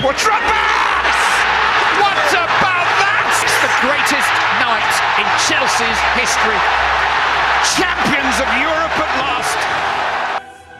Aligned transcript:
Into 0.00 0.08
What 0.08 0.16
about 2.32 2.88
that? 3.04 3.20
It's 3.44 3.58
the 3.60 3.68
greatest 3.84 4.32
night 4.56 4.96
in 5.20 5.28
Chelsea's 5.44 6.00
history. 6.16 6.56
Champions 7.76 8.40
of 8.40 8.48
Europe 8.56 8.96
at 8.96 9.12
last. 9.20 9.58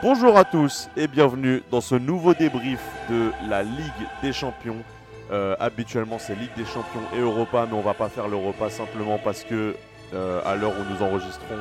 Bonjour 0.03 0.39
à 0.39 0.45
tous 0.45 0.89
et 0.97 1.07
bienvenue 1.07 1.63
dans 1.71 1.83
ce 1.83 1.97
nouveau 1.97 2.33
débrief 2.33 2.81
de 3.11 3.31
la 3.47 3.63
Ligue 3.63 4.09
des 4.23 4.33
Champions. 4.33 4.83
Euh, 5.31 5.55
habituellement 5.61 6.19
c'est 6.19 6.35
Ligue 6.35 6.55
des 6.57 6.65
Champions 6.65 7.05
et 7.15 7.21
Europa, 7.21 7.67
mais 7.71 7.77
on 7.77 7.83
va 7.83 7.93
pas 7.93 8.09
faire 8.09 8.27
l'Europa 8.27 8.71
simplement 8.71 9.19
parce 9.19 9.45
que 9.45 9.77
euh, 10.15 10.41
à 10.47 10.55
l'heure 10.55 10.73
où 10.73 10.95
nous 10.95 11.03
enregistrons, 11.05 11.59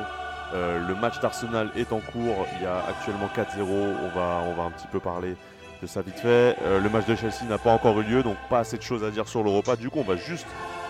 euh, 0.54 0.88
le 0.88 0.94
match 0.94 1.20
d'Arsenal 1.20 1.70
est 1.76 1.92
en 1.92 2.00
cours. 2.00 2.46
Il 2.56 2.62
y 2.62 2.66
a 2.66 2.86
actuellement 2.88 3.28
4-0. 3.36 3.60
On 3.60 4.18
va, 4.18 4.44
on 4.48 4.54
va 4.54 4.62
un 4.62 4.70
petit 4.70 4.88
peu 4.90 4.98
parler 4.98 5.36
de 5.80 5.86
ça 5.86 6.02
vite 6.02 6.18
fait. 6.18 6.56
le 6.64 6.88
match 6.88 7.06
de 7.06 7.14
Chelsea 7.14 7.44
n'a 7.48 7.58
pas 7.58 7.72
encore 7.72 8.00
eu 8.00 8.04
lieu, 8.04 8.22
donc 8.22 8.36
pas 8.48 8.60
assez 8.60 8.76
de 8.76 8.82
choses 8.82 9.04
à 9.04 9.10
dire 9.10 9.28
sur 9.28 9.42
l'Europa. 9.42 9.76
Du 9.76 9.90
coup, 9.90 10.00
on 10.00 10.04
va 10.04 10.16
juste 10.16 10.46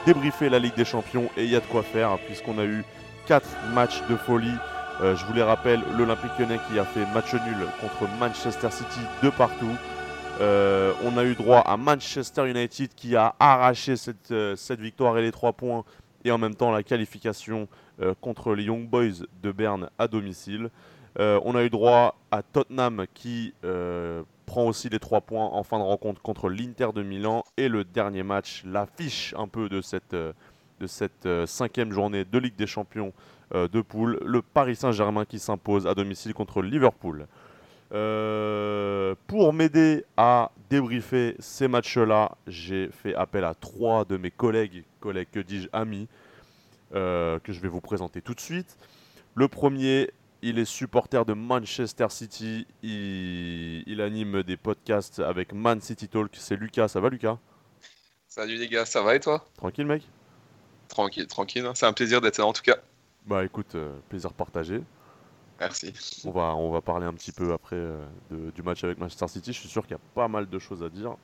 débriefer 0.06 0.48
la 0.48 0.58
Ligue 0.58 0.74
des 0.74 0.84
Champions 0.84 1.28
et 1.36 1.44
il 1.44 1.50
y 1.50 1.56
a 1.56 1.60
de 1.60 1.66
quoi 1.66 1.82
faire 1.82 2.18
puisqu'on 2.26 2.58
a 2.58 2.64
eu 2.64 2.84
4 3.26 3.46
matchs 3.74 4.02
de 4.08 4.16
folie. 4.16 4.54
je 5.00 5.24
vous 5.24 5.32
les 5.32 5.42
rappelle, 5.42 5.80
l'Olympique 5.96 6.30
lyonnais 6.38 6.58
qui 6.68 6.78
a 6.78 6.84
fait 6.84 7.06
match 7.14 7.32
nul 7.34 7.66
contre 7.80 8.10
Manchester 8.18 8.70
City 8.70 9.00
de 9.22 9.30
partout. 9.30 9.76
on 10.40 11.18
a 11.18 11.24
eu 11.24 11.34
droit 11.34 11.60
à 11.60 11.76
Manchester 11.76 12.48
United 12.48 12.94
qui 12.94 13.16
a 13.16 13.34
arraché 13.38 13.96
cette, 13.96 14.34
cette 14.56 14.80
victoire 14.80 15.18
et 15.18 15.22
les 15.22 15.32
3 15.32 15.52
points 15.52 15.84
et 16.24 16.30
en 16.30 16.38
même 16.38 16.54
temps 16.54 16.70
la 16.70 16.82
qualification 16.82 17.68
euh, 18.00 18.14
contre 18.20 18.54
les 18.54 18.64
Young 18.64 18.88
Boys 18.88 19.24
de 19.42 19.52
Berne 19.52 19.90
à 19.98 20.08
domicile. 20.08 20.70
Euh, 21.18 21.40
on 21.44 21.54
a 21.54 21.64
eu 21.64 21.70
droit 21.70 22.16
à 22.30 22.42
Tottenham 22.42 23.06
qui 23.14 23.52
euh, 23.64 24.22
prend 24.50 24.66
aussi 24.66 24.88
les 24.88 24.98
3 24.98 25.20
points 25.20 25.46
en 25.46 25.62
fin 25.62 25.78
de 25.78 25.84
rencontre 25.84 26.20
contre 26.20 26.48
l'Inter 26.48 26.88
de 26.92 27.02
Milan. 27.02 27.44
Et 27.56 27.68
le 27.68 27.84
dernier 27.84 28.24
match, 28.24 28.64
l'affiche 28.66 29.32
un 29.38 29.46
peu 29.46 29.68
de 29.68 29.80
cette, 29.80 30.14
de 30.14 30.86
cette 30.86 31.28
cinquième 31.46 31.92
journée 31.92 32.24
de 32.24 32.38
Ligue 32.38 32.56
des 32.56 32.66
Champions 32.66 33.12
de 33.54 33.80
poule, 33.80 34.18
le 34.24 34.42
Paris 34.42 34.74
Saint-Germain 34.74 35.24
qui 35.24 35.38
s'impose 35.38 35.86
à 35.86 35.94
domicile 35.94 36.34
contre 36.34 36.62
Liverpool. 36.62 37.26
pour 37.90 39.52
m'aider 39.52 40.04
à 40.16 40.50
débriefer 40.68 41.36
ces 41.38 41.68
matchs-là, 41.68 42.32
j'ai 42.48 42.88
fait 42.88 43.14
appel 43.14 43.44
à 43.44 43.54
trois 43.54 44.04
de 44.04 44.16
mes 44.16 44.32
collègues, 44.32 44.82
collègues 44.98 45.28
que 45.30 45.40
dis-je, 45.40 45.68
amis, 45.72 46.08
euh, 46.92 47.38
que 47.38 47.52
je 47.52 47.60
vais 47.60 47.68
vous 47.68 47.80
présenter 47.80 48.20
tout 48.20 48.34
de 48.34 48.40
suite. 48.40 48.76
Le 49.36 49.46
premier, 49.46 50.10
il 50.42 50.58
est 50.58 50.64
supporter 50.64 51.24
de 51.24 51.32
Manchester 51.32 52.06
City. 52.08 52.66
Il, 52.82 54.00
anime 54.00 54.42
des 54.42 54.56
podcasts 54.56 55.20
avec 55.20 55.52
Man 55.52 55.80
City 55.80 56.08
Talk. 56.08 56.30
C'est 56.34 56.56
Lucas. 56.56 56.88
Ça 56.88 57.00
va, 57.00 57.08
Lucas? 57.08 57.38
Salut 58.28 58.56
les 58.56 58.68
gars, 58.68 58.86
ça 58.86 59.02
va 59.02 59.16
et 59.16 59.20
toi? 59.20 59.44
Tranquille, 59.56 59.86
mec? 59.86 60.02
Tranquille, 60.88 61.26
tranquille. 61.26 61.68
C'est 61.74 61.86
un 61.86 61.92
plaisir 61.92 62.20
d'être 62.20 62.38
là 62.38 62.46
en 62.46 62.52
tout 62.52 62.62
cas. 62.62 62.76
Bah 63.26 63.44
écoute, 63.44 63.74
euh, 63.74 63.92
plaisir 64.08 64.32
partagé. 64.32 64.82
Merci. 65.58 65.92
On 66.24 66.30
va, 66.30 66.54
on 66.54 66.70
va 66.70 66.80
parler 66.80 67.06
un 67.06 67.12
petit 67.12 67.32
peu 67.32 67.52
après 67.52 67.76
euh, 67.76 68.06
du 68.30 68.62
match 68.62 68.82
avec 68.84 68.98
Manchester 68.98 69.28
City. 69.28 69.52
Je 69.52 69.58
suis 69.58 69.68
sûr 69.68 69.82
qu'il 69.82 69.92
y 69.92 69.98
a 69.98 70.02
pas 70.14 70.28
mal 70.28 70.48
de 70.48 70.58
choses 70.58 70.82
à 70.82 70.88
dire. 70.88 71.16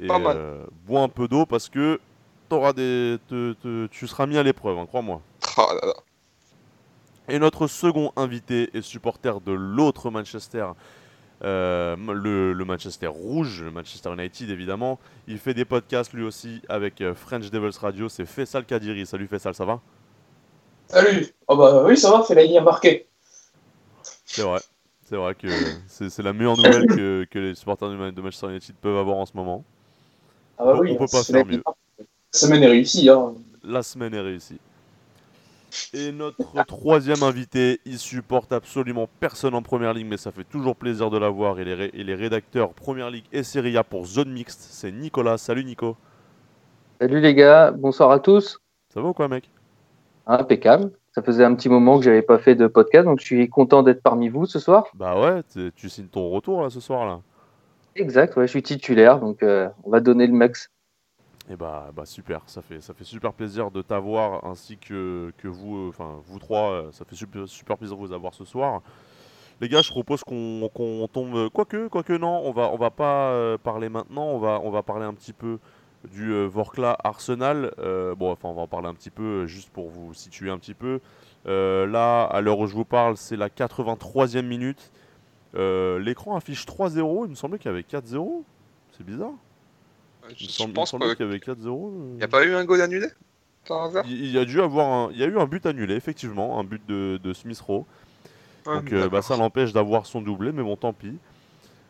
Et 0.00 0.08
bois 0.08 1.02
un 1.02 1.08
peu 1.08 1.28
d'eau 1.28 1.46
parce 1.46 1.68
que 1.68 2.00
des, 2.74 3.18
tu 3.90 4.06
seras 4.06 4.26
mis 4.26 4.36
à 4.36 4.42
l'épreuve, 4.42 4.78
hein, 4.78 4.86
crois-moi. 4.86 5.20
Oh 5.56 5.70
Et 7.28 7.38
notre 7.38 7.66
second 7.66 8.12
invité 8.16 8.70
est 8.74 8.82
supporter 8.82 9.40
de 9.40 9.52
l'autre 9.52 10.10
Manchester, 10.10 10.66
euh, 11.44 11.96
le, 11.96 12.64
Manchester 12.64 13.06
Rouge, 13.06 13.62
le 13.62 13.70
Manchester 13.70 14.12
United 14.12 14.50
évidemment. 14.50 14.98
Il 15.28 15.38
fait 15.38 15.54
des 15.54 15.64
podcasts 15.64 16.12
lui 16.12 16.24
aussi 16.24 16.60
avec 16.68 17.00
euh, 17.00 17.14
French 17.14 17.50
Devils 17.50 17.78
Radio. 17.78 18.08
C'est 18.08 18.26
Fessal 18.26 18.64
Kadiri. 18.64 19.06
Salut 19.06 19.28
Fessal, 19.28 19.54
ça 19.54 19.64
va? 19.64 19.80
Salut 20.88 21.26
Oh 21.46 21.56
bah 21.56 21.84
oui, 21.86 21.96
ça 21.96 22.10
va, 22.10 22.22
fait 22.22 22.34
la 22.34 22.44
ligne 22.44 22.60
marquée. 22.60 23.06
C'est 24.24 24.42
vrai. 24.42 24.60
C'est 25.08 25.16
vrai 25.16 25.34
que 25.34 25.48
c'est 25.88 26.22
la 26.22 26.32
meilleure 26.32 26.56
nouvelle 26.56 26.86
que, 26.86 27.26
que, 27.30 27.38
les 27.38 27.54
supporters 27.54 27.90
de 27.90 28.20
Manchester 28.20 28.48
United 28.48 28.74
peuvent 28.76 28.96
avoir 28.96 29.18
en 29.18 29.26
ce 29.26 29.36
moment. 29.36 29.62
Ah 30.58 30.64
bah 30.64 30.78
oui, 30.80 30.92
on 30.92 30.96
peut 30.96 31.10
pas 31.10 31.22
faire 31.22 31.44
mieux. 31.44 31.62
La 31.66 32.38
semaine 32.38 32.62
est 32.62 32.68
réussie. 32.68 33.08
Hein. 33.10 33.34
La 33.62 33.82
semaine 33.82 34.14
est 34.14 34.20
réussie. 34.20 34.58
Et 35.94 36.12
notre 36.12 36.64
troisième 36.64 37.22
invité, 37.22 37.80
il 37.84 37.98
supporte 37.98 38.52
absolument 38.52 39.08
personne 39.20 39.54
en 39.54 39.62
première 39.62 39.94
ligue, 39.94 40.06
mais 40.06 40.16
ça 40.16 40.30
fait 40.30 40.44
toujours 40.44 40.76
plaisir 40.76 41.10
de 41.10 41.18
l'avoir. 41.18 41.60
Il, 41.60 41.68
est 41.68 41.90
il 41.94 42.10
est 42.10 42.14
rédacteur 42.14 42.74
première 42.74 43.10
ligue 43.10 43.24
et 43.32 43.42
Serie 43.42 43.76
A 43.76 43.84
pour 43.84 44.06
Zone 44.06 44.30
Mixte. 44.32 44.60
C'est 44.60 44.92
Nicolas. 44.92 45.38
Salut 45.38 45.64
Nico. 45.64 45.96
Salut 47.00 47.20
les 47.20 47.34
gars, 47.34 47.70
bonsoir 47.72 48.10
à 48.10 48.20
tous. 48.20 48.60
Ça 48.92 49.00
va 49.00 49.08
ou 49.08 49.12
quoi, 49.12 49.28
mec? 49.28 49.50
Impeccable. 50.26 50.92
Ça 51.14 51.22
faisait 51.22 51.44
un 51.44 51.54
petit 51.54 51.68
moment 51.68 51.98
que 51.98 52.04
j'avais 52.04 52.22
pas 52.22 52.38
fait 52.38 52.54
de 52.54 52.66
podcast, 52.66 53.04
donc 53.04 53.20
je 53.20 53.24
suis 53.24 53.48
content 53.48 53.82
d'être 53.82 54.02
parmi 54.02 54.28
vous 54.28 54.46
ce 54.46 54.58
soir. 54.58 54.86
Bah 54.94 55.20
ouais, 55.20 55.42
tu 55.74 55.90
signes 55.90 56.06
ton 56.06 56.30
retour 56.30 56.62
là 56.62 56.70
ce 56.70 56.80
soir 56.80 57.04
là. 57.04 57.20
Exact, 57.96 58.36
ouais, 58.36 58.46
je 58.46 58.50
suis 58.50 58.62
titulaire, 58.62 59.20
donc 59.20 59.42
euh, 59.42 59.68
on 59.84 59.90
va 59.90 60.00
donner 60.00 60.26
le 60.26 60.32
max. 60.32 60.70
Et 61.52 61.56
bah, 61.56 61.90
bah 61.94 62.06
super, 62.06 62.40
ça 62.46 62.62
fait, 62.62 62.80
super 63.02 63.34
plaisir 63.34 63.70
de 63.70 63.82
t'avoir 63.82 64.46
ainsi 64.46 64.78
que, 64.78 65.30
vous, 65.44 65.76
euh, 65.76 65.88
enfin 65.90 66.18
vous 66.24 66.38
trois, 66.38 66.70
euh, 66.70 66.92
ça 66.92 67.04
fait 67.04 67.14
super, 67.14 67.46
super 67.46 67.76
plaisir 67.76 67.94
de 67.94 68.00
vous 68.00 68.12
avoir 68.14 68.32
ce 68.32 68.46
soir. 68.46 68.80
Les 69.60 69.68
gars, 69.68 69.82
je 69.82 69.90
propose 69.90 70.24
qu'on 70.24 71.08
tombe, 71.12 71.50
quoique, 71.50 71.88
quoique 71.88 72.14
non, 72.14 72.40
on 72.46 72.52
va, 72.52 72.70
on 72.72 72.78
va 72.78 72.90
pas 72.90 73.32
euh, 73.32 73.58
parler 73.58 73.90
maintenant, 73.90 74.28
on 74.28 74.38
va, 74.38 74.62
on 74.64 74.70
va 74.70 74.82
parler 74.82 75.04
un 75.04 75.12
petit 75.12 75.34
peu 75.34 75.58
du 76.10 76.32
Vorkla 76.46 76.96
Arsenal. 77.04 77.74
bon, 78.16 78.32
enfin 78.32 78.48
on 78.48 78.54
va 78.54 78.62
en 78.62 78.66
parler 78.66 78.88
un 78.88 78.94
petit 78.94 79.10
peu 79.10 79.46
juste 79.46 79.68
pour 79.68 79.90
vous 79.90 80.14
situer 80.14 80.48
un 80.48 80.58
petit 80.58 80.74
peu. 80.74 81.00
là, 81.44 82.24
à 82.24 82.40
l'heure 82.40 82.60
où 82.60 82.66
je 82.66 82.74
vous 82.74 82.86
parle, 82.86 83.18
c'est 83.18 83.36
la 83.36 83.50
83e 83.50 84.40
minute. 84.40 84.90
L'écran 85.54 86.34
affiche 86.34 86.64
3-0, 86.64 87.26
il 87.26 87.30
me 87.30 87.34
semblait 87.34 87.58
qu'il 87.58 87.70
y 87.70 87.74
avait 87.74 87.82
4-0. 87.82 88.42
C'est 88.96 89.04
bizarre. 89.04 89.34
Je, 90.36 90.64
pense 90.72 90.90
qu'il 90.90 91.00
y 91.00 91.22
avait 91.22 91.38
4-0. 91.38 91.92
Il 92.12 92.16
n'y 92.16 92.22
a 92.22 92.28
pas 92.28 92.44
eu 92.44 92.54
un 92.54 92.64
goal 92.64 92.80
annulé 92.80 93.08
il, 94.06 94.30
y 94.30 94.38
a 94.38 94.44
dû 94.44 94.60
avoir 94.60 94.86
un, 94.86 95.10
il 95.12 95.18
y 95.18 95.22
a 95.22 95.26
eu 95.26 95.38
un 95.38 95.46
but 95.46 95.64
annulé, 95.66 95.94
effectivement, 95.94 96.58
un 96.58 96.64
but 96.64 96.82
de, 96.86 97.20
de 97.22 97.32
Smith 97.32 97.60
Rowe. 97.60 97.84
donc 98.64 98.92
euh, 98.92 99.08
bah, 99.08 99.22
ça 99.22 99.36
l'empêche 99.36 99.72
d'avoir 99.72 100.06
son 100.06 100.20
doublé, 100.20 100.52
mais 100.52 100.62
bon, 100.62 100.76
tant 100.76 100.92
pis. 100.92 101.16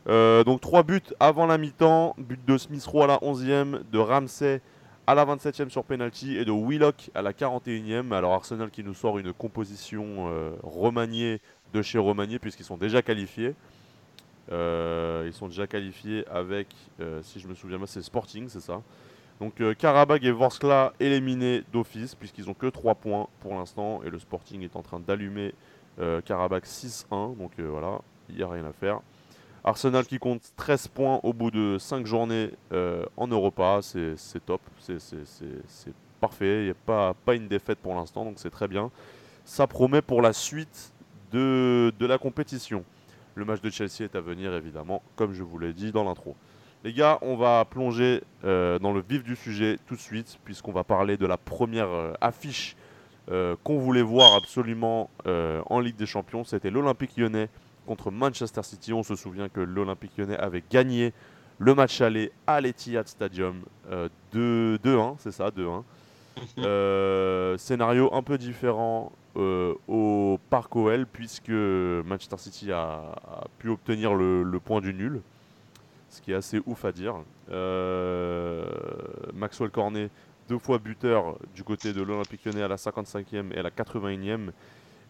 Euh, 0.09 0.43
donc 0.45 0.61
3 0.61 0.83
buts 0.83 1.01
avant 1.21 1.47
la 1.47 1.59
mi-temps, 1.59 2.15
but 2.19 2.41
de 2.47 2.59
Smith 2.59 2.85
Rowe 2.85 3.05
à 3.05 3.07
la 3.07 3.17
11e, 3.19 3.81
de 3.91 3.99
Ramsey 3.99 4.61
à 5.07 5.15
la 5.15 5.25
27e 5.25 5.69
sur 5.69 5.83
penalty 5.83 6.37
et 6.37 6.45
de 6.45 6.53
Willock 6.53 7.11
à 7.15 7.23
la 7.23 7.33
41e. 7.33 8.13
Alors 8.13 8.35
Arsenal 8.35 8.71
qui 8.71 8.85
nous 8.85 8.95
sort 8.95 9.19
une 9.19 9.33
composition 9.33 10.29
euh, 10.29 10.53
remaniée 10.63 11.41
de 11.73 11.83
chez 11.83 11.99
Romanier 11.99 12.39
puisqu'ils 12.39 12.65
sont 12.65 12.77
déjà 12.77 13.03
qualifiés. 13.03 13.55
Euh, 14.51 15.25
ils 15.27 15.33
sont 15.33 15.49
déjà 15.49 15.67
qualifiés 15.67 16.27
avec, 16.29 16.69
euh, 17.01 17.21
si 17.23 17.39
je 17.39 17.47
me 17.47 17.55
souviens 17.55 17.79
bien, 17.79 17.87
c'est 17.87 18.03
Sporting, 18.03 18.49
c'est 18.49 18.61
ça. 18.61 18.83
Donc 19.41 19.61
euh, 19.61 19.75
Karabag 19.75 20.25
et 20.25 20.31
Vorskla 20.31 20.93
éliminés 21.01 21.65
d'office 21.73 22.15
puisqu'ils 22.15 22.49
ont 22.51 22.55
que 22.55 22.67
3 22.67 22.95
points 22.97 23.29
pour 23.41 23.55
l'instant 23.55 24.01
et 24.05 24.11
le 24.11 24.19
Sporting 24.19 24.63
est 24.63 24.77
en 24.77 24.83
train 24.83 25.01
d'allumer 25.01 25.55
Karabag 26.25 26.65
6-1. 26.65 27.37
Donc 27.37 27.53
voilà, 27.59 28.01
il 28.29 28.37
n'y 28.37 28.43
a 28.43 28.49
rien 28.49 28.65
à 28.65 28.73
faire. 28.73 29.01
Arsenal 29.65 30.07
qui 30.07 30.19
compte 30.19 30.43
13 30.57 30.89
points 30.89 31.21
au 31.23 31.33
bout 31.33 31.51
de 31.51 31.77
5 31.79 32.07
journées 32.07 32.51
en 33.17 33.27
Europa, 33.27 33.81
c'est 33.83 34.45
top, 34.47 34.63
c'est 34.79 34.97
parfait, 36.21 36.63
il 36.63 36.65
n'y 36.65 36.71
a 36.71 37.15
pas, 37.15 37.35
une 37.35 37.47
défaite 37.47 37.79
pour 37.79 37.95
l'instant, 37.95 38.25
donc 38.25 38.35
c'est 38.37 38.51
très 38.51 38.69
bien. 38.69 38.91
Ça 39.45 39.67
promet 39.67 40.03
pour 40.03 40.23
la 40.23 40.33
suite 40.33 40.93
de 41.33 41.93
la 42.01 42.17
compétition. 42.17 42.85
Le 43.35 43.45
match 43.45 43.61
de 43.61 43.71
Chelsea 43.71 44.01
est 44.03 44.15
à 44.15 44.21
venir, 44.21 44.53
évidemment, 44.55 45.03
comme 45.17 45.33
je 45.33 45.43
vous 45.43 45.59
l'ai 45.59 45.73
dit 45.73 45.93
dans 45.93 46.05
l'intro. 46.05 46.37
Les 46.85 46.93
gars, 46.93 47.19
on 47.23 47.37
va 47.37 47.65
plonger 47.65 48.23
euh, 48.45 48.79
dans 48.81 48.93
le 48.93 49.03
vif 49.09 49.23
du 49.23 49.37
sujet 49.37 49.79
tout 49.87 49.95
de 49.95 50.01
suite, 50.01 50.39
puisqu'on 50.45 50.73
va 50.73 50.83
parler 50.83 51.17
de 51.17 51.27
la 51.27 51.37
première 51.37 51.89
euh, 51.89 52.13
affiche 52.21 52.77
euh, 53.31 53.55
qu'on 53.63 53.79
voulait 53.79 54.03
voir 54.03 54.35
absolument 54.35 55.09
en 55.25 55.81
Ligue 55.81 55.97
des 55.97 56.07
Champions. 56.07 56.43
C'était 56.45 56.71
l'Olympique 56.71 57.17
lyonnais 57.17 57.49
contre 57.87 58.11
Manchester 58.11 58.63
City. 58.65 58.93
On 58.93 59.05
se 59.05 59.15
souvient 59.15 59.49
que 59.49 59.61
l'Olympique 59.61 60.19
lyonnais 60.19 60.37
avait 60.37 60.65
gagné 60.69 61.13
le 61.59 61.75
match 61.75 62.01
aller 62.01 62.33
à 62.49 62.61
l'Etihad 62.61 63.07
Stadium 63.07 63.63
2-1, 64.35 65.15
c'est 65.19 65.31
ça, 65.31 65.51
2-1. 65.51 65.85
scénario 67.59 68.13
un 68.13 68.23
peu 68.23 68.39
différent 68.39 69.13
euh, 69.37 69.75
au 69.89 70.39
Parc 70.51 70.77
OL 70.77 71.07
puisque 71.07 71.51
Manchester 71.51 72.37
City 72.39 72.73
a, 72.73 73.15
pu 73.59 73.71
obtenir 73.71 74.15
le, 74.15 74.59
point 74.59 74.81
du 74.81 74.93
nul, 74.93 75.21
ce 76.11 76.21
qui 76.21 76.33
est 76.33 76.35
assez 76.35 76.61
ouf 76.67 76.85
à 76.85 76.93
dire. 76.93 77.17
Euh, 77.51 78.65
Maxwell 79.35 79.71
Cornet, 79.71 80.11
deux 80.49 80.59
fois 80.59 80.79
buteur 80.79 81.39
du 81.55 81.65
côté 81.65 81.93
de 81.93 82.03
l'Olympique 82.03 82.45
Lyonnais 82.45 82.63
à 82.63 82.69
la 82.69 82.77
55e 82.77 83.55
et 83.55 83.59
à 83.59 83.63
la 83.63 83.71
81e. 83.71 84.51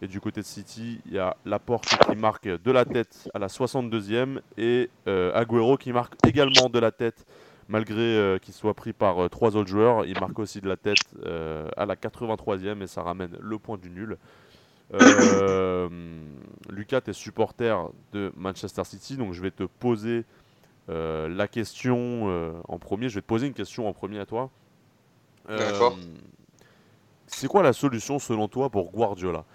Et 0.01 0.07
du 0.07 0.19
côté 0.19 0.41
de 0.41 0.45
City, 0.45 0.99
il 1.05 1.13
y 1.13 1.19
a 1.19 1.35
Laporte 1.45 1.87
qui 1.87 2.15
marque 2.15 2.47
de 2.47 2.71
la 2.71 2.83
tête 2.83 3.29
à 3.33 3.39
la 3.39 3.47
62e 3.47 4.41
et 4.57 4.89
euh, 5.07 5.31
Agüero 5.33 5.77
qui 5.77 5.93
marque 5.93 6.15
également 6.27 6.69
de 6.69 6.79
la 6.79 6.91
tête 6.91 7.25
malgré 7.67 8.01
euh, 8.01 8.37
qu'il 8.37 8.53
soit 8.53 8.73
pris 8.73 8.93
par 8.93 9.23
euh, 9.23 9.29
trois 9.29 9.55
autres 9.55 9.69
joueurs. 9.69 10.05
Il 10.05 10.19
marque 10.19 10.39
aussi 10.39 10.61
de 10.61 10.67
la 10.67 10.77
tête 10.77 10.97
à 11.25 11.85
la 11.85 11.95
83e 11.95 12.81
et 12.81 12.87
ça 12.87 13.03
ramène 13.03 13.37
le 13.39 13.59
point 13.59 13.77
du 13.77 13.89
nul. 13.89 14.17
Lucas, 16.69 17.01
tu 17.01 17.09
es 17.09 17.13
supporter 17.13 17.89
de 18.11 18.31
Manchester 18.35 18.83
City, 18.83 19.17
donc 19.17 19.33
je 19.33 19.41
vais 19.41 19.51
te 19.51 19.63
poser 19.63 20.25
la 20.87 21.47
question 21.47 22.61
en 22.67 22.77
premier. 22.77 23.09
Je 23.09 23.15
vais 23.15 23.21
te 23.21 23.27
poser 23.27 23.47
une 23.47 23.53
question 23.53 23.87
en 23.87 23.93
premier 23.93 24.19
à 24.19 24.25
toi. 24.25 24.51
D'accord. 25.47 25.97
C'est 27.27 27.47
quoi 27.47 27.63
la 27.63 27.73
solution 27.73 28.19
selon 28.19 28.47
toi 28.47 28.69
pour 28.69 28.91
Guardiola? 28.91 29.45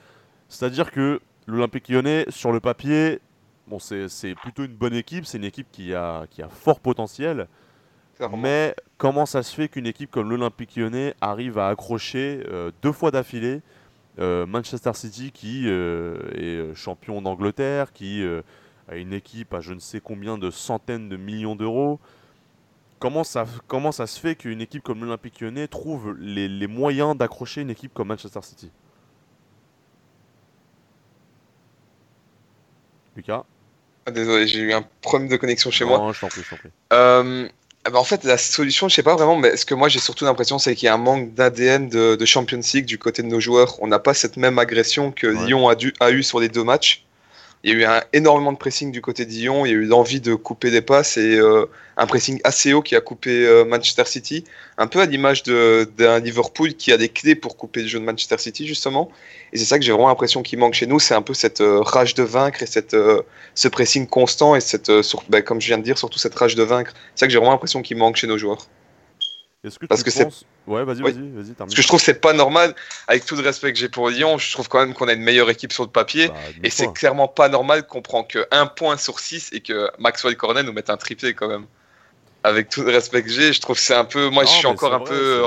C'est-à-dire 0.49 0.91
que 0.91 1.21
l'Olympique 1.47 1.89
lyonnais, 1.89 2.25
sur 2.29 2.53
le 2.53 2.61
papier, 2.61 3.21
bon, 3.69 3.79
c'est 3.79 4.35
plutôt 4.35 4.65
une 4.65 4.75
bonne 4.75 4.95
équipe, 4.95 5.27
c'est 5.27 5.39
une 5.39 5.45
équipe 5.45 5.69
qui 5.71 5.95
a, 5.95 6.27
qui 6.29 6.43
a 6.43 6.49
fort 6.49 6.81
potentiel. 6.81 7.47
Mais 8.37 8.75
comment 8.97 9.26
ça 9.26 9.43
se 9.43 9.55
fait 9.55 9.69
qu'une 9.69 9.87
équipe 9.87 10.11
comme 10.11 10.31
l'Olympique 10.31 10.76
lyonnais 10.76 11.15
arrive 11.20 11.59
à 11.59 11.69
accrocher 11.69 12.43
euh, 12.49 12.70
deux 12.82 12.93
fois 12.93 13.11
d'affilée 13.11 13.62
euh, 14.19 14.47
Manchester 14.47 14.93
City 14.94 15.31
qui 15.31 15.65
euh, 15.67 16.19
est 16.35 16.75
champion 16.75 17.23
d'Angleterre, 17.23 17.93
qui 17.93 18.25
a 18.88 18.97
une 18.97 19.12
équipe 19.12 19.55
à 19.55 19.61
je 19.61 19.73
ne 19.73 19.79
sais 19.79 20.00
combien 20.00 20.38
de 20.38 20.50
centaines 20.50 21.09
de 21.09 21.17
millions 21.17 21.55
d'euros? 21.55 22.00
Comment 22.99 23.23
ça, 23.23 23.47
comment 23.69 23.93
ça 23.93 24.09
se 24.09 24.19
fait 24.19 24.35
qu'une 24.35 24.61
équipe 24.61 24.82
comme 24.82 25.05
l'Olympique 25.05 25.41
lyonnais 25.41 25.69
trouve 25.69 26.17
les, 26.19 26.49
les 26.49 26.67
moyens 26.67 27.17
d'accrocher 27.17 27.61
une 27.61 27.71
équipe 27.71 27.94
comme 27.94 28.09
Manchester 28.09 28.41
City? 28.43 28.73
Ah, 34.06 34.11
désolé, 34.11 34.47
j'ai 34.47 34.61
eu 34.61 34.73
un 34.73 34.82
problème 35.03 35.29
de 35.29 35.37
connexion 35.37 35.71
chez 35.71 35.85
moi. 35.85 35.99
Non, 35.99 36.12
je 36.12 36.21
t'en 36.21 36.29
prie, 36.29 36.43
je 36.43 36.50
t'en 36.50 36.56
prie. 36.56 36.71
Ah 37.88 37.90
bah, 37.90 38.00
en 38.00 38.05
fait, 38.05 38.23
la 38.25 38.37
solution, 38.37 38.87
je 38.90 38.96
sais 38.96 39.02
pas 39.02 39.17
vraiment, 39.17 39.37
mais 39.37 39.56
ce 39.56 39.64
que 39.64 39.73
moi 39.73 39.88
j'ai 39.88 39.99
surtout 39.99 40.26
l'impression, 40.26 40.58
c'est 40.58 40.75
qu'il 40.75 40.85
y 40.85 40.88
a 40.90 40.94
un 40.94 40.99
manque 40.99 41.32
d'ADN 41.32 41.88
de, 41.88 42.23
Champions 42.26 42.61
League 42.75 42.85
du 42.85 42.99
côté 42.99 43.23
de 43.23 43.29
nos 43.29 43.40
joueurs. 43.40 43.82
On 43.82 43.87
n'a 43.87 43.99
pas 43.99 44.12
cette 44.12 44.37
même 44.37 44.58
agression 44.58 45.11
que 45.11 45.26
Lyon 45.26 45.70
a, 45.70 45.75
dû, 45.75 45.94
a 45.99 46.11
eu 46.11 46.23
sur 46.23 46.38
les 46.38 46.50
deux 46.50 46.64
matchs. 46.64 47.06
Il 47.65 47.71
y 47.71 47.75
a 47.75 47.77
eu 47.77 47.85
un, 47.85 48.03
énormément 48.13 48.53
de 48.53 48.57
pressing 48.57 48.93
du 48.93 49.01
côté 49.01 49.25
de 49.27 49.31
Lyon, 49.31 49.67
il 49.67 49.71
y 49.71 49.73
a 49.73 49.77
eu 49.77 49.85
l'envie 49.85 50.21
de 50.21 50.35
couper 50.35 50.71
des 50.71 50.81
passes 50.81 51.17
et 51.17 51.37
euh, 51.37 51.67
un 51.97 52.07
pressing 52.07 52.41
assez 52.45 52.73
haut 52.73 52.83
qui 52.83 52.95
a 52.95 53.01
coupé 53.01 53.47
euh, 53.47 53.65
Manchester 53.65 54.05
City, 54.05 54.45
un 54.77 54.87
peu 54.87 55.01
à 55.01 55.07
l'image 55.07 55.43
d'un 55.43 56.21
Liverpool 56.21 56.75
qui 56.75 56.93
a 56.93 56.97
des 56.97 57.09
clés 57.09 57.35
pour 57.35 57.57
couper 57.57 57.83
le 57.83 57.89
jeu 57.89 57.99
de 57.99 58.05
Manchester 58.05 58.39
City 58.39 58.67
justement. 58.67 59.11
Et 59.53 59.59
c'est 59.59 59.65
ça 59.65 59.79
que 59.79 59.85
j'ai 59.85 59.91
vraiment 59.91 60.09
l'impression 60.09 60.43
qu'il 60.43 60.61
manque 60.61 60.75
chez 60.75 60.87
nous, 60.87 61.01
c'est 61.01 61.15
un 61.15 61.23
peu 61.23 61.35
cette 61.35 61.61
euh, 61.61 61.81
rage 61.81 62.15
de 62.15 62.23
vaincre 62.23 62.63
et 62.63 62.67
cette, 62.67 62.97
ce 63.55 63.69
pressing 63.69 64.07
constant 64.07 64.55
et 64.55 64.61
cette, 64.61 64.93
ben, 65.29 65.43
comme 65.43 65.61
je 65.61 65.67
viens 65.67 65.79
de 65.79 65.83
dire, 65.83 65.99
surtout 65.99 66.19
cette 66.21 66.37
rage 66.37 66.55
de 66.55 66.63
vaincre. 66.63 66.93
C'est 67.15 67.21
ça 67.21 67.27
que 67.27 67.33
j'ai 67.33 67.39
vraiment 67.39 67.53
l'impression 67.53 67.83
qu'il 67.83 67.97
manque 67.97 68.17
chez 68.17 68.29
nos 68.29 68.39
joueurs. 68.39 68.69
Que 69.76 69.87
Parce 69.87 70.03
que 70.03 70.11
c'est 70.11 70.29
Ouais, 70.67 70.85
vas-y, 70.85 71.03
vas-y, 71.03 71.31
vas-y. 71.31 71.53
Parce 71.55 71.75
que 71.75 71.82
je 71.82 71.87
trouve 71.87 72.00
que 72.00 72.05
c'est 72.05 72.20
pas 72.20 72.32
normal, 72.32 72.75
avec 73.06 73.25
tout 73.25 73.37
le 73.37 73.43
respect 73.43 73.73
que 73.73 73.79
j'ai 73.79 73.88
pour 73.88 74.09
Lyon, 74.11 74.38
je 74.38 74.53
trouve 74.53 74.69
quand 74.69 74.81
même 74.81 74.94
qu'on 74.94 75.09
a 75.09 75.12
une 75.12 75.23
meilleure 75.23 75.50
équipe 75.50 75.73
sur 75.73 75.82
le 75.82 75.91
papier. 75.91 76.29
Bah, 76.29 76.35
et 76.62 76.70
c'est 76.70 76.93
clairement 76.93 77.29
pas 77.29 77.49
normal 77.49 77.87
qu'on 77.87 78.03
prend 78.03 78.23
que 78.23 78.47
un 78.50 78.67
point 78.67 78.97
sur 78.97 79.20
6 79.20 79.50
et 79.53 79.61
que 79.61 79.91
Maxwell 79.99 80.37
Cornet 80.37 80.62
nous 80.62 80.73
mette 80.73 80.91
un 80.91 80.97
triplé 80.97 81.35
quand 81.35 81.49
même. 81.49 81.67
Avec 82.44 82.69
tout 82.69 82.82
le 82.82 82.93
respect 82.93 83.23
que 83.23 83.31
j'ai, 83.31 83.53
je 83.53 83.61
trouve 83.61 83.76
que 83.76 83.82
c'est 83.82 83.94
un 83.94 84.05
peu. 84.05 84.29
Moi, 84.29 84.44
je 84.44 84.50
suis 84.50 84.67
encore 84.67 84.94
un 84.94 85.00
peu. 85.00 85.43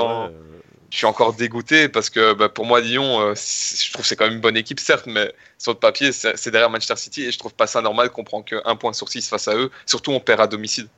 Je 0.90 0.98
suis 0.98 1.06
encore 1.06 1.32
dégoûté 1.32 1.88
parce 1.88 2.10
que 2.10 2.34
bah, 2.34 2.50
pour 2.50 2.66
moi, 2.66 2.82
Lyon, 2.82 3.18
euh, 3.18 3.34
je 3.34 3.90
trouve 3.92 4.02
que 4.02 4.08
c'est 4.08 4.14
quand 4.14 4.26
même 4.26 4.34
une 4.34 4.42
bonne 4.42 4.58
équipe, 4.58 4.78
certes, 4.78 5.06
mais 5.06 5.32
sur 5.56 5.72
le 5.72 5.78
papier, 5.78 6.12
c'est 6.12 6.50
derrière 6.50 6.68
Manchester 6.68 6.96
City 6.96 7.24
et 7.24 7.32
je 7.32 7.38
trouve 7.38 7.54
pas 7.54 7.66
ça 7.66 7.80
normal 7.80 8.10
qu'on 8.10 8.24
prend 8.24 8.42
que 8.42 8.60
un 8.66 8.76
point 8.76 8.92
sur 8.92 9.08
6 9.08 9.26
face 9.26 9.48
à 9.48 9.56
eux. 9.56 9.70
Surtout, 9.86 10.10
on 10.10 10.20
perd 10.20 10.42
à 10.42 10.46
domicile. 10.46 10.88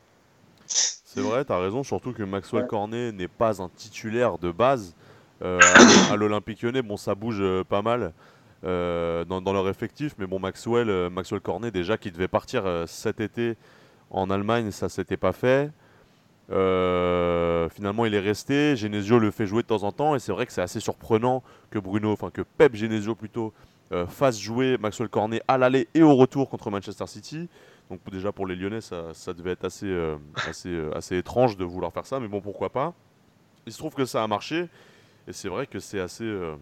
C'est 1.15 1.21
vrai, 1.21 1.45
t'as 1.45 1.61
raison, 1.61 1.85
surtout 1.85 2.13
que 2.13 2.25
Maxwell 2.25 2.67
Cornet 2.67 3.13
n'est 3.13 3.29
pas 3.29 3.63
un 3.63 3.69
titulaire 3.69 4.37
de 4.37 4.51
base. 4.51 4.97
Euh, 5.43 5.61
à 6.11 6.17
l'Olympique 6.17 6.63
lyonnais, 6.63 6.83
bon, 6.83 6.97
ça 6.97 7.15
bouge 7.15 7.39
euh, 7.41 7.63
pas 7.63 7.83
mal 7.83 8.13
euh, 8.65 9.25
dans, 9.25 9.53
leur 9.53 9.69
effectif, 9.69 10.17
mais 10.19 10.27
bon, 10.27 10.41
Maxwell, 10.41 11.11
Maxwell 11.11 11.41
Cornet, 11.41 11.71
déjà, 11.71 11.97
qui 11.99 12.11
devait 12.11 12.27
partir 12.27 12.65
cet 12.89 13.21
été 13.21 13.57
en 14.11 14.29
Allemagne, 14.29 14.73
ça 14.73 14.89
s'était 14.89 15.17
pas 15.17 15.31
fait. 15.31 15.71
finalement, 16.49 18.07
il 18.07 18.15
est 18.15 18.21
resté. 18.21 18.75
Genesio 18.75 19.21
le 19.21 19.31
fait 19.31 19.47
jouer 19.47 19.63
de 19.63 19.69
temps 19.69 19.85
en 19.85 19.93
temps, 19.93 20.17
et 20.17 20.19
c'est 20.19 20.33
vrai 20.33 20.47
que 20.47 20.53
c'est 20.53 20.63
assez 20.63 20.81
surprenant 20.81 21.45
que 21.71 21.79
Bruno, 21.79 22.11
enfin 22.11 22.31
que 22.31 22.43
Pep 22.43 22.75
Genesio 22.75 23.15
plutôt, 23.15 23.53
fasse 24.09 24.41
jouer 24.41 24.79
Maxwell 24.79 25.09
Cornet 25.09 25.43
à 25.47 25.59
l'aller 25.59 25.87
et 25.95 26.03
au 26.03 26.17
retour 26.17 26.51
contre 26.51 26.73
Manchester 26.73 27.07
City. 27.07 27.49
Donc 27.91 28.01
déjà 28.11 28.33
pour 28.33 28.47
les 28.47 28.57
Lyonnais, 28.57 28.81
ça, 28.81 29.33
devait 29.35 29.53
être 29.53 29.65
assez, 29.65 29.87
euh, 29.87 30.17
assez, 30.49 30.71
euh, 30.71 30.97
assez 30.97 31.19
étrange 31.19 31.57
de 31.57 31.65
vouloir 31.65 31.93
faire 31.93 32.07
ça, 32.07 32.19
mais 32.19 32.29
bon, 32.29 32.41
pourquoi 32.41 32.71
pas. 32.71 32.95
Il 33.67 33.73
se 33.73 33.79
trouve 33.79 33.95
que 33.95 34.05
ça 34.05 34.23
a 34.23 34.27
marché, 34.27 34.69
et 35.29 35.33
c'est 35.33 35.49
vrai 35.49 35.67
que 35.67 35.79
c'est 35.79 36.01
assez, 36.01 36.25
euh, 36.25 36.55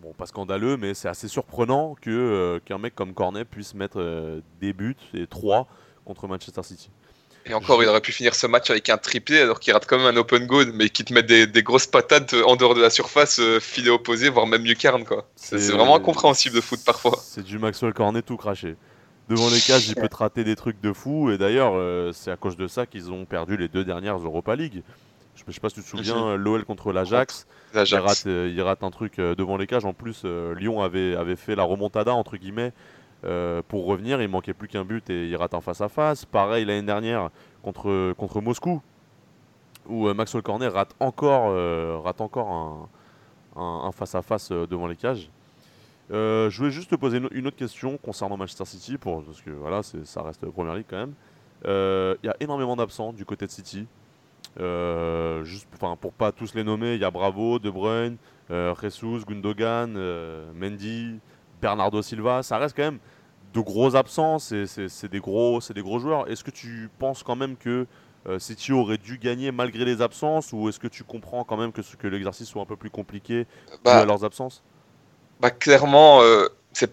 bon, 0.00 0.12
pas 0.12 0.26
scandaleux, 0.26 0.76
mais 0.76 0.94
c'est 0.94 1.08
assez 1.08 1.28
surprenant 1.28 1.96
que 2.00 2.60
qu'un 2.64 2.78
mec 2.78 2.94
comme 2.94 3.14
Cornet 3.14 3.44
puisse 3.44 3.74
mettre 3.74 4.42
des 4.60 4.72
buts, 4.72 4.96
et 5.14 5.26
trois, 5.26 5.66
contre 6.04 6.26
Manchester 6.26 6.62
City. 6.62 6.90
Et 7.44 7.54
encore, 7.54 7.82
il 7.82 7.88
aurait 7.88 8.00
pu 8.00 8.12
finir 8.12 8.36
ce 8.36 8.46
match 8.46 8.70
avec 8.70 8.88
un 8.88 8.98
triplé 8.98 9.40
alors 9.40 9.58
qu'il 9.58 9.72
rate 9.72 9.84
quand 9.86 9.98
même 9.98 10.06
un 10.06 10.16
open 10.16 10.46
goal, 10.46 10.70
mais 10.74 10.90
qui 10.90 11.04
te 11.04 11.12
met 11.12 11.24
des, 11.24 11.62
grosses 11.62 11.88
patates 11.88 12.34
en 12.46 12.54
dehors 12.54 12.74
de 12.74 12.80
la 12.80 12.88
surface, 12.88 13.40
filet 13.60 13.90
opposé, 13.90 14.28
voire 14.28 14.46
même 14.46 14.62
mieux 14.62 14.76
quoi. 15.04 15.28
C'est 15.36 15.58
vraiment 15.72 15.96
incompréhensible 15.96 16.54
de 16.54 16.60
foot 16.60 16.80
parfois. 16.86 17.18
C'est 17.20 17.42
du 17.42 17.58
Maxwell 17.58 17.92
Cornet 17.92 18.22
tout 18.22 18.36
craché 18.36 18.76
devant 19.28 19.48
les 19.48 19.60
cages, 19.60 19.88
il 19.88 19.94
peut 19.94 20.08
te 20.08 20.16
rater 20.16 20.44
des 20.44 20.56
trucs 20.56 20.80
de 20.80 20.92
fou. 20.92 21.30
Et 21.30 21.38
d'ailleurs, 21.38 21.72
euh, 21.74 22.12
c'est 22.12 22.30
à 22.30 22.36
cause 22.36 22.56
de 22.56 22.66
ça 22.66 22.86
qu'ils 22.86 23.10
ont 23.10 23.24
perdu 23.24 23.56
les 23.56 23.68
deux 23.68 23.84
dernières 23.84 24.18
Europa 24.18 24.56
League. 24.56 24.82
Je 25.34 25.44
ne 25.46 25.52
sais 25.52 25.60
pas 25.60 25.70
si 25.70 25.76
tu 25.76 25.82
te 25.82 25.86
souviens, 25.86 26.36
l'OL 26.36 26.64
contre 26.64 26.92
l'Ajax. 26.92 27.46
Il, 27.74 27.94
rate, 27.96 28.24
euh, 28.26 28.52
il 28.52 28.60
rate 28.60 28.82
un 28.82 28.90
truc 28.90 29.18
euh, 29.18 29.34
devant 29.34 29.56
les 29.56 29.66
cages. 29.66 29.84
En 29.84 29.94
plus, 29.94 30.24
Lyon 30.24 30.82
avait, 30.82 31.16
avait 31.16 31.36
fait 31.36 31.54
la 31.54 31.64
remontada, 31.64 32.14
entre 32.14 32.36
guillemets, 32.36 32.72
pour 33.68 33.86
revenir. 33.86 34.20
Il 34.20 34.28
manquait 34.28 34.52
plus 34.52 34.68
qu'un 34.68 34.84
but 34.84 35.08
et 35.10 35.28
il 35.28 35.36
rate 35.36 35.54
un 35.54 35.60
face-à-face. 35.60 36.24
Pareil 36.24 36.64
l'année 36.64 36.82
dernière 36.82 37.30
contre, 37.62 38.12
contre 38.14 38.40
Moscou, 38.40 38.82
où 39.86 40.12
Maxwell 40.12 40.42
Cornet 40.42 40.68
rate 40.68 40.94
encore, 41.00 41.54
rate 42.04 42.20
encore 42.20 42.88
un 43.56 43.92
face-à-face 43.92 44.50
devant 44.50 44.86
les 44.86 44.96
cages. 44.96 45.30
Euh, 46.12 46.50
je 46.50 46.58
voulais 46.58 46.70
juste 46.70 46.90
te 46.90 46.94
poser 46.94 47.20
une 47.30 47.46
autre 47.46 47.56
question 47.56 47.96
concernant 47.96 48.36
Manchester 48.36 48.66
City, 48.66 48.98
pour, 48.98 49.24
parce 49.24 49.40
que 49.40 49.50
voilà, 49.50 49.82
ça 49.82 50.22
reste 50.22 50.44
Première 50.50 50.74
Ligue 50.74 50.86
quand 50.88 50.98
même. 50.98 51.14
Euh, 51.64 52.16
il 52.22 52.26
y 52.26 52.28
a 52.28 52.36
énormément 52.40 52.76
d'absents 52.76 53.12
du 53.12 53.24
côté 53.24 53.46
de 53.46 53.50
City. 53.50 53.86
Euh, 54.60 55.42
juste, 55.44 55.66
pour 56.00 56.12
pas 56.12 56.32
tous 56.32 56.54
les 56.54 56.64
nommer, 56.64 56.94
il 56.94 57.00
y 57.00 57.04
a 57.04 57.10
Bravo, 57.10 57.58
De 57.58 57.70
Bruyne, 57.70 58.16
Jesus, 58.50 59.24
Gundogan, 59.26 59.96
Mendy, 60.54 61.18
Bernardo 61.62 62.02
Silva. 62.02 62.42
Ça 62.42 62.58
reste 62.58 62.76
quand 62.76 62.82
même 62.82 62.98
de 63.54 63.60
gros 63.60 63.96
absents. 63.96 64.38
C'est 64.38 65.08
des 65.10 65.20
gros, 65.20 65.62
c'est 65.62 65.74
des 65.74 65.82
gros 65.82 65.98
joueurs. 65.98 66.28
Est-ce 66.30 66.44
que 66.44 66.50
tu 66.50 66.90
penses 66.98 67.22
quand 67.22 67.36
même 67.36 67.56
que 67.56 67.86
City 68.38 68.72
aurait 68.72 68.98
dû 68.98 69.16
gagner 69.16 69.50
malgré 69.50 69.86
les 69.86 70.02
absences, 70.02 70.52
ou 70.52 70.68
est-ce 70.68 70.78
que 70.78 70.88
tu 70.88 71.04
comprends 71.04 71.44
quand 71.44 71.56
même 71.56 71.72
que, 71.72 71.80
que 71.96 72.06
l'exercice 72.06 72.48
soit 72.48 72.60
un 72.60 72.66
peu 72.66 72.76
plus 72.76 72.90
compliqué 72.90 73.46
bah, 73.82 74.00
à 74.00 74.04
leurs 74.04 74.24
absences? 74.24 74.62
Bah, 75.42 75.50
clairement, 75.50 76.22
euh, 76.22 76.46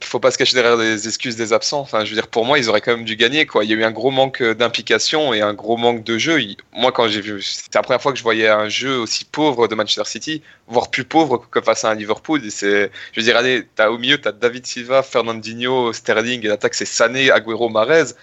faut 0.03 0.19
pas 0.19 0.31
se 0.31 0.37
cacher 0.39 0.55
derrière 0.55 0.75
les 0.75 1.07
excuses 1.07 1.35
des 1.35 1.53
absents. 1.53 1.81
Enfin, 1.81 2.03
je 2.03 2.09
veux 2.09 2.15
dire, 2.15 2.27
pour 2.27 2.45
moi, 2.45 2.57
ils 2.57 2.67
auraient 2.67 2.81
quand 2.81 2.95
même 2.95 3.05
dû 3.05 3.15
gagner. 3.15 3.45
Quoi. 3.45 3.63
Il 3.63 3.69
y 3.69 3.73
a 3.73 3.77
eu 3.77 3.83
un 3.83 3.91
gros 3.91 4.09
manque 4.09 4.41
d'implication 4.41 5.35
et 5.35 5.41
un 5.41 5.53
gros 5.53 5.77
manque 5.77 6.03
de 6.03 6.17
jeu. 6.17 6.39
Moi, 6.73 6.91
quand 6.91 7.07
j'ai 7.07 7.21
vu, 7.21 7.43
c'était 7.43 7.77
la 7.77 7.83
première 7.83 8.01
fois 8.01 8.11
que 8.11 8.17
je 8.17 8.23
voyais 8.23 8.47
un 8.47 8.67
jeu 8.67 8.97
aussi 8.97 9.23
pauvre 9.23 9.67
de 9.67 9.75
Manchester 9.75 10.03
City, 10.05 10.41
voire 10.67 10.89
plus 10.89 11.05
pauvre 11.05 11.37
que 11.51 11.61
face 11.61 11.85
à 11.85 11.91
un 11.91 11.95
Liverpool. 11.95 12.41
c'est, 12.49 12.91
je 13.13 13.19
veux 13.19 13.23
dire, 13.23 13.37
allez, 13.37 13.67
as, 13.77 13.91
au 13.91 13.99
milieu, 13.99 14.19
tu 14.19 14.27
as 14.27 14.31
David 14.31 14.65
Silva, 14.65 15.03
Fernandinho, 15.03 15.93
Sterling, 15.93 16.43
et 16.43 16.47
l'attaque, 16.47 16.73
c'est 16.73 16.85
Sané, 16.85 17.29
Agüero, 17.29 17.69
Marez. 17.69 18.15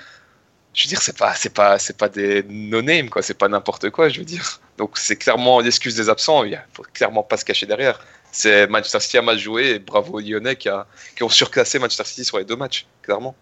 Je 0.74 0.84
veux 0.84 0.88
dire, 0.88 1.00
c'est 1.00 1.16
pas, 1.16 1.34
c'est 1.34 1.54
pas, 1.54 1.78
c'est 1.78 1.96
pas 1.96 2.08
des 2.08 2.42
no-name, 2.48 3.08
quoi. 3.10 3.22
C'est 3.22 3.38
pas 3.38 3.48
n'importe 3.48 3.90
quoi, 3.90 4.08
je 4.08 4.18
veux 4.18 4.26
dire. 4.26 4.60
Donc, 4.76 4.98
c'est 4.98 5.16
clairement 5.16 5.60
l'excuse 5.60 5.94
des 5.94 6.08
absents. 6.10 6.44
Il 6.44 6.60
faut 6.74 6.84
clairement 6.92 7.22
pas 7.22 7.36
se 7.36 7.44
cacher 7.44 7.64
derrière 7.64 8.00
c'est 8.36 8.66
Manchester 8.66 9.00
City 9.00 9.18
a 9.18 9.22
mal 9.22 9.38
joué 9.38 9.70
et 9.70 9.78
bravo 9.78 10.18
aux 10.18 10.20
Lyonnais 10.20 10.56
qui, 10.56 10.68
ont 10.68 11.28
surclassé 11.28 11.78
Manchester 11.78 12.04
City 12.04 12.24
sur 12.24 12.38
les 12.38 12.44
deux 12.44 12.56
matchs, 12.56 12.86
clairement. 13.00 13.34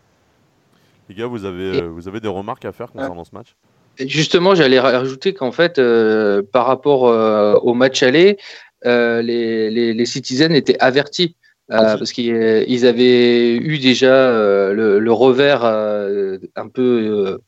Les 1.08 1.16
gars, 1.16 1.26
vous 1.26 1.44
avez, 1.44 1.80
euh, 1.80 1.88
vous 1.88 2.06
avez 2.06 2.20
des 2.20 2.28
remarques 2.28 2.64
à 2.64 2.70
faire 2.70 2.92
concernant 2.92 3.24
ce 3.24 3.34
match? 3.34 3.56
Justement, 3.98 4.54
j'allais 4.54 4.78
rajouter 4.78 5.34
qu'en 5.34 5.50
fait, 5.50 5.78
euh, 5.78 6.42
par 6.42 6.66
rapport 6.66 7.08
euh, 7.08 7.54
au 7.54 7.74
match 7.74 8.02
aller, 8.04 8.38
les, 8.84 9.70
les, 9.70 10.06
Citizens 10.06 10.54
étaient 10.54 10.78
avertis. 10.78 11.34
parce 11.68 12.12
qu'ils 12.12 12.86
avaient 12.86 13.56
eu 13.56 13.78
déjà 13.78 14.30
le, 14.72 15.12
revers 15.12 15.64
un 15.64 16.68
peu 16.68 17.40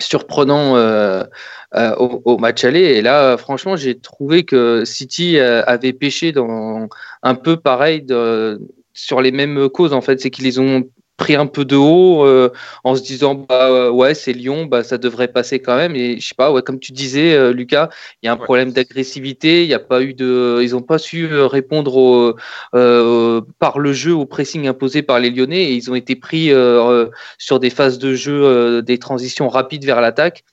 surprenant 0.00 0.76
euh, 0.76 1.24
euh, 1.74 1.94
au, 1.96 2.38
match 2.38 2.64
aller. 2.64 2.80
Et 2.80 3.02
là, 3.02 3.36
franchement, 3.36 3.76
j'ai 3.76 3.98
trouvé 3.98 4.44
que 4.44 4.84
City 4.84 5.38
euh, 5.38 5.62
avait 5.66 5.92
pêché 5.92 6.32
dans 6.32 6.88
un 7.22 7.34
peu 7.34 7.56
pareil 7.56 8.06
sur 8.92 9.20
les 9.20 9.32
mêmes 9.32 9.68
causes 9.68 9.92
en 9.92 10.00
fait, 10.00 10.20
c'est 10.20 10.30
qu'ils 10.30 10.60
ont 10.60 10.84
pris 11.16 11.34
un 11.34 11.46
peu 11.46 11.64
de 11.64 11.76
haut 11.76 12.24
euh, 12.24 12.50
en 12.84 12.94
se 12.94 13.02
disant 13.02 13.34
bah 13.34 13.68
euh, 13.70 13.90
ouais 13.90 14.14
c'est 14.14 14.32
Lyon 14.32 14.66
bah 14.66 14.82
ça 14.82 14.98
devrait 14.98 15.28
passer 15.28 15.60
quand 15.60 15.76
même. 15.76 15.96
Et 15.96 16.20
je 16.20 16.28
sais 16.28 16.34
pas 16.34 16.52
ouais 16.52 16.62
comme 16.62 16.78
tu 16.78 16.92
disais 16.92 17.34
euh, 17.34 17.52
Lucas 17.52 17.88
il 18.22 18.26
y 18.26 18.28
a 18.28 18.32
un 18.32 18.36
problème 18.36 18.72
d'agressivité 18.72 19.62
il 19.62 19.68
y 19.68 19.74
a 19.74 19.78
pas 19.78 20.02
eu 20.02 20.14
de 20.14 20.60
ils 20.62 20.76
ont 20.76 20.82
pas 20.82 20.98
su 20.98 21.26
répondre 21.34 21.96
au, 21.96 22.34
par 23.58 23.78
le 23.78 23.92
jeu 23.92 24.14
au 24.14 24.26
pressing 24.26 24.66
imposé 24.68 25.02
par 25.02 25.20
les 25.20 25.30
Lyonnais. 25.30 25.64
Et 25.64 25.74
ils 25.74 25.90
ont 25.90 25.94
été 25.94 26.16
pris 26.16 26.50
sur 27.38 27.60
des 27.60 27.70
phases 27.70 27.98
de 27.98 28.14
jeu 28.14 28.82
des 28.82 28.98
transitions 28.98 29.48
rapides 29.48 29.84
vers 29.84 30.00
l'attaque 30.00 30.44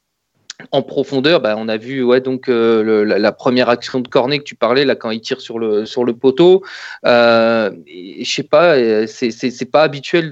en 0.71 0.81
profondeur, 0.81 1.41
bah, 1.41 1.55
on 1.57 1.67
a 1.67 1.77
vu 1.77 2.03
ouais, 2.03 2.21
donc, 2.21 2.47
euh, 2.47 3.03
la, 3.03 3.31
première 3.31 3.69
action 3.69 3.99
de 3.99 4.07
Cornet 4.07 4.39
que 4.39 4.43
tu 4.43 4.55
parlais, 4.55 4.85
là, 4.85 4.95
quand 4.95 5.09
il 5.11 5.19
tire 5.19 5.41
sur 5.41 5.59
le, 5.59 5.85
sur 5.85 6.03
le 6.03 6.13
poteau. 6.13 6.63
Euh, 7.05 7.71
je 7.87 8.29
sais 8.29 8.43
pas, 8.43 8.75
euh, 8.75 9.05
c'est 9.07 9.71
pas 9.71 9.81
habituel 9.81 10.29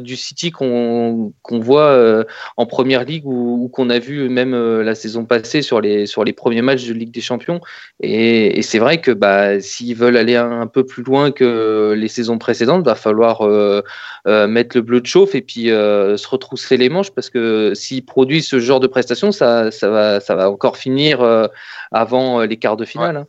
du 0.00 0.16
City 0.16 0.50
qu'on 0.50 1.32
voit 1.48 1.86
euh, 1.86 2.24
en 2.56 2.66
première 2.66 3.04
ligue 3.04 3.26
ou, 3.26 3.70
qu'on 3.72 3.88
a 3.90 3.98
vu 3.98 4.28
même 4.28 4.54
la 4.80 4.94
saison 4.94 5.24
passée 5.24 5.62
sur 5.62 5.80
les, 5.80 6.06
sur 6.06 6.24
les 6.24 6.32
premiers 6.32 6.62
matchs 6.62 6.86
de 6.86 6.92
Ligue 6.92 7.12
des 7.12 7.20
Champions. 7.20 7.60
Et, 8.00 8.60
c'est 8.62 8.78
vrai 8.78 9.00
que 9.00 9.10
bah, 9.10 9.60
s'ils 9.60 9.96
veulent 9.96 10.16
aller 10.16 10.36
un, 10.36 10.66
peu 10.66 10.84
plus 10.84 11.02
loin 11.02 11.30
que 11.30 11.94
les 11.96 12.08
saisons 12.08 12.38
précédentes, 12.38 12.82
il 12.84 12.88
va 12.88 12.94
falloir 12.94 13.42
mettre 14.26 14.76
le 14.76 14.82
bleu 14.82 15.00
de 15.00 15.06
chauffe 15.06 15.34
et 15.34 15.42
puis 15.42 15.66
se 15.66 16.28
retrousser 16.28 16.76
les 16.76 16.88
manches 16.88 17.10
parce 17.10 17.30
que 17.30 17.72
s'ils 17.74 18.04
produisent 18.04 18.48
ce 18.48 18.58
genre 18.58 18.80
de 18.80 18.86
prestations, 18.86 19.32
ça 19.32 19.51
ça, 19.70 19.88
va, 19.88 20.20
ça 20.20 20.34
va 20.34 20.50
encore 20.50 20.76
finir 20.76 21.20
euh, 21.20 21.46
avant 21.90 22.40
euh, 22.40 22.46
les 22.46 22.56
quarts 22.56 22.76
de 22.76 22.84
finale. 22.84 23.16
Hein. 23.16 23.26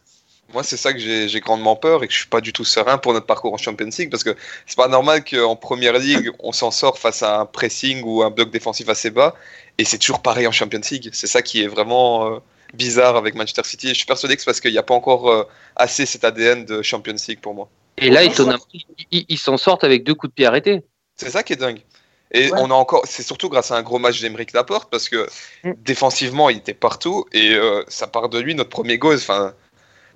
Moi, 0.53 0.61
c'est 0.61 0.77
ça 0.77 0.93
que 0.93 0.99
j'ai 0.99 1.39
grandement 1.39 1.75
peur 1.75 2.03
et 2.03 2.07
que 2.07 2.13
je 2.13 2.19
suis 2.19 2.27
pas 2.27 2.41
du 2.41 2.53
tout 2.53 2.63
serein 2.63 2.99
pour 2.99 3.13
notre 3.13 3.25
parcours 3.25 3.53
en 3.53 3.57
Champions 3.57 3.89
League 3.97 4.11
parce 4.11 4.23
que 4.23 4.35
c'est 4.67 4.77
pas 4.77 4.87
normal 4.87 5.23
qu'en 5.23 5.55
première 5.55 5.97
ligue, 5.97 6.29
on 6.37 6.51
s'en 6.51 6.69
sort 6.69 6.99
face 6.99 7.23
à 7.23 7.39
un 7.39 7.45
pressing 7.47 8.03
ou 8.03 8.21
un 8.21 8.29
bloc 8.29 8.51
défensif 8.51 8.87
assez 8.87 9.09
bas 9.09 9.33
et 9.79 9.85
c'est 9.85 9.97
toujours 9.97 10.21
pareil 10.21 10.45
en 10.45 10.51
Champions 10.51 10.81
League. 10.91 11.09
C'est 11.11 11.25
ça 11.25 11.41
qui 11.41 11.63
est 11.63 11.67
vraiment 11.67 12.27
euh, 12.27 12.39
bizarre 12.75 13.15
avec 13.15 13.33
Manchester 13.33 13.63
City. 13.63 13.89
je 13.89 13.93
suis 13.95 14.05
persuadé 14.05 14.35
que 14.35 14.41
c'est 14.41 14.45
parce 14.45 14.61
qu'il 14.61 14.71
n'y 14.71 14.77
a 14.77 14.83
pas 14.83 14.93
encore 14.93 15.47
assez 15.75 16.05
cet 16.05 16.23
ADN 16.23 16.65
de 16.65 16.83
Champions 16.83 17.15
League 17.27 17.39
pour 17.41 17.55
moi. 17.55 17.67
Et 17.97 18.11
là, 18.11 18.23
ils 18.23 19.37
s'en 19.39 19.57
sortent 19.57 19.83
avec 19.83 20.03
deux 20.03 20.13
coups 20.13 20.31
de 20.31 20.35
pied 20.35 20.45
arrêtés. 20.45 20.83
C'est 21.15 21.29
ça 21.29 21.41
qui 21.41 21.53
est 21.53 21.57
dingue. 21.57 21.81
Et 22.33 22.51
on 22.53 22.71
a 22.71 22.73
encore, 22.73 23.03
c'est 23.05 23.21
surtout 23.21 23.47
grâce 23.47 23.71
à 23.71 23.75
un 23.75 23.83
gros 23.83 23.99
match 23.99 24.19
d'Emeric 24.19 24.53
Laporte 24.53 24.89
parce 24.89 25.07
que 25.07 25.27
mm. 25.63 25.73
défensivement, 25.85 26.49
il 26.49 26.57
était 26.57 26.73
partout 26.73 27.25
et 27.31 27.53
euh, 27.53 27.83
ça 27.87 28.07
part 28.07 28.27
de 28.29 28.39
lui 28.39 28.55
notre 28.55 28.71
premier 28.71 28.97
goal. 28.97 29.15
Enfin, 29.15 29.53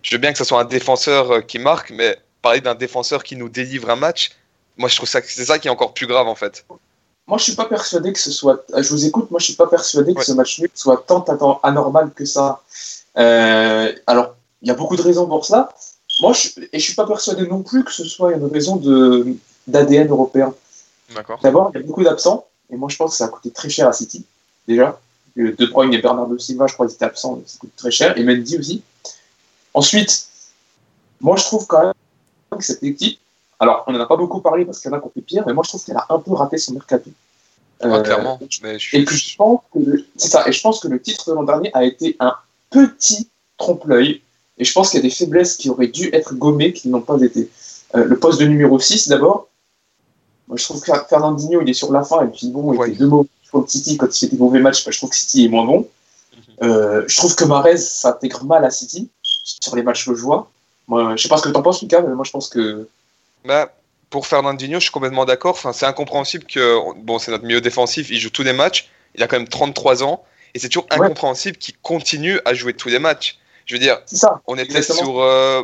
je 0.02 0.16
veux 0.16 0.20
bien 0.20 0.32
que 0.32 0.40
ce 0.40 0.44
soit 0.44 0.60
un 0.60 0.66
défenseur 0.66 1.32
euh, 1.32 1.42
qui 1.42 1.60
marque, 1.60 1.92
mais 1.92 2.18
parler 2.42 2.60
d'un 2.60 2.74
défenseur 2.74 3.24
qui 3.24 3.36
nous 3.36 3.50
délivre 3.50 3.90
un 3.92 3.96
match, 3.96 4.32
moi 4.78 4.90
je 4.90 4.96
trouve 4.96 5.10
ça 5.10 5.22
c'est 5.24 5.46
ça 5.46 5.60
qui 5.60 5.68
est 5.68 5.72
encore 5.72 5.94
plus 5.94 6.08
grave 6.08 6.28
en 6.28 6.36
fait. 6.36 6.66
Moi 7.28 7.38
je 7.38 7.44
suis 7.44 7.56
pas 7.56 7.66
persuadé 7.66 8.12
que 8.14 8.20
ce 8.20 8.32
soit. 8.32 8.64
Euh, 8.74 8.82
je 8.82 8.90
vous 8.90 9.06
écoute. 9.06 9.30
Moi 9.30 9.40
je 9.40 9.46
suis 9.46 9.56
pas 9.56 9.68
persuadé 9.68 10.16
que 10.16 10.24
ce 10.24 10.32
match 10.32 10.60
nul 10.60 10.70
soit 10.74 11.04
tant 11.06 11.24
anormal 11.62 12.12
que 12.16 12.26
ça. 12.26 12.62
alors 13.16 14.36
il 14.64 14.68
y 14.70 14.72
a 14.72 14.76
beaucoup 14.76 14.96
de 14.96 15.04
raisons 15.04 15.28
pour 15.28 15.46
ça. 15.46 15.70
Moi 16.22 16.34
je, 16.34 16.62
et 16.74 16.80
je 16.80 16.84
suis 16.84 16.96
pas 16.96 17.06
persuadé 17.06 17.46
non 17.46 17.62
plus 17.62 17.84
que 17.84 17.92
ce 17.92 18.06
soit 18.06 18.34
une 18.34 18.46
raison 18.46 18.78
de 18.78 19.36
d'ADN 19.68 20.08
européen. 20.10 20.56
D'abord, 21.42 21.72
il 21.74 21.80
y 21.80 21.84
a 21.84 21.86
beaucoup 21.86 22.04
d'absents, 22.04 22.48
et 22.72 22.76
moi 22.76 22.90
je 22.90 22.98
pense 22.98 23.12
que 23.12 23.18
ça 23.18 23.26
a 23.26 23.30
coûté 23.30 23.52
très 23.52 23.70
cher 23.70 23.88
à 23.88 23.94
City, 23.94 24.26
déjà. 24.68 25.00
De 25.36 25.66
Bruyne 25.68 25.94
et 25.94 26.02
Bernardo 26.02 26.38
Silva, 26.40 26.66
je 26.66 26.74
crois 26.74 26.88
qu'ils 26.88 26.96
étaient 26.96 27.06
absents, 27.06 27.40
ça 27.46 27.60
coûte 27.60 27.70
très 27.78 27.92
cher, 27.92 28.18
et 28.18 28.24
Mendy 28.24 28.58
aussi. 28.58 28.82
Ensuite, 29.74 30.28
moi 31.22 31.36
je 31.38 31.44
trouve 31.44 31.68
quand 31.68 31.84
même 31.84 31.94
que 32.58 32.64
cette 32.64 32.82
équipe, 32.82 33.20
alors 33.60 33.84
on 33.88 33.94
n'en 33.94 34.00
a 34.00 34.08
pas 34.08 34.18
beaucoup 34.18 34.42
parlé 34.42 34.66
parce 34.66 34.80
qu'il 34.80 34.90
y 34.90 34.94
en 34.94 34.98
a 34.98 35.00
qui 35.00 35.08
ont 35.08 35.12
fait 35.14 35.22
pire, 35.22 35.44
mais 35.46 35.54
moi 35.54 35.64
je 35.64 35.70
trouve 35.70 35.84
qu'elle 35.84 35.98
a 35.98 36.08
un 36.10 36.20
peu 36.20 36.34
raté 36.34 36.58
son 36.58 36.74
mercato. 36.74 37.12
Ah, 37.82 38.00
clairement. 38.02 38.40
Mais 38.64 38.80
je... 38.80 38.98
Et 38.98 39.06
que 39.06 39.14
je 39.14 39.36
pense 39.36 39.62
que 39.74 39.80
c'est 40.16 40.30
ça. 40.30 40.48
Et 40.48 40.52
je 40.52 40.62
pense 40.62 40.80
que 40.80 40.88
le 40.88 41.02
titre 41.02 41.30
de 41.30 41.36
l'an 41.36 41.44
dernier 41.44 41.70
a 41.74 41.84
été 41.84 42.16
un 42.20 42.34
petit 42.70 43.30
trompe-l'œil. 43.58 44.22
Et 44.58 44.66
je 44.66 44.74
pense 44.74 44.90
qu'il 44.90 44.98
y 44.98 45.02
a 45.02 45.08
des 45.08 45.14
faiblesses 45.14 45.56
qui 45.58 45.70
auraient 45.70 45.88
dû 45.88 46.10
être 46.14 46.34
gommées 46.34 46.74
qui 46.74 46.90
n'ont 46.90 47.02
pas 47.02 47.18
été. 47.22 47.50
Euh, 47.96 48.06
le 48.06 48.18
poste 48.18 48.40
de 48.40 48.46
numéro 48.46 48.80
6 48.80 49.08
d'abord. 49.10 49.47
Moi, 50.48 50.58
je 50.58 50.63
trouve 50.63 50.82
que 50.82 50.92
Fernandinho, 51.10 51.62
il 51.62 51.70
est 51.70 51.74
sur 51.74 51.92
la 51.92 52.04
fin, 52.04 52.24
et 52.24 52.27
puis 52.27 52.50
bon, 52.50 52.74
il 52.74 52.80
ouais. 52.80 52.92
deux 52.92 53.08
mots 53.08 53.27
pour 53.51 53.70
City 53.70 53.98
quand 53.98 54.08
il 54.08 54.20
fait 54.20 54.36
des 54.36 54.38
mauvais 54.38 54.60
matchs, 54.60 54.86
bah, 54.86 54.92
je 54.92 54.98
trouve 54.98 55.10
que 55.10 55.16
City 55.16 55.46
est 55.46 55.50
moins 55.50 55.66
bon. 55.66 55.88
Mhm. 56.34 56.70
Euh, 56.70 57.04
je 57.08 57.18
trouve 57.18 57.36
que 57.36 57.44
Marez 57.44 57.77
s'intègre 57.77 58.44
mal 58.46 58.66
à 58.66 58.70
City 58.70 59.10
sur 59.44 59.75
les 59.75 59.84
matchs 59.84 60.06
que 60.06 60.16
je 60.16 60.22
vois. 60.22 60.50
Moi, 60.88 61.16
je 61.16 61.24
sais 61.24 61.30
pas 61.30 61.38
ce 61.38 61.44
que 61.44 61.50
tu 61.50 61.58
en 61.58 61.62
penses, 61.62 61.82
Lucas, 61.82 62.01
mais 62.01 62.13
moi 62.13 62.24
je 62.24 62.32
pense 62.32 62.50
que. 62.50 62.88
Bah, 63.46 63.72
pour 64.10 64.25
Fernandinho, 64.25 64.80
je 64.80 64.86
suis 64.86 64.92
complètement 64.92 65.25
d'accord. 65.25 65.51
Enfin, 65.51 65.74
c'est 65.74 65.86
incompréhensible 65.86 66.46
que. 66.46 66.77
Bon, 67.01 67.20
c'est 67.20 67.32
notre 67.32 67.44
milieu 67.44 67.62
défensif, 67.62 68.10
il 68.10 68.20
joue 68.20 68.30
tous 68.30 68.44
les 68.44 68.54
matchs. 68.54 68.89
Il 69.16 69.24
a 69.24 69.27
quand 69.27 69.38
même 69.38 69.48
33 69.48 70.04
ans. 70.04 70.24
Et 70.54 70.60
c'est 70.60 70.70
toujours 70.70 70.88
incompréhensible 70.89 71.58
qu'il 71.58 71.75
continue 71.77 72.39
à 72.46 72.54
jouer 72.54 72.74
tous 72.74 72.89
les 72.89 73.00
matchs. 73.00 73.38
Je 73.66 73.75
veux 73.75 73.80
dire, 73.80 74.00
ça, 74.06 74.42
on 74.48 74.58
était 74.58 74.82
sur. 74.82 75.20
Euh, 75.20 75.62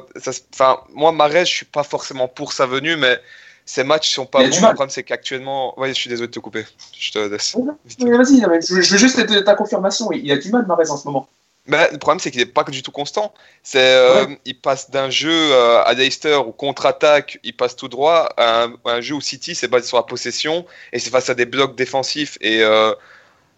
enfin, 0.53 0.79
moi, 0.93 1.13
Marez, 1.13 1.45
je 1.45 1.53
suis 1.53 1.65
pas 1.65 1.83
forcément 1.83 2.27
pour 2.27 2.51
sa 2.51 2.65
venue, 2.65 2.97
mais 2.97 3.17
ces 3.65 3.83
matchs 3.83 4.13
sont 4.13 4.25
pas 4.25 4.39
bons. 4.39 4.45
Le 4.45 4.59
problème, 4.59 4.89
c'est 4.89 5.03
qu'actuellement. 5.03 5.77
Ouais, 5.79 5.89
je 5.89 5.93
suis 5.93 6.09
désolé 6.09 6.27
de 6.27 6.33
te 6.33 6.39
couper. 6.39 6.65
Je 6.97 7.11
te 7.11 7.19
laisse. 7.19 7.55
Vas-y, 7.55 8.41
je 8.41 8.73
veux 8.73 8.97
juste 8.97 9.43
ta 9.45 9.55
confirmation. 9.55 10.11
Il 10.11 10.31
a 10.31 10.37
du 10.37 10.49
mal, 10.49 10.65
Marez, 10.67 10.89
en 10.89 10.97
ce 10.97 11.05
moment. 11.05 11.27
Mais 11.65 11.89
le 11.91 11.97
problème, 11.97 12.19
c'est 12.19 12.29
qu'il 12.29 12.41
n'est 12.41 12.45
pas 12.45 12.63
du 12.65 12.83
tout 12.83 12.91
constant. 12.91 13.33
C'est, 13.63 13.79
euh, 13.79 14.25
Il 14.43 14.59
passe 14.59 14.91
d'un 14.91 15.09
jeu 15.09 15.31
euh, 15.31 15.81
à 15.83 15.93
Leicester 15.93 16.35
ou 16.35 16.51
contre-attaque, 16.51 17.39
il 17.43 17.55
passe 17.55 17.77
tout 17.77 17.87
droit, 17.87 18.27
à 18.35 18.67
un, 18.83 19.01
jeu 19.01 19.15
où 19.15 19.21
City, 19.21 19.55
c'est 19.55 19.69
basé 19.69 19.87
sur 19.87 19.95
la 19.95 20.03
possession 20.03 20.65
et 20.91 20.99
c'est 20.99 21.09
face 21.09 21.29
à 21.29 21.35
des 21.35 21.45
blocs 21.45 21.77
défensifs. 21.77 22.37
Et, 22.41 22.61
euh, 22.61 22.93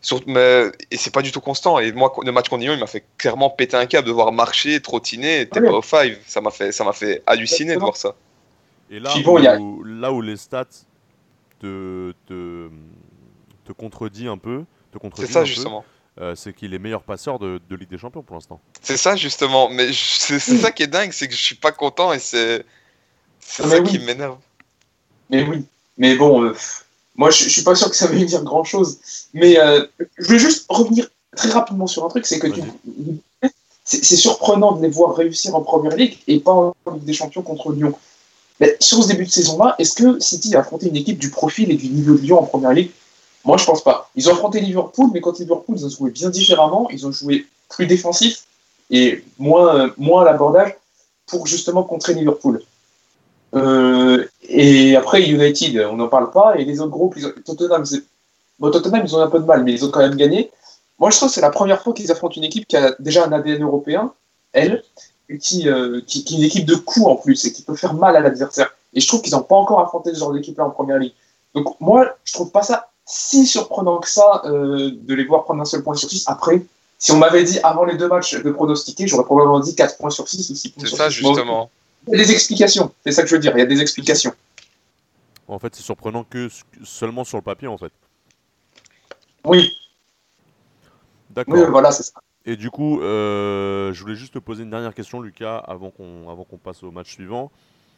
sur, 0.01 0.21
mais, 0.27 0.65
et 0.91 0.97
c'est 0.97 1.09
pas 1.09 1.23
du 1.23 1.31
tout 1.31 1.41
constant. 1.41 1.79
Et 1.79 1.91
moi, 1.93 2.13
le 2.23 2.31
match 2.31 2.47
contre 2.47 2.61
Lyon, 2.61 2.73
il 2.73 2.79
m'a 2.79 2.85
fait 2.85 3.03
clairement 3.17 3.49
péter 3.49 3.75
un 3.75 3.87
câble 3.87 4.07
de 4.07 4.13
voir 4.13 4.31
marcher, 4.31 4.79
trottiner, 4.81 5.49
t'es 5.49 5.61
pas 5.61 5.71
au 5.71 5.81
five. 5.81 6.19
Ça 6.27 6.41
m'a 6.41 6.51
fait, 6.51 6.71
ça 6.71 6.83
m'a 6.83 6.93
fait 6.93 7.23
halluciner 7.25 7.73
de 7.73 7.79
voir 7.79 7.97
ça. 7.97 8.13
Et 8.89 8.99
là, 8.99 9.15
où, 9.17 9.83
là 9.83 10.11
où 10.11 10.21
les 10.21 10.37
stats 10.37 10.65
te, 11.59 12.13
te, 12.27 12.69
te 13.65 13.71
contredit 13.73 14.27
un 14.27 14.37
peu, 14.37 14.63
te 14.91 14.97
c'est 15.15 15.31
ça 15.31 15.43
justement. 15.45 15.83
Euh, 16.21 16.33
c'est 16.33 16.53
qu'il 16.53 16.73
est 16.73 16.79
meilleur 16.79 17.03
passeur 17.03 17.39
de, 17.39 17.59
de, 17.69 17.75
Ligue 17.75 17.89
des 17.89 17.97
Champions 17.97 18.21
pour 18.21 18.35
l'instant. 18.35 18.61
C'est 18.81 18.95
ça 18.95 19.17
justement, 19.17 19.69
mais 19.69 19.89
c'est 19.91 20.39
ça 20.39 20.71
qui 20.71 20.83
est 20.83 20.87
dingue, 20.87 21.11
c'est 21.11 21.27
que 21.27 21.33
je 21.33 21.41
suis 21.41 21.55
pas 21.55 21.73
content 21.73 22.13
et 22.13 22.19
c'est 22.19 22.63
ah, 23.59 23.67
ça 23.67 23.81
qui 23.81 23.99
m'énerve. 23.99 24.37
Mais 25.29 25.43
oui, 25.43 25.65
mais 25.97 26.15
bon, 26.15 26.43
euh, 26.43 26.55
moi 27.17 27.31
je, 27.31 27.43
je, 27.43 27.49
suis 27.49 27.63
pas 27.63 27.75
sûr 27.75 27.89
que 27.89 27.97
ça 27.97 28.07
veut 28.07 28.23
dire 28.23 28.43
grand 28.43 28.63
chose. 28.63 28.99
Mais 29.33 29.59
euh, 29.59 29.85
je 30.17 30.29
veux 30.29 30.37
juste 30.37 30.65
revenir 30.69 31.09
très 31.35 31.49
rapidement 31.49 31.87
sur 31.87 32.05
un 32.05 32.07
truc, 32.07 32.25
c'est 32.25 32.39
que 32.39 32.47
c'est 33.83 34.15
surprenant 34.15 34.71
de 34.71 34.81
les 34.81 34.89
voir 34.89 35.15
réussir 35.15 35.53
en 35.53 35.61
Première 35.61 35.97
Ligue 35.97 36.17
et 36.27 36.39
pas 36.39 36.53
en 36.53 36.73
Ligue 36.93 37.03
des 37.03 37.13
Champions 37.13 37.41
contre 37.41 37.73
Lyon. 37.73 37.93
Sur 38.79 39.03
ce 39.03 39.09
début 39.09 39.25
de 39.25 39.31
saison-là, 39.31 39.75
est-ce 39.79 39.95
que 39.95 40.19
City 40.19 40.55
a 40.55 40.59
affronté 40.59 40.87
une 40.87 40.95
équipe 40.95 41.17
du 41.17 41.29
profil 41.29 41.71
et 41.71 41.75
du 41.75 41.89
niveau 41.89 42.15
de 42.15 42.21
Lyon 42.21 42.39
en 42.39 42.45
première 42.45 42.71
ligue? 42.71 42.91
Moi, 43.43 43.57
je 43.57 43.65
pense 43.65 43.83
pas. 43.83 44.09
Ils 44.15 44.29
ont 44.29 44.33
affronté 44.33 44.59
Liverpool, 44.59 45.09
mais 45.13 45.21
quand 45.21 45.37
Liverpool, 45.37 45.75
ils 45.77 45.85
ont 45.85 45.89
joué 45.89 46.09
bien 46.09 46.29
différemment. 46.29 46.89
Ils 46.89 47.05
ont 47.05 47.11
joué 47.11 47.45
plus 47.69 47.85
défensif 47.85 48.45
et 48.89 49.23
moins, 49.37 49.91
moins 49.97 50.21
à 50.21 50.25
l'abordage 50.25 50.75
pour 51.27 51.47
justement 51.47 51.83
contrer 51.83 52.13
Liverpool. 52.13 52.61
Euh, 53.55 54.25
et 54.47 54.95
après, 54.95 55.23
United, 55.23 55.87
on 55.91 55.97
n'en 55.97 56.07
parle 56.07 56.31
pas. 56.31 56.55
Et 56.57 56.65
les 56.65 56.79
autres 56.79 56.91
groupes, 56.91 57.17
Tottenham, 57.45 57.83
Tottenham, 58.59 59.01
ils 59.05 59.15
ont 59.15 59.21
un 59.21 59.29
peu 59.29 59.39
de 59.39 59.45
mal, 59.45 59.63
mais 59.63 59.73
ils 59.73 59.85
ont 59.85 59.91
quand 59.91 60.01
même 60.01 60.15
gagné. 60.15 60.51
Moi, 60.97 61.09
je 61.09 61.17
trouve 61.17 61.29
que 61.29 61.35
c'est 61.35 61.41
la 61.41 61.49
première 61.49 61.81
fois 61.81 61.93
qu'ils 61.93 62.11
affrontent 62.11 62.35
une 62.35 62.45
équipe 62.45 62.67
qui 62.67 62.77
a 62.77 62.95
déjà 62.99 63.25
un 63.25 63.31
ADN 63.31 63.63
européen, 63.63 64.13
elle, 64.53 64.83
qui, 65.39 65.69
euh, 65.69 66.01
qui, 66.05 66.23
qui, 66.23 66.35
est 66.35 66.37
une 66.37 66.43
équipe 66.43 66.65
de 66.65 66.75
coups 66.75 67.05
en 67.05 67.15
plus 67.15 67.45
et 67.45 67.51
qui 67.51 67.63
peut 67.63 67.75
faire 67.75 67.93
mal 67.93 68.15
à 68.15 68.19
l'adversaire. 68.19 68.75
Et 68.93 68.99
je 68.99 69.07
trouve 69.07 69.21
qu'ils 69.21 69.33
n'ont 69.33 69.43
pas 69.43 69.55
encore 69.55 69.79
affronté 69.79 70.13
ce 70.13 70.19
genre 70.19 70.33
d'équipe-là 70.33 70.65
en 70.65 70.69
première 70.69 70.99
ligue. 70.99 71.13
Donc 71.53 71.79
moi, 71.79 72.15
je 72.23 72.33
trouve 72.33 72.51
pas 72.51 72.63
ça 72.63 72.89
si 73.05 73.45
surprenant 73.45 73.99
que 73.99 74.09
ça 74.09 74.41
euh, 74.45 74.91
de 74.93 75.13
les 75.13 75.25
voir 75.25 75.43
prendre 75.43 75.61
un 75.61 75.65
seul 75.65 75.83
point 75.83 75.95
sur 75.95 76.09
6. 76.09 76.25
Après, 76.27 76.63
si 76.97 77.11
on 77.11 77.17
m'avait 77.17 77.43
dit 77.43 77.59
avant 77.63 77.85
les 77.85 77.97
deux 77.97 78.07
matchs 78.07 78.35
de 78.35 78.51
pronostiquer, 78.51 79.07
j'aurais 79.07 79.23
probablement 79.23 79.59
dit 79.59 79.75
4 79.75 79.97
points 79.97 80.09
sur 80.09 80.27
6 80.27 80.49
ou 80.49 80.55
6 80.55 80.69
points 80.69 80.81
sur 80.81 80.89
6. 80.89 80.95
C'est 80.95 81.03
ça, 81.03 81.09
justement. 81.09 81.69
il 82.07 82.17
y 82.17 82.21
a 82.21 82.25
des 82.25 82.31
explications, 82.31 82.91
c'est 83.03 83.11
ça 83.11 83.21
que 83.21 83.27
je 83.27 83.35
veux 83.35 83.41
dire, 83.41 83.53
il 83.55 83.59
y 83.59 83.63
a 83.63 83.67
des 83.67 83.81
explications. 83.81 84.33
En 85.47 85.59
fait, 85.59 85.75
c'est 85.75 85.83
surprenant 85.83 86.23
que 86.23 86.49
seulement 86.83 87.23
sur 87.23 87.37
le 87.37 87.43
papier, 87.43 87.67
en 87.67 87.77
fait. 87.77 87.91
Oui. 89.45 89.71
D'accord. 91.29 91.53
Oui, 91.53 91.61
voilà, 91.69 91.91
c'est 91.91 92.03
ça. 92.03 92.19
Et 92.45 92.55
du 92.55 92.69
coup, 92.69 93.01
euh, 93.01 93.91
je 93.91 94.01
voulais 94.01 94.15
juste 94.15 94.35
te 94.35 94.39
poser 94.39 94.63
une 94.63 94.69
dernière 94.69 94.93
question, 94.93 95.19
Lucas, 95.19 95.57
avant 95.57 95.89
qu'on 95.89 96.29
avant 96.29 96.43
qu'on 96.43 96.57
passe 96.57 96.83
au 96.83 96.91
match 96.91 97.11
suivant. 97.13 97.51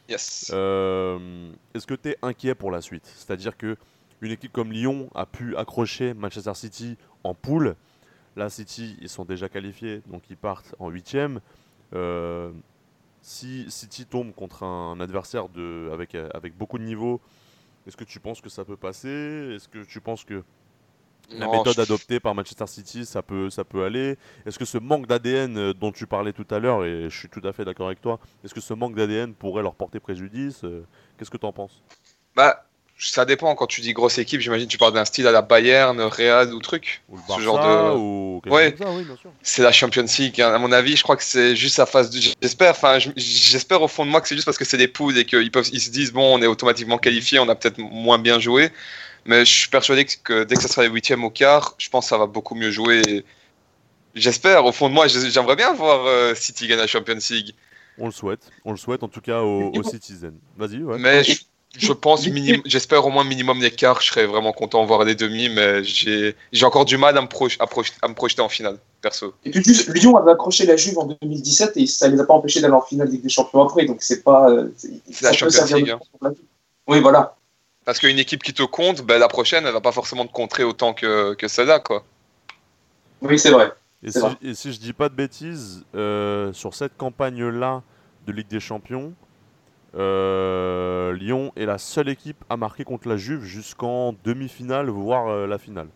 Yes. 0.08 0.50
Euh, 0.54 1.52
est-ce 1.74 1.86
que 1.86 1.94
tu 1.94 2.10
es 2.10 2.18
inquiet 2.22 2.54
pour 2.54 2.70
la 2.70 2.80
suite? 2.80 3.04
C'est-à-dire 3.04 3.56
que 3.56 3.76
une 4.22 4.32
équipe 4.32 4.52
comme 4.52 4.72
Lyon 4.72 5.10
a 5.14 5.26
pu 5.26 5.54
accrocher 5.56 6.14
Manchester 6.14 6.54
City 6.54 6.96
en 7.24 7.34
poule. 7.34 7.76
Là, 8.36 8.48
City, 8.48 8.96
ils 9.00 9.08
sont 9.08 9.24
déjà 9.24 9.48
qualifiés, 9.48 10.02
donc 10.06 10.22
ils 10.30 10.36
partent 10.36 10.74
en 10.78 10.88
huitième. 10.88 11.40
Euh, 11.94 12.50
si 13.20 13.70
City 13.70 14.06
tombe 14.06 14.32
contre 14.32 14.62
un 14.62 14.98
adversaire 15.00 15.48
de, 15.48 15.90
avec, 15.92 16.14
avec 16.14 16.56
beaucoup 16.56 16.78
de 16.78 16.84
niveaux, 16.84 17.20
est-ce 17.86 17.96
que 17.96 18.04
tu 18.04 18.18
penses 18.18 18.40
que 18.40 18.48
ça 18.48 18.64
peut 18.64 18.76
passer? 18.76 19.54
Est-ce 19.54 19.68
que 19.68 19.84
tu 19.84 20.00
penses 20.00 20.24
que 20.24 20.42
la 21.30 21.48
méthode 21.48 21.78
adoptée 21.78 22.20
par 22.20 22.34
Manchester 22.34 22.66
City, 22.66 23.04
ça 23.04 23.22
peut, 23.22 23.50
ça 23.50 23.64
peut 23.64 23.84
aller 23.84 24.16
Est-ce 24.46 24.58
que 24.58 24.64
ce 24.64 24.78
manque 24.78 25.06
d'ADN 25.06 25.56
euh, 25.56 25.74
dont 25.74 25.92
tu 25.92 26.06
parlais 26.06 26.32
tout 26.32 26.46
à 26.50 26.58
l'heure, 26.58 26.84
et 26.84 27.08
je 27.10 27.16
suis 27.16 27.28
tout 27.28 27.42
à 27.44 27.52
fait 27.52 27.64
d'accord 27.64 27.86
avec 27.86 28.00
toi, 28.00 28.18
est-ce 28.44 28.54
que 28.54 28.60
ce 28.60 28.74
manque 28.74 28.94
d'ADN 28.94 29.34
pourrait 29.34 29.62
leur 29.62 29.74
porter 29.74 30.00
préjudice 30.00 30.64
euh, 30.64 30.84
Qu'est-ce 31.18 31.30
que 31.30 31.36
tu 31.36 31.46
en 31.46 31.52
penses? 31.52 31.82
Bah, 32.34 32.64
ça 32.98 33.24
dépend. 33.24 33.54
Quand 33.54 33.66
tu 33.66 33.80
dis 33.80 33.92
grosse 33.92 34.18
équipe, 34.18 34.40
j'imagine 34.40 34.66
tu 34.66 34.78
parles 34.78 34.92
d'un 34.92 35.04
style 35.04 35.26
à 35.26 35.32
la 35.32 35.42
Bayern, 35.42 36.00
Real 36.00 36.52
ou 36.52 36.58
truc. 36.60 37.02
Ou 37.08 37.16
le 37.16 37.22
Barça, 37.28 37.36
ce 37.36 37.40
genre 37.40 37.58
de. 37.58 37.96
Ou 37.96 38.42
ouais. 38.46 38.74
c'est 39.42 39.62
la 39.62 39.72
Champions 39.72 40.04
League. 40.18 40.40
Hein. 40.40 40.52
À 40.52 40.58
mon 40.58 40.72
avis, 40.72 40.96
je 40.96 41.02
crois 41.02 41.16
que 41.16 41.22
c'est 41.22 41.54
juste 41.54 41.76
sa 41.76 41.86
phase. 41.86 42.10
De... 42.10 42.20
J'espère. 42.42 42.72
Enfin, 42.72 42.98
j'espère 43.16 43.82
au 43.82 43.88
fond 43.88 44.04
de 44.04 44.10
moi 44.10 44.20
que 44.20 44.28
c'est 44.28 44.34
juste 44.34 44.46
parce 44.46 44.58
que 44.58 44.64
c'est 44.64 44.76
des 44.76 44.88
poules 44.88 45.16
et 45.16 45.24
qu'ils 45.24 45.50
peuvent, 45.50 45.68
ils 45.72 45.80
se 45.80 45.90
disent 45.90 46.12
bon, 46.12 46.38
on 46.38 46.42
est 46.42 46.46
automatiquement 46.46 46.98
qualifié, 46.98 47.38
on 47.38 47.48
a 47.48 47.54
peut-être 47.54 47.78
moins 47.78 48.18
bien 48.18 48.40
joué. 48.40 48.70
Mais 49.24 49.44
je 49.44 49.52
suis 49.52 49.68
persuadé 49.68 50.04
que 50.04 50.44
dès 50.44 50.56
que 50.56 50.62
ça 50.62 50.68
sera 50.68 50.82
les 50.82 50.88
huitièmes 50.88 51.24
au 51.24 51.30
quart, 51.30 51.74
je 51.78 51.88
pense 51.88 52.06
que 52.06 52.10
ça 52.10 52.18
va 52.18 52.26
beaucoup 52.26 52.54
mieux 52.54 52.70
jouer. 52.70 53.24
J'espère. 54.14 54.64
Au 54.64 54.72
fond 54.72 54.88
de 54.88 54.94
moi, 54.94 55.06
j'aimerais 55.06 55.56
bien 55.56 55.72
voir 55.74 56.06
euh, 56.06 56.34
City 56.34 56.66
gagner 56.66 56.82
la 56.82 56.86
Champions 56.86 57.18
League. 57.30 57.54
On 57.98 58.06
le 58.06 58.12
souhaite. 58.12 58.40
On 58.64 58.70
le 58.70 58.76
souhaite 58.76 59.02
en 59.02 59.08
tout 59.08 59.20
cas 59.20 59.40
aux, 59.40 59.82
Citizens. 59.82 60.34
Vas-y. 60.56 60.82
Ouais. 60.82 60.98
Mais 60.98 61.22
je 61.76 61.92
pense, 61.92 62.26
j'espère 62.64 63.06
au 63.06 63.10
moins 63.10 63.24
minimum 63.24 63.60
d'écart. 63.60 64.00
Je 64.00 64.08
serais 64.08 64.26
vraiment 64.26 64.52
content 64.52 64.82
de 64.82 64.88
voir 64.88 65.04
les 65.04 65.14
demi, 65.14 65.48
mais 65.48 65.84
j'ai 65.84 66.34
encore 66.64 66.84
du 66.84 66.96
mal 66.96 67.16
à 67.18 67.22
me, 67.22 67.26
à 67.26 68.08
me, 68.08 68.14
projeter 68.14 68.42
en 68.42 68.48
finale, 68.48 68.78
perso. 69.02 69.34
Et 69.44 69.50
puis 69.50 69.62
juste, 69.62 69.94
Lyon 69.94 70.16
avait 70.16 70.32
accroché 70.32 70.64
la 70.64 70.76
Juve 70.76 70.98
en 70.98 71.06
2017 71.06 71.76
et 71.76 71.86
ça 71.86 72.08
ne 72.08 72.14
les 72.14 72.20
a 72.20 72.24
pas 72.24 72.34
empêchés 72.34 72.60
d'aller 72.60 72.74
en 72.74 72.82
finale 72.82 73.10
des 73.10 73.28
Champions 73.28 73.62
après, 73.62 73.84
donc 73.84 73.98
c'est 74.00 74.22
pas. 74.22 74.50
Euh, 74.50 74.68
c'est 74.76 75.22
la 75.22 75.32
Champions 75.32 75.76
League. 75.76 75.90
Hein. 75.90 76.32
Oui, 76.86 77.00
voilà. 77.00 77.36
Parce 77.88 78.00
qu'une 78.00 78.18
équipe 78.18 78.42
qui 78.42 78.52
te 78.52 78.62
compte, 78.62 79.00
ben, 79.00 79.18
la 79.18 79.28
prochaine, 79.28 79.64
elle 79.64 79.72
va 79.72 79.80
pas 79.80 79.92
forcément 79.92 80.26
te 80.26 80.30
contrer 80.30 80.62
autant 80.62 80.92
que, 80.92 81.32
que 81.32 81.48
celle-là, 81.48 81.80
quoi. 81.80 82.04
Oui, 83.22 83.38
c'est 83.38 83.48
vrai. 83.48 83.72
Et 84.02 84.10
si, 84.10 84.20
et 84.42 84.52
si, 84.52 84.74
je 84.74 84.78
dis 84.78 84.92
pas 84.92 85.08
de 85.08 85.14
bêtises, 85.14 85.86
euh, 85.94 86.52
sur 86.52 86.74
cette 86.74 86.98
campagne-là 86.98 87.82
de 88.26 88.32
Ligue 88.32 88.48
des 88.48 88.60
Champions, 88.60 89.14
euh, 89.96 91.14
Lyon 91.14 91.50
est 91.56 91.64
la 91.64 91.78
seule 91.78 92.10
équipe 92.10 92.44
à 92.50 92.58
marquer 92.58 92.84
contre 92.84 93.08
la 93.08 93.16
Juve 93.16 93.42
jusqu'en 93.44 94.14
demi-finale, 94.22 94.90
voire 94.90 95.28
euh, 95.28 95.46
la 95.46 95.56
finale. 95.56 95.88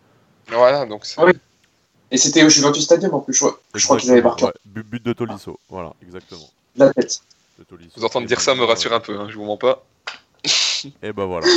Voilà, 0.47 0.87
donc 0.87 1.05
c'est... 1.05 1.21
Oui. 1.21 1.33
Et 2.09 2.17
c'était 2.17 2.43
au 2.43 2.49
Juventus 2.49 2.85
Stadium 2.85 3.13
en 3.13 3.19
plus, 3.19 3.39
je 3.75 3.85
crois, 3.85 3.97
qu'ils 3.97 4.09
avaient 4.09 4.23
marqué. 4.23 4.47
but, 4.65 5.05
de 5.05 5.13
Tolisso, 5.13 5.59
voilà, 5.69 5.93
exactement. 6.01 6.49
La 6.75 6.91
tête. 6.91 7.21
Vous 7.95 8.03
entendre 8.03 8.25
dire 8.25 8.41
ça 8.41 8.55
me 8.55 8.63
rassure 8.63 8.93
un 8.93 8.99
peu, 8.99 9.19
hein, 9.19 9.27
je 9.29 9.35
vous 9.35 9.45
mens 9.45 9.57
pas. 9.57 9.85
Et 11.01 11.13
ben 11.13 11.25
voilà. 11.25 11.47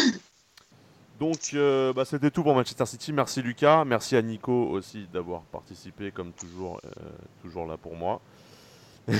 Donc 1.20 1.50
euh, 1.54 1.92
bah, 1.92 2.04
c'était 2.04 2.30
tout 2.30 2.42
pour 2.42 2.54
Manchester 2.54 2.86
City. 2.86 3.12
Merci 3.12 3.40
Lucas, 3.42 3.84
merci 3.84 4.16
à 4.16 4.22
Nico 4.22 4.52
aussi 4.68 5.06
d'avoir 5.12 5.42
participé 5.42 6.10
comme 6.10 6.32
toujours, 6.32 6.80
toujours 7.42 7.66
là 7.66 7.76
pour 7.76 7.94
moi. 7.94 8.20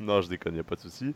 non, 0.00 0.20
je 0.20 0.28
déconne, 0.28 0.56
y 0.56 0.60
a 0.60 0.64
pas 0.64 0.76
de 0.76 0.80
souci. 0.80 1.14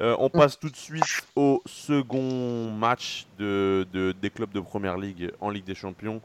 Euh, 0.00 0.14
on 0.18 0.28
passe 0.28 0.58
tout 0.58 0.68
de 0.68 0.76
suite 0.76 1.02
au 1.34 1.62
second 1.64 2.70
match 2.70 3.26
de, 3.38 3.86
des 4.20 4.30
clubs 4.30 4.52
de 4.52 4.60
Première 4.60 4.98
Ligue 4.98 5.32
en 5.40 5.50
Ligue 5.50 5.64
des 5.64 5.74
Champions. 5.74 6.20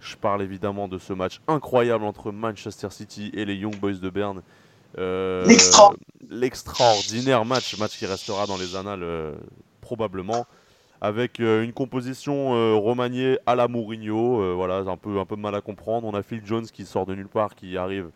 Je 0.00 0.16
parle 0.16 0.42
évidemment 0.42 0.88
de 0.88 0.98
ce 0.98 1.12
match 1.12 1.40
incroyable 1.48 2.04
entre 2.04 2.32
Manchester 2.32 2.88
City 2.90 3.30
et 3.34 3.44
les 3.44 3.54
Young 3.54 3.76
Boys 3.76 3.94
de 3.94 4.10
Berne. 4.10 4.42
Euh, 4.98 5.46
l'extraordinaire 6.28 7.44
match, 7.44 7.78
match 7.78 7.98
qui 7.98 8.06
restera 8.06 8.46
dans 8.46 8.56
les 8.56 8.76
annales 8.76 9.02
euh, 9.02 9.34
probablement, 9.80 10.46
avec 11.02 11.40
une 11.40 11.72
composition 11.72 12.50
remaniée 12.80 13.36
à 13.44 13.56
la 13.56 13.66
Mourinho. 13.66 14.54
voilà, 14.54 14.76
un 14.78 14.96
peu, 14.96 15.18
un 15.18 15.24
peu 15.24 15.34
mal 15.34 15.54
à 15.56 15.60
comprendre. 15.60 16.06
On 16.06 16.14
a 16.14 16.22
Phil 16.22 16.40
Jones 16.44 16.64
qui 16.64 16.86
sort 16.86 17.06
de 17.06 17.14
nulle 17.14 17.28
part, 17.28 17.56
qui 17.56 17.76
arrive 17.76 18.10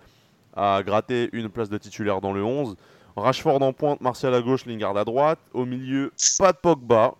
à 0.54 0.82
gratter 0.84 1.28
une 1.32 1.48
place 1.48 1.68
de 1.68 1.78
titulaire 1.78 2.20
dans 2.20 2.32
le 2.32 2.44
11. 2.44 2.76
Rashford 3.16 3.62
en 3.62 3.72
pointe, 3.72 4.00
Martial 4.00 4.34
à 4.34 4.42
gauche, 4.42 4.66
Lingard 4.66 4.96
à 4.96 5.04
droite. 5.04 5.38
Au 5.52 5.64
milieu, 5.64 6.12
pas 6.38 6.52
de 6.52 6.58
Pogba. 6.58 7.14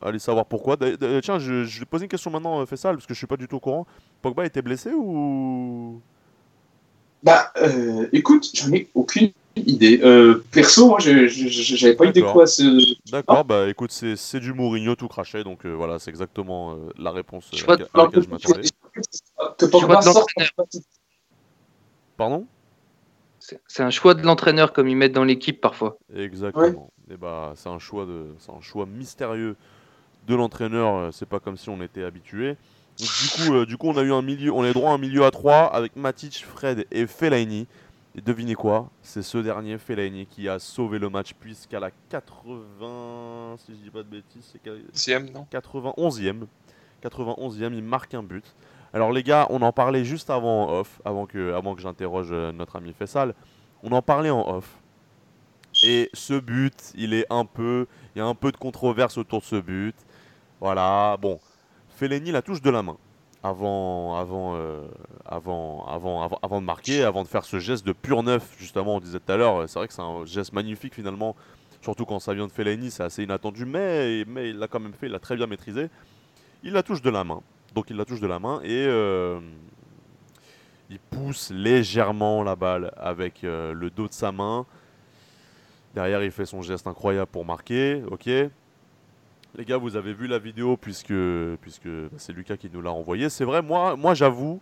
Allez 0.00 0.18
savoir 0.18 0.46
pourquoi. 0.46 0.76
Tiens, 0.76 1.38
je, 1.38 1.78
vais 1.78 1.84
poser 1.84 2.04
une 2.04 2.08
question 2.08 2.30
maintenant, 2.30 2.60
euh, 2.60 2.66
Fessal, 2.66 2.96
parce 2.96 3.06
que 3.06 3.14
je 3.14 3.18
suis 3.18 3.26
pas 3.26 3.36
du 3.36 3.48
tout 3.48 3.56
au 3.56 3.60
courant. 3.60 3.86
Pogba 4.22 4.44
était 4.44 4.62
blessé 4.62 4.90
ou? 4.92 6.00
Bah, 7.22 7.52
euh, 7.56 8.08
écoute, 8.12 8.48
j'en 8.54 8.72
ai 8.72 8.88
aucune 8.94 9.30
idée. 9.66 10.00
Euh, 10.02 10.44
perso, 10.50 10.88
moi, 10.88 10.98
j'avais 11.00 11.94
pas 11.94 12.06
idée 12.06 12.22
quoi 12.22 12.46
ce. 12.46 12.94
D'accord, 13.10 13.44
bah 13.44 13.68
écoute, 13.68 13.92
c'est 13.92 14.40
du 14.40 14.52
Mourinho 14.52 14.94
tout 14.94 15.08
craché, 15.08 15.44
donc 15.44 15.66
voilà, 15.66 15.98
c'est 15.98 16.10
exactement 16.10 16.76
la 16.98 17.10
réponse 17.10 17.50
à 17.66 17.72
laquelle 17.94 18.22
je 18.22 18.28
m'attendais. 18.28 18.68
Que 19.58 19.66
Pogba 19.66 20.02
sorte. 20.02 20.28
Pardon? 22.16 22.46
C'est 23.66 23.82
un 23.82 23.90
choix 23.90 24.14
de 24.14 24.22
l'entraîneur 24.22 24.72
comme 24.72 24.88
ils 24.88 24.96
mettent 24.96 25.12
dans 25.12 25.24
l'équipe 25.24 25.60
parfois. 25.60 25.98
Exactement. 26.14 26.90
Et 27.08 27.14
eh 27.14 27.16
bah, 27.16 27.52
c'est 27.56 27.70
un 27.70 27.78
choix 27.78 28.04
de, 28.04 28.26
un 28.48 28.60
choix 28.60 28.84
mystérieux 28.84 29.56
de 30.26 30.34
l'entraîneur. 30.34 30.94
Euh, 30.96 31.10
c'est 31.12 31.28
pas 31.28 31.40
comme 31.40 31.56
si 31.56 31.70
on 31.70 31.80
était 31.80 32.04
habitué. 32.04 32.56
du 32.98 33.06
coup, 33.06 33.54
euh, 33.54 33.64
du 33.64 33.78
coup, 33.78 33.88
on 33.88 33.96
a 33.96 34.02
eu 34.02 34.12
un 34.12 34.20
milieu, 34.20 34.52
on 34.52 34.64
est 34.64 34.74
droit 34.74 34.90
à 34.90 34.94
un 34.94 34.98
milieu 34.98 35.24
à 35.24 35.30
3 35.30 35.72
avec 35.72 35.96
Matic, 35.96 36.44
Fred 36.44 36.86
et 36.90 37.06
Fellaini. 37.06 37.66
Et 38.18 38.20
devinez 38.20 38.56
quoi 38.56 38.90
C'est 39.00 39.22
ce 39.22 39.38
dernier, 39.38 39.78
Fellaini, 39.78 40.26
qui 40.26 40.48
a 40.48 40.58
sauvé 40.58 40.98
le 40.98 41.08
match 41.08 41.34
puisqu'à 41.38 41.78
la 41.78 41.92
80, 42.08 43.54
si 43.58 43.74
je 43.74 43.78
dis 43.78 43.90
pas 43.90 44.02
de 44.02 44.08
bêtises, 44.08 44.52
c'est 44.92 45.32
non 45.32 45.46
91e. 45.52 46.46
91e, 47.00 47.74
il 47.74 47.84
marque 47.84 48.14
un 48.14 48.24
but. 48.24 48.56
Alors 48.92 49.12
les 49.12 49.22
gars, 49.22 49.46
on 49.50 49.62
en 49.62 49.70
parlait 49.70 50.04
juste 50.04 50.30
avant 50.30 50.64
en 50.64 50.80
off, 50.80 51.00
avant 51.04 51.26
que, 51.26 51.52
avant 51.52 51.76
que 51.76 51.80
j'interroge 51.80 52.30
euh, 52.32 52.50
notre 52.50 52.74
ami 52.74 52.92
Fessal. 52.92 53.36
On 53.84 53.92
en 53.92 54.02
parlait 54.02 54.30
en 54.30 54.48
off. 54.48 54.80
Et 55.84 56.10
ce 56.12 56.40
but, 56.40 56.92
il 56.96 57.14
est 57.14 57.26
un 57.30 57.44
peu, 57.44 57.86
il 58.16 58.18
y 58.18 58.20
a 58.20 58.26
un 58.26 58.34
peu 58.34 58.50
de 58.50 58.56
controverse 58.56 59.16
autour 59.16 59.42
de 59.42 59.44
ce 59.44 59.60
but. 59.60 59.94
Voilà, 60.60 61.16
bon, 61.20 61.38
Fellaini 61.90 62.32
la 62.32 62.42
touche 62.42 62.62
de 62.62 62.70
la 62.70 62.82
main 62.82 62.96
avant, 63.42 64.16
avant, 64.16 64.56
euh, 64.56 64.86
avant, 65.24 65.86
avant, 65.86 66.22
avant, 66.22 66.38
avant, 66.42 66.60
de 66.60 66.66
marquer, 66.66 67.04
avant 67.04 67.22
de 67.22 67.28
faire 67.28 67.44
ce 67.44 67.58
geste 67.58 67.86
de 67.86 67.92
pur 67.92 68.22
neuf. 68.22 68.56
Justement, 68.58 68.96
on 68.96 69.00
disait 69.00 69.20
tout 69.20 69.32
à 69.32 69.36
l'heure, 69.36 69.68
c'est 69.68 69.78
vrai 69.78 69.88
que 69.88 69.94
c'est 69.94 70.02
un 70.02 70.24
geste 70.24 70.52
magnifique 70.52 70.94
finalement, 70.94 71.36
surtout 71.82 72.04
quand 72.04 72.18
ça 72.18 72.34
vient 72.34 72.46
de 72.46 72.52
Fellaini, 72.52 72.90
c'est 72.90 73.04
assez 73.04 73.22
inattendu, 73.22 73.64
mais, 73.64 74.24
mais 74.26 74.50
il 74.50 74.58
l'a 74.58 74.68
quand 74.68 74.80
même 74.80 74.92
fait, 74.92 75.06
il 75.06 75.12
l'a 75.12 75.20
très 75.20 75.36
bien 75.36 75.46
maîtrisé. 75.46 75.88
Il 76.62 76.72
la 76.72 76.82
touche 76.82 77.02
de 77.02 77.10
la 77.10 77.24
main. 77.24 77.40
Donc 77.74 77.90
il 77.90 77.96
la 77.96 78.04
touche 78.04 78.20
de 78.20 78.26
la 78.26 78.38
main 78.38 78.60
et 78.64 78.86
euh, 78.86 79.40
il 80.90 80.98
pousse 80.98 81.50
légèrement 81.50 82.42
la 82.42 82.56
balle 82.56 82.92
avec 82.96 83.44
euh, 83.44 83.72
le 83.72 83.90
dos 83.90 84.08
de 84.08 84.12
sa 84.12 84.32
main. 84.32 84.66
Derrière, 85.94 86.22
il 86.22 86.30
fait 86.30 86.46
son 86.46 86.62
geste 86.62 86.86
incroyable 86.86 87.30
pour 87.30 87.44
marquer. 87.44 88.02
Ok. 88.10 88.28
Les 89.56 89.64
gars, 89.64 89.76
vous 89.76 89.96
avez 89.96 90.12
vu 90.12 90.26
la 90.26 90.38
vidéo 90.38 90.76
puisque, 90.76 91.14
puisque 91.60 91.88
c'est 92.16 92.32
Lucas 92.32 92.56
qui 92.56 92.70
nous 92.72 92.82
l'a 92.82 92.92
envoyé. 92.92 93.28
C'est 93.28 93.44
vrai, 93.44 93.62
moi, 93.62 93.96
moi 93.96 94.14
j'avoue, 94.14 94.60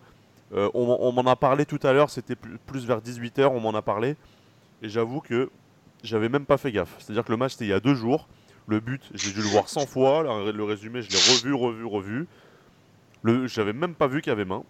euh, 0.54 0.70
on, 0.74 1.12
m'en 1.12 1.30
a 1.30 1.36
parlé 1.36 1.66
tout 1.66 1.80
à 1.82 1.92
l'heure, 1.92 2.10
c'était 2.10 2.36
plus 2.36 2.86
vers 2.86 3.00
18h, 3.00 3.46
on 3.48 3.60
m'en 3.60 3.74
a 3.74 3.82
parlé. 3.82 4.16
Et 4.82 4.88
j'avoue 4.88 5.20
que 5.20 5.50
j'avais 6.02 6.28
même 6.28 6.46
pas 6.46 6.56
fait 6.56 6.70
gaffe. 6.70 6.94
C'est-à-dire 6.98 7.24
que 7.24 7.32
le 7.32 7.36
match, 7.36 7.52
c'était 7.52 7.64
il 7.64 7.70
y 7.70 7.72
a 7.72 7.80
deux 7.80 7.94
jours. 7.94 8.28
Le 8.68 8.80
but, 8.80 9.02
j'ai 9.14 9.32
dû 9.32 9.40
le 9.40 9.48
voir 9.48 9.68
100 9.68 9.86
fois. 9.86 10.22
Le 10.52 10.64
résumé, 10.64 11.02
je 11.02 11.10
l'ai 11.10 11.16
revu, 11.16 11.54
revu, 11.54 11.84
revu. 11.84 12.28
Le, 13.22 13.46
j'avais 13.46 13.72
même 13.72 13.94
pas 13.94 14.06
vu 14.06 14.20
qu'il 14.20 14.30
y 14.30 14.32
avait 14.32 14.44
main. 14.44 14.62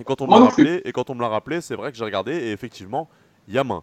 Et 0.00 0.04
quand 0.04 0.20
on 0.22 0.26
me 0.26 0.32
l'a 0.32 0.46
rappelé, 0.46 0.80
et 0.84 0.92
quand 0.92 1.10
on 1.10 1.14
me 1.14 1.20
l'a 1.20 1.28
rappelé, 1.28 1.60
c'est 1.60 1.74
vrai 1.74 1.92
que 1.92 1.98
j'ai 1.98 2.04
regardé 2.04 2.32
et 2.32 2.52
effectivement, 2.52 3.08
il 3.46 3.54
y 3.54 3.58
a 3.58 3.64
main. 3.64 3.82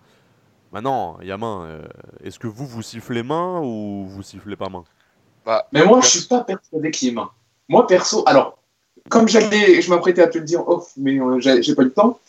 Maintenant, 0.72 1.18
il 1.22 1.28
y 1.28 1.32
a 1.32 1.38
main. 1.38 1.66
Euh, 1.66 1.88
est-ce 2.24 2.40
que 2.40 2.48
vous 2.48 2.66
vous 2.66 2.82
sifflez 2.82 3.24
main 3.24 3.62
ou 3.62 4.06
vous 4.08 4.24
sifflez 4.24 4.56
pas 4.56 4.70
main? 4.70 4.84
Bah, 5.48 5.66
Mais 5.72 5.84
moi, 5.86 6.02
je 6.02 6.08
suis 6.10 6.28
pas 6.28 6.42
persuadé 6.42 6.92
qu'il 6.92 7.08
y 7.08 7.12
ait 7.12 7.14
main. 7.16 7.30
Moi, 7.70 7.88
perso, 7.88 8.22
alors, 8.26 8.60
comme 9.10 9.28
j'allais, 9.30 9.82
je 9.82 9.90
m'apprêtais 9.90 10.22
à 10.22 10.28
te 10.28 10.38
le 10.38 10.44
dire 10.44 10.68
off, 10.68 10.92
mais 10.98 11.18
euh, 11.20 11.40
j'ai 11.40 11.74
pas 11.74 11.82
eu 11.84 11.86
le 11.86 11.94
temps. 11.94 12.20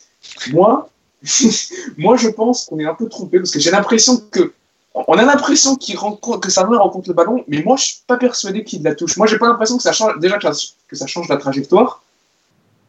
Moi, 0.51 0.89
moi, 1.97 2.15
je 2.15 2.29
pense 2.29 2.65
qu'on 2.65 2.79
est 2.79 2.85
un 2.85 2.95
peu 2.95 3.09
trompé 3.09 3.37
parce 3.37 3.51
que 3.51 3.59
j'ai 3.59 3.71
l'impression 3.71 4.17
que 4.31 4.53
on 4.93 5.17
a 5.17 5.23
l'impression 5.23 5.75
qu'il 5.75 5.97
rencontre, 5.97 6.39
que 6.39 6.49
sa 6.49 6.65
main 6.65 6.77
rencontre 6.77 7.09
le 7.09 7.13
ballon, 7.13 7.43
mais 7.47 7.61
moi 7.61 7.77
je 7.77 7.85
suis 7.85 7.97
pas 8.07 8.17
persuadé 8.17 8.63
qu'il 8.63 8.83
la 8.83 8.95
touche. 8.95 9.17
Moi 9.17 9.27
j'ai 9.27 9.37
pas 9.37 9.47
l'impression 9.47 9.77
que 9.77 9.83
ça 9.83 9.91
change 9.91 10.19
déjà 10.19 10.39
que, 10.39 10.95
ça 10.95 11.07
change 11.07 11.29
la 11.29 11.37
trajectoire. 11.37 12.01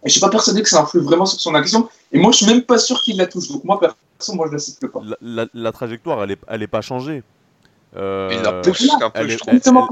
Et 0.02 0.08
je 0.08 0.12
suis 0.12 0.20
pas 0.20 0.30
persuadé 0.30 0.62
que 0.62 0.68
ça 0.68 0.80
influe 0.80 1.00
vraiment 1.00 1.26
sur 1.26 1.38
son 1.38 1.54
action. 1.54 1.88
Et 2.10 2.18
moi 2.18 2.32
je 2.32 2.38
suis 2.38 2.46
même 2.46 2.62
pas 2.62 2.78
sûr 2.78 3.00
qu'il 3.02 3.18
la 3.18 3.26
touche. 3.26 3.48
Donc 3.48 3.64
moi 3.64 3.78
perso, 3.78 4.32
moi 4.32 4.46
je 4.48 4.54
la 4.54 4.58
siffle 4.58 4.88
pas. 4.88 5.02
La, 5.20 5.72
trajectoire 5.72 6.24
elle 6.24 6.32
est, 6.32 6.38
elle 6.48 6.62
est 6.62 6.68
pas 6.68 6.80
changée. 6.80 7.22
Euh, 7.96 8.28
il 8.32 8.40
la 8.42 8.60
pousse 8.60 8.88
un 9.02 9.10
peu, 9.10 9.20
elle, 9.20 9.30
je 9.30 9.38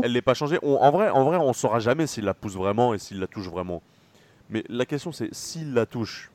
Elle, 0.04 0.12
n'est 0.12 0.22
pas 0.22 0.34
changée. 0.34 0.58
en 0.62 0.90
vrai, 0.90 1.11
en 1.11 1.24
vrai, 1.24 1.37
on 1.37 1.52
saura 1.52 1.80
jamais 1.80 2.06
s'il 2.06 2.24
la 2.24 2.34
pousse 2.34 2.54
vraiment 2.54 2.94
et 2.94 2.98
s'il 2.98 3.18
la 3.18 3.26
touche 3.26 3.48
vraiment. 3.48 3.82
Mais 4.50 4.64
la 4.68 4.87
question 4.87 5.12
c'est 5.12 5.34
s'il 5.34 5.74
la 5.74 5.84
touche. 5.84 6.30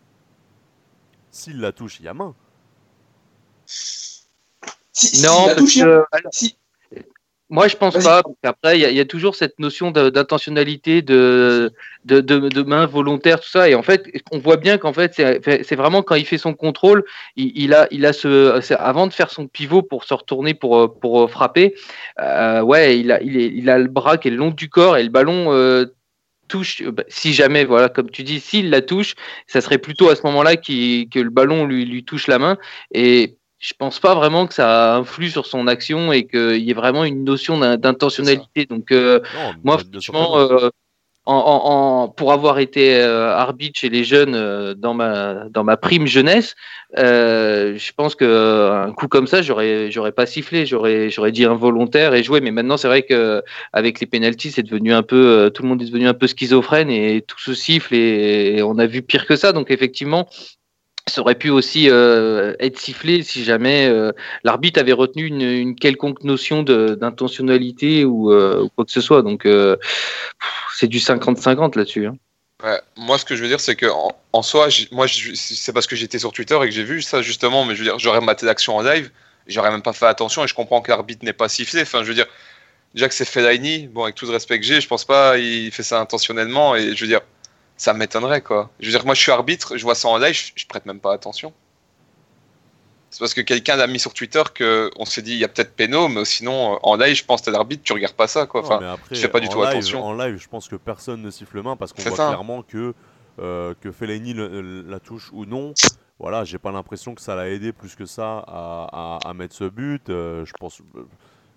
S'il 1.32 1.60
la 1.60 1.72
touche, 1.72 2.00
il 2.00 2.06
y 2.06 2.08
a 2.08 2.14
main. 2.14 2.36
non, 5.24 5.48
parce 5.56 5.74
que, 5.74 6.06
moi, 7.54 7.68
je 7.68 7.78
pense 7.78 8.04
pas. 8.04 8.24
Après, 8.42 8.80
il 8.80 8.96
y, 8.98 9.00
a 9.00 9.06
toujours 9.06 9.36
cette 9.36 9.60
notion 9.60 9.92
d'intentionnalité, 9.92 11.04
de, 11.04 11.72
de, 12.04 12.20
de, 12.20 12.64
main 12.64 12.88
volontaire, 12.88 13.40
tout 13.40 13.48
ça. 13.48 13.70
Et 13.70 13.76
en 13.76 13.84
fait, 13.84 14.08
on 14.32 14.40
voit 14.40 14.58
bien 14.58 14.80
qu'en 14.80 14.92
fait, 14.92 15.14
c'est 15.14 15.76
vraiment 15.76 16.02
quand 16.02 16.16
il 16.16 16.26
fait 16.26 16.40
son 16.40 16.56
contrôle, 16.56 17.04
il, 17.36 17.76
a, 17.76 17.88
il 17.92 18.08
a 18.08 18.14
ce, 18.14 18.74
avant 18.74 19.06
de 19.06 19.14
faire 19.14 19.30
son 19.30 19.46
pivot 19.46 19.84
pour 19.84 20.04
se 20.04 20.16
retourner 20.16 20.56
pour, 20.56 21.00
pour 21.00 21.30
frapper, 21.30 21.76
euh, 22.20 22.62
ouais, 22.62 23.00
il 23.00 23.12
a, 23.12 23.22
il, 23.22 23.38
est, 23.38 23.52
il 23.54 23.70
a 23.70 23.78
le 23.78 23.88
bras 23.88 24.18
qui 24.18 24.30
est 24.30 24.32
le 24.32 24.38
long 24.38 24.50
du 24.50 24.68
corps 24.68 24.98
et 24.98 25.04
le 25.04 25.10
ballon. 25.10 25.54
Euh, 25.54 25.86
touche, 26.48 26.82
bah, 26.82 27.04
si 27.08 27.34
jamais, 27.34 27.66
voilà, 27.66 27.88
comme 27.88 28.10
tu 28.10 28.24
dis, 28.24 28.40
s'il 28.40 28.72
la 28.72 28.82
touche, 28.82 29.14
ça 29.46 29.62
serait 29.62 29.78
plutôt 29.78 30.10
à 30.10 30.16
ce 30.16 30.24
moment-là 30.24 30.56
que 30.56 31.20
le 31.20 31.30
ballon 31.30 31.66
lui, 31.66 31.86
lui 31.86 32.04
touche 32.04 32.26
la 32.26 32.40
main. 32.40 32.58
Et 32.96 33.38
je 33.64 33.74
pense 33.78 34.00
pas 34.00 34.14
vraiment 34.14 34.46
que 34.46 34.54
ça 34.54 34.96
influe 34.96 35.30
sur 35.30 35.46
son 35.46 35.68
action 35.68 36.12
et 36.12 36.28
qu'il 36.28 36.58
y 36.58 36.70
ait 36.70 36.76
vraiment 36.76 37.06
une 37.06 37.24
notion 37.24 37.58
d'intentionnalité. 37.78 38.66
Donc, 38.66 38.92
euh, 38.92 39.22
moi, 39.64 39.78
franchement, 39.78 40.38
euh, 40.38 40.70
en, 41.26 42.10
pour 42.10 42.34
avoir 42.34 42.60
été 42.60 42.98
euh, 42.98 43.34
arbitre 43.34 43.80
chez 43.80 43.88
les 43.88 44.04
jeunes 44.04 44.74
dans, 44.74 44.94
ma, 44.94 45.46
dans 45.50 45.64
ma 45.64 45.78
prime 45.78 46.08
jeunesse, 46.08 46.56
je 46.98 47.92
pense 47.94 48.16
qu'un 48.16 48.92
coup 48.92 49.08
comme 49.08 49.28
ça, 49.28 49.42
j'aurais, 49.42 49.90
j'aurais 49.90 50.12
pas 50.12 50.26
sifflé, 50.26 50.66
j'aurais, 50.66 51.10
j'aurais 51.10 51.32
dit 51.32 51.46
involontaire 51.46 52.14
et 52.16 52.22
joué. 52.22 52.42
Mais 52.42 52.52
maintenant, 52.52 52.76
c'est 52.76 52.90
vrai 52.90 53.04
qu'avec 53.04 54.02
les 54.02 54.08
pénalties, 54.08 54.52
c'est 54.52 54.64
devenu 54.64 54.92
un 54.92 55.04
peu, 55.04 55.50
tout 55.54 55.64
le 55.64 55.70
monde 55.70 55.82
est 55.82 55.86
devenu 55.86 56.10
un 56.10 56.14
peu 56.14 56.28
schizophrène 56.28 56.90
et 56.90 57.24
tout 57.26 57.40
se 57.40 57.54
siffle 57.54 57.96
et 57.96 58.62
on 58.62 58.78
a 58.78 58.88
vu 58.88 59.04
pire 59.04 59.26
que 59.26 59.38
ça. 59.38 59.54
Donc, 59.54 59.72
effectivement, 59.72 60.28
ça 61.08 61.22
aurait 61.22 61.36
pu 61.36 61.50
aussi 61.50 61.90
euh, 61.90 62.56
être 62.60 62.80
sifflé 62.80 63.24
si 63.24 63.44
jamais 63.44 63.88
euh, 63.88 64.12
l'arbitre 64.44 64.80
avait 64.80 64.94
retenu 64.94 65.26
une, 65.26 65.76
quelconque 65.76 66.24
notion 66.24 66.64
d'intentionnalité 66.64 68.06
ou, 68.06 68.32
euh, 68.32 68.64
ou, 68.64 68.70
quoi 68.70 68.86
que 68.86 68.92
ce 68.92 69.02
soit. 69.02 69.22
Donc 69.22 69.48
c'est 70.74 70.88
du 70.88 71.00
50-50 71.00 71.78
là-dessus. 71.78 72.08
Hein. 72.08 72.18
Moi, 72.96 73.18
ce 73.18 73.26
que 73.26 73.36
je 73.36 73.42
veux 73.42 73.50
dire, 73.50 73.60
c'est 73.60 73.76
que 73.76 73.88
en, 74.32 74.42
soi, 74.42 74.70
moi, 74.92 75.06
c'est 75.08 75.74
parce 75.74 75.86
que 75.86 75.98
j'étais 75.98 76.20
sur 76.20 76.32
Twitter 76.32 76.56
et 76.56 76.66
que 76.66 76.72
j'ai 76.72 76.84
vu 76.84 77.02
ça 77.02 77.22
justement. 77.22 77.66
Mais 77.66 77.76
je 77.76 77.80
veux 77.80 77.86
dire, 77.86 78.00
j'aurais 78.00 78.22
maté 78.22 78.46
l'action 78.46 78.78
en 78.78 78.82
live, 78.82 79.12
j'aurais 79.48 79.72
même 79.72 79.82
pas 79.82 79.94
fait 79.94 80.06
attention 80.06 80.46
et 80.46 80.48
je 80.48 80.54
comprends 80.54 80.82
que 80.82 80.90
l'arbitre 80.90 81.26
n'est 81.26 81.34
pas 81.34 81.50
sifflé. 81.50 81.82
Enfin, 81.82 82.04
je 82.04 82.08
veux 82.08 82.14
dire, 82.14 82.28
déjà 82.94 83.10
que 83.10 83.14
c'est 83.14 83.26
Fellaini, 83.26 83.88
bon, 83.88 84.04
avec 84.04 84.16
tout 84.16 84.26
le 84.26 84.32
respect 84.32 84.60
que 84.60 84.66
j'ai, 84.66 84.80
je 84.80 84.88
pense 84.88 85.04
pas 85.04 85.38
il 85.38 85.72
fait 85.72 85.84
ça 85.84 86.00
intentionnellement 86.00 86.74
et 86.78 86.96
je 86.96 87.02
veux 87.02 87.10
dire, 87.10 87.22
ça 87.78 87.94
m'étonnerait 87.94 88.42
quoi. 88.42 88.70
Je 88.80 88.86
veux 88.86 88.92
dire, 88.92 89.06
moi 89.06 89.16
je 89.16 89.22
suis 89.22 89.32
arbitre, 89.32 89.78
je 89.78 89.84
vois 89.84 89.96
ça 89.96 90.08
en 90.08 90.18
live, 90.18 90.34
je, 90.56 90.66
prête 90.68 90.86
même 90.86 91.00
pas 91.00 91.14
attention. 91.14 91.54
C'est 93.10 93.20
parce 93.20 93.34
que 93.34 93.42
quelqu'un 93.42 93.78
a 93.80 93.86
mis 93.86 94.00
sur 94.00 94.14
Twitter 94.14 94.42
que 94.54 94.90
on 94.98 95.06
s'est 95.06 95.22
dit 95.22 95.34
il 95.34 95.38
y 95.38 95.44
a 95.44 95.48
peut-être 95.48 95.76
péno, 95.76 96.08
mais 96.08 96.26
sinon 96.26 96.74
euh, 96.74 96.78
en 96.82 96.96
live, 96.96 97.16
je 97.16 97.24
pense 97.24 97.42
que 97.42 97.46
t'es 97.46 97.52
l'arbitre, 97.52 97.84
tu 97.84 97.94
regardes 97.94 98.16
pas 98.16 98.28
ça 98.28 98.48
quoi. 98.48 98.62
Enfin, 98.62 98.98
je 99.12 99.20
fais 99.20 99.28
pas 99.28 99.40
du 99.40 99.50
tout 99.50 99.62
attention. 99.62 100.04
En 100.04 100.14
live, 100.14 100.38
je 100.38 100.48
pense 100.48 100.68
que 100.68 100.76
personne 100.76 101.22
ne 101.22 101.32
siffle 101.32 101.62
main 101.62 101.76
parce 101.76 101.94
qu'on 101.94 102.02
voit 102.02 102.16
clairement 102.16 102.64
que 102.64 102.94
euh, 103.40 103.74
que 103.82 103.92
Fellaini 103.92 104.34
la 104.36 105.00
touche 105.00 105.30
ou 105.32 105.46
non. 105.46 105.74
Voilà, 106.20 106.44
j'ai 106.46 106.60
pas 106.60 106.72
l'impression 106.72 107.16
que 107.16 107.22
ça 107.22 107.36
l'a 107.36 107.50
aidé 107.50 107.74
plus 107.74 107.96
que 107.96 108.06
ça 108.06 108.44
à, 108.48 109.18
à, 109.26 109.34
mettre 109.34 109.56
ce 109.56 109.66
but. 109.66 110.10
Euh, 110.10 110.46
je 110.46 110.54
pense, 110.54 110.82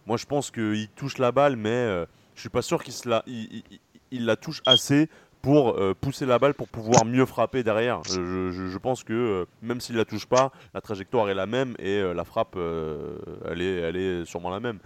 moi 0.07 0.16
je 0.16 0.24
pense 0.26 0.50
qu'il 0.50 0.88
touche 0.96 1.18
la 1.18 1.31
balle, 1.31 1.57
mais 1.57 2.05
je 2.35 2.40
suis 2.40 2.48
pas 2.48 2.62
sûr 2.62 2.83
qu'il 2.83 2.94
la, 3.09 3.22
il, 3.26 3.62
il 4.11 4.24
la 4.24 4.37
touche 4.37 4.62
assez 4.66 5.09
pour 5.46 5.78
euh, 5.78 5.94
pousser 5.94 6.26
la 6.26 6.40
balle 6.40 6.54
pour 6.54 6.66
pouvoir 6.66 7.04
mieux 7.04 7.24
frapper 7.24 7.62
derrière. 7.62 8.02
Je, 8.02 8.78
pense 8.78 9.04
que 9.04 9.12
euh, 9.12 9.44
même 9.62 9.80
s'il 9.80 9.94
la 9.94 10.04
touche 10.04 10.26
pas, 10.26 10.50
la 10.74 10.80
trajectoire 10.80 11.30
est 11.30 11.35
la 11.35 11.46
même 11.46 11.76
et 11.78 11.98
euh, 12.00 12.14
la 12.14 12.24
frappe, 12.24 12.56
elle, 12.56 13.62
est, 13.62 13.76
elle 13.76 13.94
est 13.94 14.24
sûrement 14.24 14.50
la 14.50 14.59
même. 14.59 14.80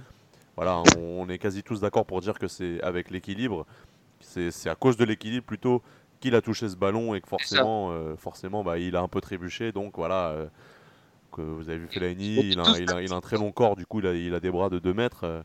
Voilà, 0.57 0.83
on, 0.99 1.27
est 1.31 1.39
quasi 1.39 1.63
tous 1.63 1.81
d'accord 1.81 2.05
pour 2.05 2.21
dire 2.21 2.39
que 2.39 2.47
c'est 2.47 2.79
avec 2.83 3.11
l'équilibre. 3.11 3.65
C'est 4.21 4.69
à 4.69 4.75
cause 4.75 4.99
de 4.99 5.07
l'équilibre 5.07 5.47
plutôt 5.47 5.81
qu'il 6.21 6.35
a 6.35 6.43
touché 6.43 6.69
ce 6.69 6.77
ballon 6.77 7.15
et 7.15 7.23
que 7.23 7.29
forcément, 7.29 7.95
forcément 8.19 8.63
bah, 8.63 8.77
il 8.77 8.97
a 8.97 9.01
un 9.01 9.09
peu 9.09 9.23
trébuché. 9.23 9.73
Donc 9.73 9.97
voilà, 9.97 10.37
vous 11.59 11.69
avez 11.69 11.79
vu 11.79 11.89
Fellaini, 11.91 12.41
il 12.41 12.61
a, 12.61 12.65
il, 12.79 12.91
a, 12.91 13.03
il 13.03 13.13
a, 13.13 13.17
un 13.17 13.21
très 13.21 13.37
long 13.37 13.53
corps, 13.53 13.77
du 13.77 13.87
coup 13.87 14.01
il 14.01 14.07
a, 14.07 14.15
il 14.15 14.35
a 14.35 14.41
des 14.41 14.51
bras 14.51 14.71
de 14.71 14.79
2 14.79 14.93
mètres. 14.93 15.25
Euh, 15.25 15.43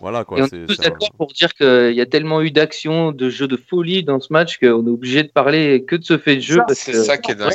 voilà 0.00 0.24
quoi. 0.24 0.38
on 0.40 0.44
est, 0.44 0.66
tous 0.66 0.78
d'accord 0.78 1.10
pour 1.16 1.32
dire 1.32 1.54
qu'il 1.54 1.94
y 1.94 2.00
a 2.00 2.06
tellement 2.06 2.40
eu 2.40 2.50
d'actions, 2.50 3.12
de 3.12 3.28
jeux 3.30 3.48
de 3.48 3.56
folie 3.56 4.04
dans 4.04 4.20
ce 4.20 4.32
match 4.32 4.58
qu'on 4.58 4.86
est 4.86 4.90
obligé 4.90 5.22
de 5.22 5.28
parler 5.28 5.84
que 5.84 5.96
de 5.96 6.04
ce 6.04 6.18
fait 6.18 6.36
de 6.36 6.40
jeu. 6.40 6.60
C'est 6.72 6.92
ça 6.92 7.18
qui 7.18 7.32
est 7.32 7.34
dingue. 7.34 7.52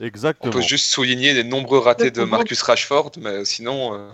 Exactement. 0.00 0.52
On 0.52 0.56
peut 0.56 0.62
juste 0.62 0.86
souligner 0.86 1.32
les 1.34 1.44
nombreux 1.44 1.78
ratés 1.78 2.10
de 2.10 2.22
Marcus 2.24 2.62
Rashford, 2.62 3.12
mais 3.20 3.44
sinon. 3.44 3.94
Euh, 3.94 4.08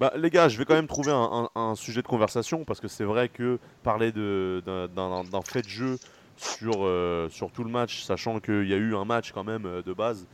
bah, 0.00 0.12
les 0.16 0.30
gars, 0.30 0.48
je 0.48 0.58
vais 0.58 0.64
quand 0.64 0.74
même 0.74 0.88
trouver 0.88 1.12
un, 1.12 1.48
un, 1.54 1.74
sujet 1.76 2.02
de 2.02 2.06
conversation 2.06 2.64
parce 2.64 2.80
que 2.80 2.88
c'est 2.88 3.04
vrai 3.04 3.28
que 3.28 3.58
parler 3.82 4.10
d'un 4.12 5.42
fait 5.44 5.62
de 5.62 5.68
jeu 5.68 5.98
sur, 6.36 6.84
euh, 6.84 7.28
sur 7.30 7.50
tout 7.52 7.62
le 7.62 7.70
match, 7.70 8.02
sachant 8.02 8.40
qu'il 8.40 8.68
y 8.68 8.74
a 8.74 8.76
eu 8.76 8.96
un 8.96 9.04
match 9.04 9.32
quand 9.32 9.44
même 9.44 9.82
de 9.84 9.92
base 9.92 10.26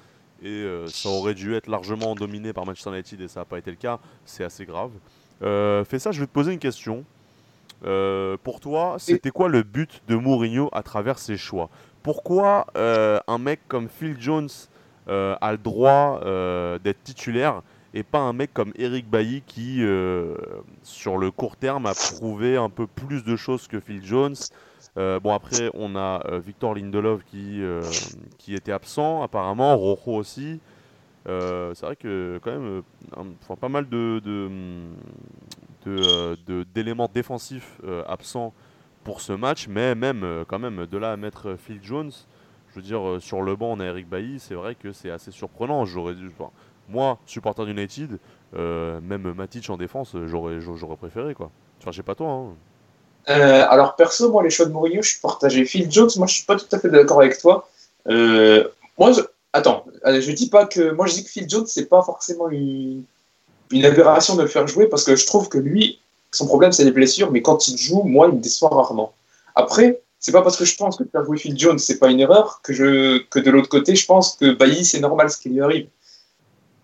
et 0.42 0.48
euh, 0.48 0.87
ça 0.87 1.09
aurait 1.09 1.35
dû 1.35 1.55
être 1.55 1.68
largement 1.68 2.14
dominé 2.14 2.53
par 2.53 2.66
Manchester 2.66 2.90
United 2.90 3.20
et 3.20 3.29
ça 3.29 3.40
n'a 3.40 3.44
pas 3.44 3.59
été 3.59 3.70
le 3.70 3.76
cas, 3.76 3.98
c'est 4.24 4.44
assez 4.44 4.64
grave. 4.64 4.90
Euh, 5.42 5.85
fais 5.85 5.98
ça, 5.98 6.12
je 6.12 6.20
vais 6.20 6.26
te 6.26 6.33
poser 6.33 6.53
une 6.53 6.59
question. 6.59 7.05
Euh, 7.85 8.37
pour 8.42 8.61
toi, 8.61 8.96
c'était 8.98 9.31
quoi 9.31 9.48
le 9.48 9.62
but 9.62 10.03
de 10.09 10.16
Mourinho 10.16 10.68
à 10.72 10.83
travers 10.83 11.18
ses 11.18 11.37
choix? 11.37 11.70
Pourquoi 12.03 12.66
un 12.74 13.38
mec 13.38 13.61
comme 13.68 13.88
Phil 13.88 14.16
Jones 14.18 14.48
a 15.07 15.53
le 15.53 15.59
droit 15.59 16.20
d'être 16.83 17.03
titulaire 17.05 17.62
et 17.92 18.03
pas 18.03 18.20
un 18.20 18.33
mec 18.33 18.55
comme 18.55 18.72
Eric 18.76 19.09
Bailly 19.09 19.42
qui, 19.46 19.83
sur 20.83 21.18
le 21.18 21.31
court 21.31 21.57
terme, 21.57 21.87
a 21.87 21.94
prouvé 21.94 22.57
un 22.57 22.70
peu 22.70 22.87
plus 22.87 23.24
de 23.24 23.37
choses 23.37 23.66
que 23.66 23.81
Phil 23.81 24.05
Jones 24.05 24.37
euh, 24.96 25.20
bon, 25.20 25.33
après, 25.33 25.70
on 25.74 25.94
a 25.96 26.22
euh, 26.26 26.40
Victor 26.40 26.74
Lindelof 26.74 27.24
qui, 27.24 27.62
euh, 27.62 27.83
qui 28.38 28.55
était 28.55 28.72
absent, 28.72 29.22
apparemment, 29.22 29.76
Rojo 29.76 30.12
aussi. 30.12 30.61
c'est 31.26 31.83
vrai 31.83 31.96
que, 31.96 32.40
quand 32.42 32.50
même, 32.50 32.83
pas 33.61 33.68
mal 33.68 33.88
de, 33.88 34.20
d'éléments 36.74 37.07
de, 37.07 37.12
défensifs 37.12 37.81
absents 38.07 38.53
pour 39.05 39.20
ce 39.20 39.33
match, 39.33 39.68
mais 39.68 39.94
même, 39.94 40.44
quand 40.48 40.59
même, 40.59 40.87
de 40.87 40.98
là 40.98 41.12
à 41.12 41.16
mettre 41.16 41.57
Phil 41.57 41.79
Jones, 41.83 42.11
je 42.70 42.74
veux 42.74 42.83
dire, 42.83 43.16
sur 43.20 43.42
le 43.42 43.57
banc, 43.57 43.72
on 43.72 43.81
a 43.81 43.85
Eric 43.87 44.09
Bailly, 44.09 44.40
c'est 44.40 44.55
vrai 44.55 44.74
que 44.74 44.92
c'est 44.92 45.11
assez 45.11 45.31
surprenant. 45.31 45.85
Moi, 46.88 47.18
supporter 47.26 47.64
d'United, 47.64 48.18
même 48.53 49.33
Matic 49.33 49.70
en 49.70 49.76
défense, 49.76 50.16
j'aurais, 50.26 50.61
j'aurais 50.61 50.96
préféré, 50.96 51.35
quoi. 51.35 51.53
Enfin, 51.81 51.92
je 51.92 51.98
sais 51.98 52.03
pas 52.03 52.16
toi, 52.16 52.31
hein. 52.31 52.55
Euh, 53.28 53.66
alors, 53.68 53.96
perso, 53.96 54.30
moi, 54.30 54.42
les 54.42 54.50
choix 54.50 54.66
de 54.66 54.72
Mourinho, 54.72 55.02
je 55.02 55.11
suis 55.11 55.20
partagé. 55.20 55.64
Phil 55.64 55.90
Jones, 55.90 56.11
moi, 56.16 56.26
je 56.26 56.35
suis 56.35 56.44
pas 56.44 56.56
tout 56.56 56.66
à 56.72 56.78
fait 56.78 56.88
d'accord 56.88 57.20
avec 57.20 57.38
toi. 57.38 57.68
Euh, 58.09 58.66
moi, 58.98 59.12
je... 59.12 59.20
attends, 59.52 59.85
euh, 60.06 60.20
je 60.20 60.33
dis 60.33 60.48
pas 60.48 60.66
que. 60.66 60.90
Moi, 60.92 61.06
je 61.06 61.14
dis 61.14 61.24
que 61.24 61.30
Phil 61.30 61.48
Jones, 61.48 61.66
c'est 61.66 61.87
pas 61.87 62.02
forcément 62.02 62.48
une... 62.48 63.04
une 63.70 63.85
aberration 63.85 64.37
de 64.37 64.42
le 64.42 64.48
faire 64.48 64.66
jouer 64.66 64.87
parce 64.87 65.04
que 65.04 65.16
je 65.16 65.26
trouve 65.26 65.48
que 65.48 65.59
lui, 65.59 66.00
son 66.33 66.46
problème, 66.46 66.72
c'est 66.72 66.85
les 66.85 66.92
blessures, 66.92 67.30
mais 67.30 67.42
quand 67.42 67.68
il 67.68 67.76
joue, 67.76 68.02
moi, 68.02 68.28
il 68.28 68.37
me 68.37 68.40
déçoit 68.40 68.70
rarement. 68.70 69.12
Après, 69.54 70.00
c'est 70.18 70.33
pas 70.33 70.42
parce 70.42 70.56
que 70.56 70.64
je 70.64 70.76
pense 70.76 70.96
que 70.96 71.04
faire 71.04 71.24
jouer 71.24 71.38
Phil 71.38 71.59
Jones, 71.59 71.78
c'est 71.78 71.98
pas 71.98 72.11
une 72.11 72.20
erreur, 72.20 72.61
que, 72.62 72.72
je... 72.72 73.18
que 73.18 73.38
de 73.38 73.50
l'autre 73.50 73.68
côté, 73.68 73.94
je 73.94 74.06
pense 74.06 74.37
que 74.37 74.52
Bailly, 74.52 74.85
c'est 74.85 75.00
normal 75.00 75.30
ce 75.30 75.37
qui 75.37 75.50
lui 75.50 75.61
arrive. 75.61 75.88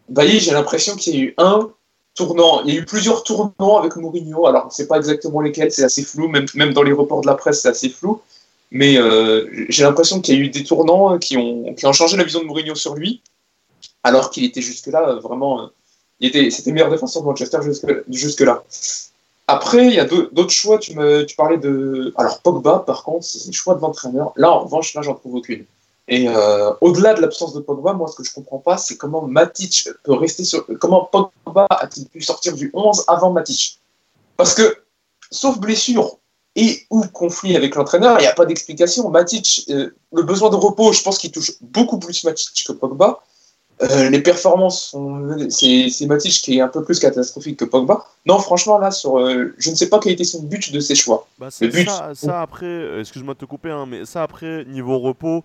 Bailly, 0.09 0.39
j'ai 0.39 0.53
l'impression 0.53 0.95
qu'il 0.97 1.17
y 1.17 1.19
a 1.19 1.25
eu 1.25 1.35
un, 1.39 1.71
tournant. 2.17 2.63
Il 2.65 2.75
y 2.75 2.77
a 2.77 2.81
eu 2.81 2.85
plusieurs 2.85 3.23
tournants 3.23 3.77
avec 3.79 3.95
Mourinho. 3.97 4.47
Alors, 4.47 4.65
on 4.65 4.67
ne 4.67 4.73
sait 4.73 4.89
pas 4.89 4.97
exactement 4.97 5.41
lesquels, 5.41 5.71
c'est 5.71 5.85
assez 5.85 6.03
flou. 6.03 6.29
Même, 6.29 6.47
même 6.55 6.73
dans 6.73 6.83
les 6.83 6.93
reports 6.93 7.21
de 7.21 7.27
la 7.27 7.35
presse, 7.35 7.63
c'est 7.63 7.69
assez 7.69 7.89
flou. 7.89 8.21
Mais 8.73 8.99
euh, 8.99 9.49
j'ai 9.69 9.85
l'impression 9.85 10.21
qu'il 10.21 10.35
y 10.35 10.39
a 10.39 10.41
eu 10.41 10.49
des 10.49 10.65
tournants 10.65 11.19
qui 11.19 11.37
ont, 11.37 11.73
qui 11.75 11.87
ont 11.87 11.93
changé 11.93 12.17
la 12.17 12.25
vision 12.25 12.41
de 12.41 12.47
Mourinho 12.47 12.75
sur 12.75 12.95
lui, 12.95 13.23
alors 14.03 14.31
qu'il 14.31 14.45
était 14.45 14.63
jusque-là 14.63 15.11
euh, 15.11 15.21
vraiment. 15.21 15.63
Euh, 15.63 15.67
il 16.19 16.29
était, 16.29 16.51
c'était 16.51 16.73
meilleur 16.73 16.91
défenseur 16.91 17.23
de 17.23 17.29
Manchester 17.29 17.59
jusque-là. 18.09 18.65
Après, 19.49 19.87
il 19.87 19.93
y 19.93 20.01
a 20.01 20.07
d'autres 20.07 20.51
choix. 20.51 20.79
Tu, 20.79 20.95
me, 20.95 21.25
tu 21.25 21.37
parlais 21.37 21.59
de. 21.59 22.13
Alors, 22.17 22.41
Pogba, 22.41 22.83
par 22.87 23.05
contre, 23.05 23.25
c'est 23.25 23.47
des 23.47 23.53
choix 23.53 23.75
de 23.75 23.83
l'entraîneur. 23.83 24.33
Là, 24.37 24.51
en 24.51 24.65
revanche, 24.65 24.95
là, 24.95 25.03
j'en 25.03 25.15
trouve 25.15 25.37
aucune. 25.37 25.65
Et 26.09 26.29
euh, 26.29 26.73
au-delà 26.81 27.15
de 27.15 27.21
l'absence 27.21 27.53
de 27.53 27.61
Pogba, 27.61 27.93
moi, 27.93 28.09
ce 28.09 28.15
que 28.15 28.23
je 28.23 28.33
comprends 28.33 28.59
pas, 28.59 28.77
c'est 28.77 28.97
comment 28.97 29.23
Matic 29.23 29.89
peut 30.05 30.15
rester 30.15 30.45
sur. 30.45 30.65
Comment 30.79 31.05
Pogba 31.11 31.67
a-t-il 31.69 32.07
pu 32.07 32.21
sortir 32.21 32.55
du 32.55 32.71
11 32.75 33.05
avant 33.09 33.33
Matic? 33.33 33.81
Parce 34.37 34.55
que, 34.55 34.79
sauf 35.31 35.59
blessure 35.59 36.19
et 36.55 36.87
ou 36.91 37.03
conflit 37.07 37.57
avec 37.57 37.75
l'entraîneur, 37.75 38.19
il 38.19 38.23
n'y 38.23 38.29
a 38.29 38.35
pas 38.35 38.47
d'explication. 38.47 39.11
Matic, 39.11 39.67
euh, 39.69 39.91
le 40.13 40.23
besoin 40.23 40.49
de 40.49 40.55
repos, 40.55 40.93
je 40.93 41.03
pense 41.03 41.19
qu'il 41.19 41.33
touche 41.33 41.53
beaucoup 41.61 41.99
plus 41.99 42.23
Matic 42.23 42.65
que 42.65 42.73
Pogba. 42.73 43.21
Euh, 43.83 44.09
les 44.09 44.23
performances, 44.23 44.97
c'est 45.51 46.07
Matic 46.07 46.33
qui 46.41 46.59
est 46.59 46.61
un 46.61 46.69
peu 46.69 46.85
plus 46.85 47.01
catastrophique 47.01 47.59
que 47.59 47.65
Pogba. 47.65 48.07
Non, 48.27 48.39
franchement, 48.39 48.79
là, 48.79 48.93
sur, 48.93 49.19
je 49.59 49.71
ne 49.71 49.75
sais 49.75 49.89
pas 49.89 49.99
quel 49.99 50.13
était 50.13 50.25
son 50.25 50.45
but 50.45 50.73
de 50.73 50.79
ses 50.79 50.95
choix. 50.95 51.27
Bah, 51.39 51.49
ça, 51.51 52.15
ça, 52.15 52.41
après, 52.41 53.01
excuse-moi 53.01 53.35
de 53.35 53.41
te 53.41 53.45
couper, 53.45 53.71
hein, 53.71 53.87
mais 53.87 54.07
ça 54.07 54.23
après, 54.23 54.65
niveau 54.65 54.99
repos, 55.01 55.45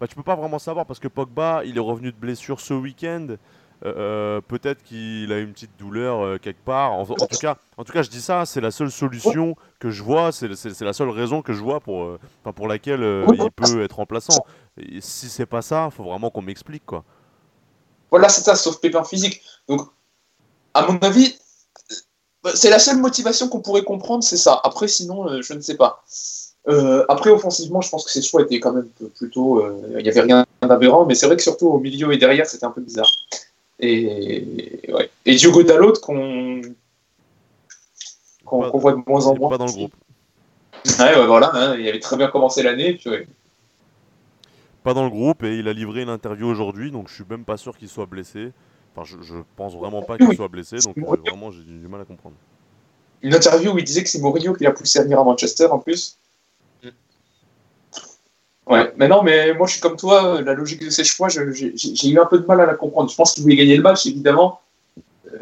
bah, 0.00 0.06
tu 0.06 0.14
peux 0.14 0.22
pas 0.22 0.36
vraiment 0.36 0.58
savoir 0.58 0.86
parce 0.86 0.98
que 0.98 1.08
Pogba, 1.08 1.62
il 1.64 1.76
est 1.76 1.80
revenu 1.80 2.12
de 2.12 2.16
blessure 2.16 2.60
ce 2.60 2.74
week-end. 2.74 3.36
euh, 3.84 4.40
peut-être 4.40 4.82
qu'il 4.82 5.30
a 5.32 5.38
une 5.38 5.52
petite 5.52 5.78
douleur 5.78 6.40
quelque 6.40 6.64
part. 6.64 6.92
En, 6.92 7.04
tout 7.04 7.38
cas, 7.40 7.56
en 7.76 7.84
tout 7.84 7.92
cas, 7.92 8.02
je 8.02 8.10
dis 8.10 8.20
ça, 8.20 8.44
c'est 8.44 8.60
la 8.60 8.70
seule 8.70 8.90
solution 8.90 9.56
que 9.78 9.90
je 9.90 10.02
vois, 10.02 10.32
c'est 10.32 10.80
la 10.80 10.92
seule 10.92 11.10
raison 11.10 11.42
que 11.42 11.52
je 11.52 11.62
vois 11.62 11.80
pour, 11.80 12.18
pour 12.54 12.66
laquelle 12.66 13.00
il 13.32 13.50
peut 13.52 13.82
être 13.82 13.96
remplaçant. 13.96 14.44
Et 14.78 15.00
si 15.00 15.28
c'est 15.28 15.46
pas 15.46 15.62
ça, 15.62 15.90
faut 15.90 16.04
vraiment 16.04 16.30
qu'on 16.30 16.42
m'explique 16.42 16.86
quoi. 16.86 17.04
Voilà, 18.10 18.28
c'est 18.28 18.42
ça, 18.42 18.56
sauf 18.56 18.80
pépin 18.80 19.04
physique. 19.04 19.42
Donc, 19.68 19.82
à 20.74 20.86
mon 20.86 20.98
avis, 20.98 21.38
c'est 22.54 22.70
la 22.70 22.78
seule 22.78 22.98
motivation 22.98 23.48
qu'on 23.48 23.60
pourrait 23.60 23.84
comprendre, 23.84 24.24
c'est 24.24 24.36
ça. 24.36 24.60
Après, 24.64 24.88
sinon, 24.88 25.42
je 25.42 25.52
ne 25.52 25.60
sais 25.60 25.76
pas. 25.76 26.04
Euh, 26.66 27.04
après, 27.08 27.30
offensivement, 27.30 27.80
je 27.80 27.88
pense 27.88 28.04
que 28.04 28.10
ses 28.10 28.20
choix 28.20 28.42
étaient 28.42 28.60
quand 28.60 28.72
même 28.72 28.88
plutôt. 29.16 29.60
Euh, 29.60 29.94
il 29.96 30.02
n'y 30.02 30.08
avait 30.08 30.20
rien 30.20 30.44
d'aberrant, 30.60 31.06
mais 31.06 31.14
c'est 31.14 31.26
vrai 31.26 31.36
que 31.36 31.42
surtout 31.42 31.68
au 31.68 31.78
milieu 31.78 32.12
et 32.12 32.18
derrière, 32.18 32.46
c'était 32.46 32.66
un 32.66 32.70
peu 32.70 32.80
bizarre. 32.80 33.10
Et, 33.80 34.82
ouais. 34.92 35.08
et 35.24 35.36
Diogo 35.36 35.62
Dalot, 35.62 35.94
qu'on 36.02 36.60
qu'on 38.44 38.78
voit 38.78 38.92
de 38.92 39.02
moins 39.06 39.26
en 39.26 39.36
moins. 39.36 39.50
Pas 39.50 39.58
dans 39.58 39.66
le 39.66 39.72
groupe. 39.72 39.94
Ouais, 40.98 41.26
voilà, 41.26 41.50
hein, 41.54 41.76
il 41.78 41.86
avait 41.88 42.00
très 42.00 42.16
bien 42.16 42.28
commencé 42.28 42.62
l'année. 42.62 42.98
Pas 44.82 44.94
dans 44.94 45.04
le 45.04 45.10
groupe, 45.10 45.42
et 45.44 45.58
il 45.58 45.68
a 45.68 45.72
livré 45.72 46.02
une 46.02 46.08
interview 46.08 46.46
aujourd'hui, 46.46 46.90
donc 46.90 47.08
je 47.08 47.14
suis 47.14 47.24
même 47.28 47.44
pas 47.44 47.56
sûr 47.56 47.76
qu'il 47.76 47.88
soit 47.88 48.06
blessé. 48.06 48.52
Enfin, 48.94 49.04
je, 49.04 49.22
je 49.22 49.34
pense 49.56 49.74
vraiment 49.74 50.02
pas 50.02 50.16
qu'il 50.16 50.34
soit 50.34 50.48
blessé, 50.48 50.78
donc 50.78 50.96
euh, 50.98 51.16
vraiment, 51.26 51.50
j'ai 51.50 51.62
du 51.62 51.88
mal 51.88 52.00
à 52.00 52.04
comprendre. 52.04 52.36
Une 53.22 53.34
interview 53.34 53.72
où 53.72 53.78
il 53.78 53.84
disait 53.84 54.02
que 54.02 54.08
c'est 54.08 54.20
Mourinho 54.20 54.54
qui 54.54 54.64
l'a 54.64 54.70
poussé 54.70 54.98
à 54.98 55.02
venir 55.02 55.20
à 55.20 55.24
Manchester 55.24 55.66
en 55.66 55.78
plus. 55.78 56.16
Ouais, 58.68 58.92
mais 58.96 59.08
non, 59.08 59.22
mais 59.22 59.54
moi 59.54 59.66
je 59.66 59.72
suis 59.72 59.80
comme 59.80 59.96
toi, 59.96 60.42
la 60.42 60.52
logique 60.52 60.84
de 60.84 60.90
ses 60.90 61.04
choix, 61.04 61.28
j'ai 61.28 62.08
eu 62.08 62.18
un 62.18 62.26
peu 62.26 62.38
de 62.38 62.46
mal 62.46 62.60
à 62.60 62.66
la 62.66 62.74
comprendre. 62.74 63.10
Je 63.10 63.16
pense 63.16 63.32
qu'il 63.32 63.42
voulait 63.42 63.56
gagner 63.56 63.76
le 63.76 63.82
match, 63.82 64.06
évidemment, 64.06 64.60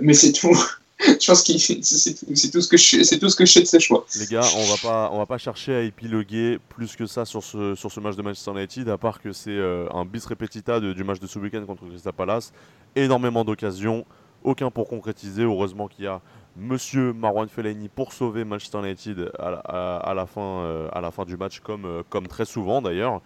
mais 0.00 0.14
c'est 0.14 0.32
tout. 0.32 0.56
je 0.98 1.26
pense 1.26 1.42
que 1.42 1.58
c'est 1.58 2.50
tout, 2.50 2.60
ce 2.60 2.68
que 2.68 2.76
je, 2.76 3.02
c'est 3.02 3.18
tout 3.18 3.28
ce 3.28 3.36
que 3.36 3.44
je 3.44 3.52
sais 3.52 3.60
de 3.60 3.66
ses 3.66 3.80
choix. 3.80 4.06
Les 4.18 4.26
gars, 4.26 4.46
on 4.56 4.64
va 4.64 4.76
pas, 4.82 5.10
on 5.12 5.18
va 5.18 5.26
pas 5.26 5.38
chercher 5.38 5.74
à 5.74 5.82
épiloguer 5.82 6.58
plus 6.70 6.96
que 6.96 7.06
ça 7.06 7.24
sur 7.24 7.42
ce, 7.42 7.74
sur 7.74 7.90
ce 7.90 8.00
match 8.00 8.16
de 8.16 8.22
Manchester 8.22 8.52
United, 8.52 8.88
à 8.88 8.96
part 8.96 9.20
que 9.20 9.32
c'est 9.32 9.50
euh, 9.50 9.88
un 9.92 10.04
bis 10.04 10.24
repetita 10.24 10.80
du 10.80 11.04
match 11.04 11.18
de 11.18 11.26
ce 11.26 11.38
week-end 11.38 11.64
contre 11.66 11.84
Crystal 11.86 12.12
Palace. 12.12 12.52
Énormément 12.94 13.44
d'occasions, 13.44 14.06
aucun 14.42 14.70
pour 14.70 14.88
concrétiser. 14.88 15.42
Heureusement 15.42 15.88
qu'il 15.88 16.04
y 16.04 16.08
a 16.08 16.22
Monsieur 16.59 17.12
Marwan 17.12 17.49
Fellaini 17.49 17.90
pour 17.90 18.14
sauver 18.14 18.45
Manchester 18.45 18.79
United 18.79 19.31
à, 19.38 20.14
la, 20.14 20.27
fin, 20.27 20.40
euh, 20.40 21.11
fin 21.11 21.25
du 21.27 21.37
match, 21.37 21.61
comme, 21.61 21.85
euh, 21.85 22.03
comme 22.09 22.27
très 22.27 22.47
souvent 22.47 22.81
d'ailleurs. 22.81 23.21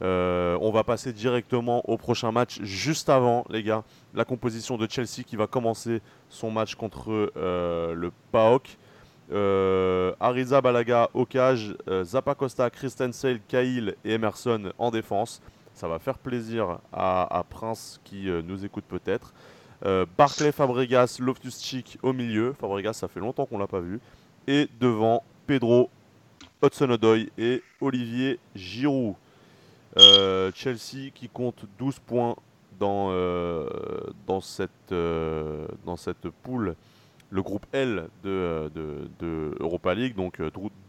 Euh, 0.00 0.56
on 0.60 0.70
va 0.70 0.84
passer 0.84 1.12
directement 1.12 1.82
au 1.90 1.96
prochain 1.96 2.30
match 2.30 2.60
juste 2.62 3.08
avant, 3.08 3.44
les 3.50 3.64
gars. 3.64 3.82
La 4.14 4.24
composition 4.24 4.76
de 4.76 4.86
Chelsea 4.88 5.24
qui 5.26 5.34
va 5.34 5.48
commencer 5.48 6.00
son 6.28 6.52
match 6.52 6.76
contre 6.76 7.32
le 7.34 8.12
PAOK. 8.30 8.78
Ariza 10.20 10.60
Balaga 10.60 11.10
au 11.14 11.26
cage, 11.26 11.74
Zappa 12.04 12.36
Costa, 12.36 12.70
Christensen, 12.70 13.40
Cahill 13.48 13.96
et 14.04 14.12
Emerson 14.12 14.72
en 14.78 14.92
défense. 14.92 15.42
Ça 15.74 15.88
va 15.88 15.98
faire 15.98 16.18
plaisir 16.18 16.78
à 16.92 17.44
Prince 17.50 18.00
qui 18.04 18.30
nous 18.44 18.64
écoute 18.64 18.84
peut-être. 18.86 19.34
Euh, 19.84 20.06
Barclay, 20.16 20.52
Fabregas, 20.52 21.18
Loftus-Cheek 21.20 21.98
au 22.02 22.12
milieu. 22.12 22.54
Fabregas, 22.54 22.94
ça 22.94 23.08
fait 23.08 23.20
longtemps 23.20 23.46
qu'on 23.46 23.58
l'a 23.58 23.66
pas 23.66 23.80
vu. 23.80 24.00
Et 24.46 24.68
devant, 24.80 25.22
Pedro, 25.46 25.90
Hudson-Odoi 26.62 27.28
et 27.36 27.62
Olivier 27.80 28.38
Giroud. 28.54 29.14
Euh, 29.96 30.50
Chelsea 30.54 31.10
qui 31.14 31.28
compte 31.28 31.64
12 31.78 31.98
points 32.00 32.36
dans, 32.78 33.08
euh, 33.10 33.68
dans, 34.26 34.40
cette, 34.40 34.94
poule, 36.42 36.76
le 37.30 37.42
groupe 37.42 37.66
L 37.72 38.08
de, 38.22 38.70
de, 38.74 39.54
Europa 39.60 39.94
League. 39.94 40.14
Donc 40.14 40.40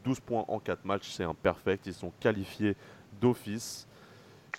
12 0.03 0.19
points 0.19 0.45
en 0.47 0.59
4 0.59 0.85
matchs, 0.85 1.09
c'est 1.11 1.23
un 1.23 1.33
perfect. 1.33 1.85
Ils 1.87 1.93
sont 1.93 2.11
qualifiés 2.19 2.75
d'office. 3.21 3.87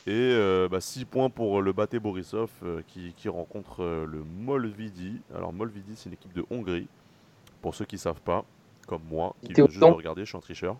Et 0.06 0.10
6 0.10 0.14
euh, 0.14 0.68
bah, 0.68 0.78
points 1.10 1.30
pour 1.30 1.62
le 1.62 1.72
Baté 1.72 1.98
Borisov 1.98 2.50
euh, 2.64 2.80
qui, 2.88 3.28
rencontre 3.28 3.82
euh, 3.82 4.06
le 4.06 4.24
Molvidi. 4.24 5.20
Alors 5.34 5.52
Molvidi 5.52 5.92
c'est 5.94 6.08
une 6.08 6.14
équipe 6.14 6.32
de 6.32 6.44
Hongrie, 6.50 6.88
pour 7.60 7.74
ceux 7.74 7.84
qui 7.84 7.96
ne 7.96 8.00
savent 8.00 8.20
pas, 8.20 8.44
comme 8.86 9.02
moi, 9.10 9.34
qui 9.44 9.52
vient 9.52 9.66
juste 9.66 9.80
de 9.80 9.84
regarder, 9.84 10.22
je 10.22 10.28
suis 10.28 10.38
un 10.38 10.40
tricheur. 10.40 10.76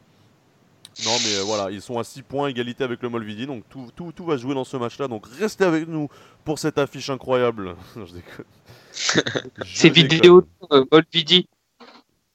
Non 1.04 1.12
mais 1.24 1.44
voilà, 1.44 1.70
ils 1.70 1.82
sont 1.82 1.98
à 1.98 2.04
6 2.04 2.22
points, 2.22 2.48
égalité 2.48 2.82
avec 2.82 3.02
le 3.02 3.08
Molvidi, 3.08 3.46
donc 3.46 3.64
tout, 3.68 3.90
tout, 3.94 4.12
tout 4.12 4.24
va 4.24 4.36
jouer 4.36 4.54
dans 4.54 4.64
ce 4.64 4.76
match-là. 4.76 5.06
Donc 5.06 5.26
restez 5.38 5.64
avec 5.64 5.86
nous 5.86 6.08
pour 6.44 6.58
cette 6.58 6.78
affiche 6.78 7.10
incroyable. 7.10 7.76
je 7.96 8.14
déconne. 8.14 8.46
C'est 9.66 9.90
vidéo 9.90 10.44
Molvidi. 10.90 11.46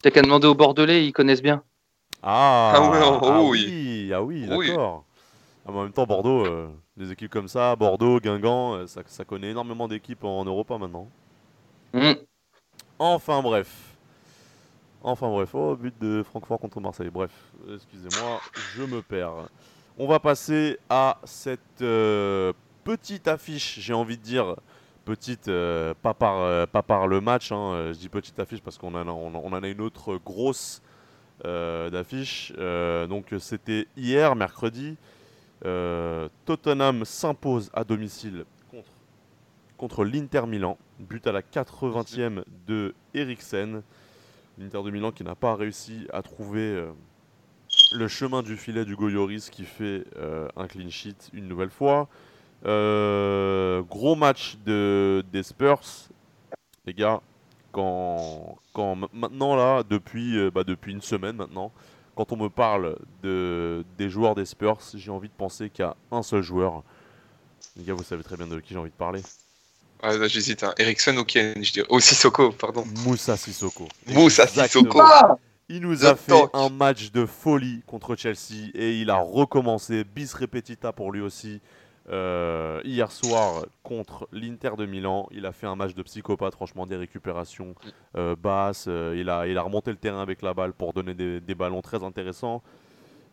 T'as 0.02 0.12
qu'à 0.12 0.22
demander 0.22 0.48
aux 0.48 0.56
Bordelais, 0.56 1.06
ils 1.08 1.14
connaissent 1.14 1.42
bien. 1.42 1.64
Ah, 2.22 2.74
ah, 2.76 2.80
oh, 2.82 3.20
ah 3.24 3.42
oui, 3.42 4.12
ah 4.14 4.22
oui, 4.22 4.46
d'accord. 4.46 5.04
Ah, 5.66 5.72
en 5.72 5.84
même 5.84 5.92
temps, 5.92 6.06
Bordeaux, 6.06 6.46
euh, 6.46 6.68
des 6.96 7.12
équipes 7.12 7.32
comme 7.32 7.48
ça, 7.48 7.76
Bordeaux, 7.76 8.20
Guingamp, 8.20 8.76
euh, 8.76 8.86
ça, 8.86 9.26
connaît 9.26 9.50
énormément 9.50 9.88
d'équipes 9.88 10.24
en, 10.24 10.46
Europa 10.46 10.78
maintenant. 10.78 11.10
Mm. 11.94 12.14
Enfin 13.00 13.42
bref. 13.42 13.96
Enfin 15.02 15.30
bref, 15.30 15.50
oh, 15.54 15.76
but 15.76 15.94
de 16.00 16.24
Francfort 16.24 16.60
contre 16.60 16.80
Marseille. 16.80 17.10
Bref, 17.12 17.32
excusez-moi, 17.74 18.40
je 18.76 18.84
me 18.84 19.02
perds. 19.02 19.50
On 19.98 20.08
va 20.08 20.20
passer 20.20 20.78
à 20.90 21.20
cette 21.24 21.82
euh, 21.82 22.54
petite 22.84 23.28
affiche, 23.28 23.80
j'ai 23.80 23.94
envie 23.94 24.18
de 24.18 24.24
dire. 24.24 24.56
Petite, 25.04 25.52
pas, 26.02 26.16
par, 26.16 26.68
pas 26.68 26.82
par 26.82 27.06
le 27.06 27.22
match, 27.22 27.52
hein, 27.52 27.92
je 27.94 27.98
dis 28.00 28.10
petite 28.10 28.40
affiche 28.40 28.62
parce 28.62 28.80
qu'on 28.80 28.96
en, 28.96 29.08
on 29.08 29.36
en 29.36 29.54
a 29.62 29.68
une 29.68 29.82
autre 29.82 30.18
grosse 30.18 30.82
d'affiche. 31.44 32.52
donc 33.08 33.28
c'était 33.38 33.88
hier, 33.96 34.36
mercredi. 34.36 34.98
Euh, 35.66 36.30
Tottenham 36.46 37.06
s'impose 37.06 37.72
à 37.74 37.84
domicile 37.84 38.46
contre, 39.78 40.06
l'Inter 40.06 40.46
Milan. 40.48 40.78
But 41.00 41.28
à 41.28 41.34
la 41.34 41.42
80e 41.42 42.44
de 42.66 42.94
Eriksen. 43.14 43.82
L'Inter 44.58 44.84
de 44.84 44.92
Milan 44.92 45.12
qui 45.12 45.24
n'a 45.24 45.36
pas 45.36 45.56
réussi 45.56 46.08
à 46.14 46.22
trouver 46.22 46.62
euh, 46.62 46.92
le 47.92 48.08
chemin 48.08 48.42
du 48.42 48.56
filet 48.56 48.86
du 48.86 48.96
Goyoris 48.96 49.50
qui 49.50 49.66
fait 49.66 50.06
euh, 50.16 50.48
un 50.56 50.68
clean 50.68 50.90
sheet 50.90 51.18
une 51.34 51.50
nouvelle 51.50 51.72
fois. 51.72 52.08
gros 52.64 54.16
match 54.16 54.58
de, 54.66 55.26
des 55.32 55.44
Spurs. 55.44 55.82
Les 56.86 56.94
gars, 56.94 57.22
quand, 57.74 58.58
quand 58.72 58.96
maintenant 59.12 59.58
là, 59.58 59.84
depuis, 59.84 60.50
bah, 60.52 60.64
depuis 60.64 60.94
une 60.94 61.02
semaine 61.02 61.36
maintenant, 61.36 61.74
quand 62.16 62.32
on 62.32 62.38
me 62.38 62.50
parle 62.50 62.98
de, 63.22 63.84
des 63.98 64.10
joueurs 64.10 64.36
des 64.36 64.46
Spurs, 64.46 64.80
j'ai 64.94 65.12
envie 65.12 65.28
de 65.28 65.34
penser 65.34 65.70
qu'il 65.70 65.84
y 65.84 65.88
a 65.88 65.96
un 66.12 66.24
seul 66.24 66.42
joueur. 66.42 66.84
Les 67.76 67.84
gars, 67.84 67.94
vous 67.94 68.04
savez 68.04 68.24
très 68.24 68.38
bien 68.38 68.48
de 68.48 68.60
qui 68.60 68.74
j'ai 68.74 68.80
envie 68.80 68.90
de 68.90 68.96
parler. 68.96 69.22
Ah, 70.02 70.28
j'hésite. 70.28 70.64
Hein. 70.64 70.74
Ericsson 70.78 71.18
ou 71.18 71.24
Ken, 71.24 71.64
je 71.64 71.72
dirais. 71.74 71.88
Oh, 71.90 72.00
Sissoko, 72.00 72.52
pardon. 72.52 72.84
Moussa 73.06 73.38
Sissoko. 73.38 73.88
Moussa 74.08 74.48
Sissoko. 74.48 75.02
Il 75.68 75.82
nous 75.82 76.06
a 76.06 76.16
fait 76.16 76.44
un 76.54 76.70
match 76.70 77.12
de 77.12 77.26
folie 77.26 77.82
contre 77.88 78.16
Chelsea 78.16 78.70
et 78.76 79.00
il 79.00 79.10
a 79.10 79.18
recommencé 79.18 80.04
bis 80.04 80.34
repetita 80.34 80.92
pour 80.92 81.12
lui 81.12 81.22
aussi. 81.22 81.60
Euh, 82.10 82.82
hier 82.84 83.12
soir 83.12 83.66
contre 83.82 84.28
l'Inter 84.32 84.72
de 84.78 84.86
Milan, 84.86 85.28
il 85.32 85.46
a 85.46 85.52
fait 85.52 85.66
un 85.66 85.76
match 85.76 85.96
de 85.96 86.04
psychopathe, 86.04 86.54
franchement 86.54 86.86
des 86.86 86.98
récupérations 86.98 87.74
euh, 88.16 88.36
basses, 88.36 88.86
euh, 88.88 89.16
il, 89.18 89.28
a, 89.28 89.48
il 89.48 89.58
a 89.58 89.64
remonté 89.64 89.90
le 89.90 89.98
terrain 89.98 90.22
avec 90.22 90.44
la 90.44 90.54
balle 90.54 90.74
pour 90.74 90.94
donner 90.94 91.16
des, 91.16 91.56
ballons 91.56 91.82
très 91.82 92.04
intéressants. 92.04 92.62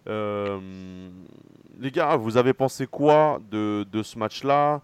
les 0.07 1.91
gars, 1.93 2.17
vous 2.17 2.39
avez 2.39 2.55
pensé 2.55 2.87
quoi 2.87 3.41
de, 3.51 3.85
ce 4.03 4.19
match-là? 4.19 4.81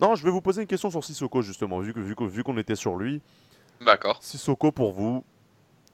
Non, 0.00 0.16
je 0.16 0.24
vais 0.24 0.30
vous 0.30 0.42
poser 0.42 0.60
une 0.60 0.68
question 0.68 0.90
sur 0.90 1.02
Sissoko 1.02 1.40
justement, 1.40 1.78
vu 1.78 1.94
qu'on 1.94 2.00
vu, 2.02 2.14
vu 2.28 2.42
qu'on 2.42 2.58
était 2.58 2.76
sur 2.76 2.96
lui. 2.96 3.22
D'accord. 3.80 4.18
Sissoko 4.22 4.70
pour 4.70 4.92
vous, 4.92 5.24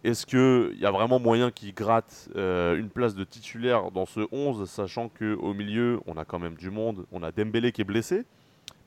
est-ce 0.03 0.25
qu'il 0.25 0.79
y 0.81 0.87
a 0.87 0.91
vraiment 0.91 1.19
moyen 1.19 1.51
qu'il 1.51 1.75
gratte 1.75 2.31
euh, 2.35 2.79
une 2.79 2.89
place 2.89 3.15
de 3.15 3.23
titulaire 3.25 3.91
dans 3.91 4.07
ce 4.07 4.21
11, 4.33 4.69
sachant 4.69 5.11
qu'au 5.11 5.53
milieu, 5.53 6.01
on 6.07 6.17
a 6.17 6.25
quand 6.25 6.39
même 6.39 6.55
du 6.55 6.71
monde. 6.71 7.05
On 7.13 7.23
a 7.23 7.33
Dembélé 7.33 7.71
qui 7.71 7.83
est 7.83 7.85
blessé, 7.85 8.25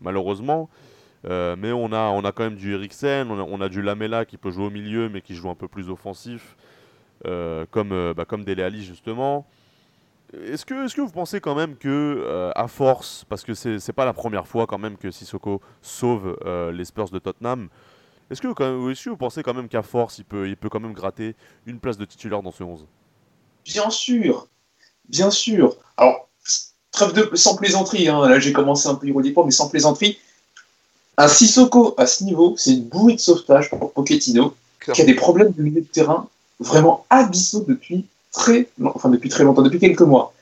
malheureusement. 0.02 0.70
Euh, 1.26 1.56
mais 1.58 1.72
on 1.72 1.94
a, 1.94 2.10
on 2.10 2.26
a 2.26 2.32
quand 2.32 2.44
même 2.44 2.56
du 2.56 2.74
Eriksen, 2.74 3.30
on 3.30 3.62
a, 3.62 3.70
du 3.70 3.82
Lamela 3.82 4.26
qui 4.26 4.38
peut 4.38 4.50
jouer 4.50 4.66
au 4.66 4.70
milieu, 4.72 5.08
mais 5.08 5.22
qui 5.22 5.36
joue 5.36 5.50
un 5.50 5.56
peu 5.56 5.68
plus 5.68 5.90
offensif, 5.90 6.58
euh, 7.28 7.66
comme, 7.70 8.14
bah, 8.14 8.26
comme 8.26 8.44
Dele 8.44 8.62
Ali, 8.62 8.84
justement. 8.84 9.46
Est-ce 10.34 10.66
que, 10.66 10.86
est 10.86 10.94
que 10.94 11.02
vous 11.02 11.12
pensez 11.12 11.40
quand 11.40 11.54
même 11.54 11.78
que, 11.78 12.52
à 12.56 12.68
force, 12.68 13.24
parce 13.30 13.44
que 13.44 13.54
c'est 13.54 13.94
pas 13.94 14.04
la 14.04 14.14
première 14.14 14.48
fois 14.48 14.66
quand 14.66 14.80
même 14.80 14.98
que 14.98 15.12
Sissoko 15.12 15.62
sauve 15.84 16.36
les 16.74 16.86
Spurs 16.86 17.10
de 17.10 17.20
Tottenham, 17.20 17.70
est-ce 18.32 18.42
que, 18.42 19.10
vous 19.10 19.18
pensez 19.18 19.44
quand 19.44 19.54
même 19.54 19.68
qu'à 19.68 19.84
force, 19.84 20.18
il 20.18 20.26
peut, 20.26 20.70
quand 20.70 20.80
même 20.80 20.94
gratter 20.94 21.36
une 21.66 21.80
place 21.80 21.98
de 21.98 22.06
titulaire 22.06 22.42
dans 22.42 22.52
ce 22.52 22.64
11 22.64 22.86
Bien 23.66 23.90
sûr, 23.90 24.48
bien 25.08 25.30
sûr. 25.30 25.76
Alors, 25.98 26.28
trêve 26.92 27.14
de, 27.14 27.36
sans 27.36 27.56
plaisanterie, 27.56 28.08
hein. 28.08 28.28
là 28.28 28.40
j'ai 28.40 28.54
commencé 28.54 28.88
un 28.88 28.96
peu 28.96 29.08
ironiquement, 29.08 29.46
mais 29.46 29.52
sans 29.52 29.70
plaisanterie, 29.70 30.18
Un 31.18 31.28
Sissoko 31.28 31.94
à 31.98 32.06
ce 32.06 32.24
niveau, 32.24 32.56
c'est 32.58 32.72
une 32.72 32.84
bouée 32.84 33.16
de 33.16 33.20
sauvetage 33.20 33.70
pour 33.70 33.92
Pochettino, 33.94 34.56
qui 34.94 35.02
a 35.02 35.06
des 35.06 35.16
problèmes 35.16 35.52
de 35.52 35.62
milieu 35.62 35.82
de 35.82 35.88
terrain 35.88 36.28
vraiment 36.60 37.06
abyssaux 37.10 37.66
depuis 37.68 38.06
très, 38.32 38.70
enfin 38.84 39.10
depuis 39.10 39.30
très 39.30 39.44
longtemps, 39.44 39.62
depuis 39.62 39.80
quelques 39.80 40.02
mois. 40.02 40.34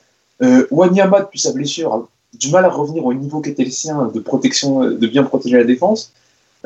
Euh, 0.41 0.65
Wanyama, 0.71 1.21
depuis 1.21 1.39
sa 1.39 1.51
blessure, 1.51 1.93
a 1.93 2.07
du 2.33 2.49
mal 2.49 2.65
à 2.65 2.69
revenir 2.69 3.05
au 3.05 3.13
niveau 3.13 3.41
qu'était 3.41 3.65
le 3.65 3.71
sien 3.71 4.05
de 4.13 4.19
protection, 4.19 4.85
de 4.85 5.07
bien 5.07 5.23
protéger 5.23 5.57
la 5.57 5.63
défense. 5.63 6.13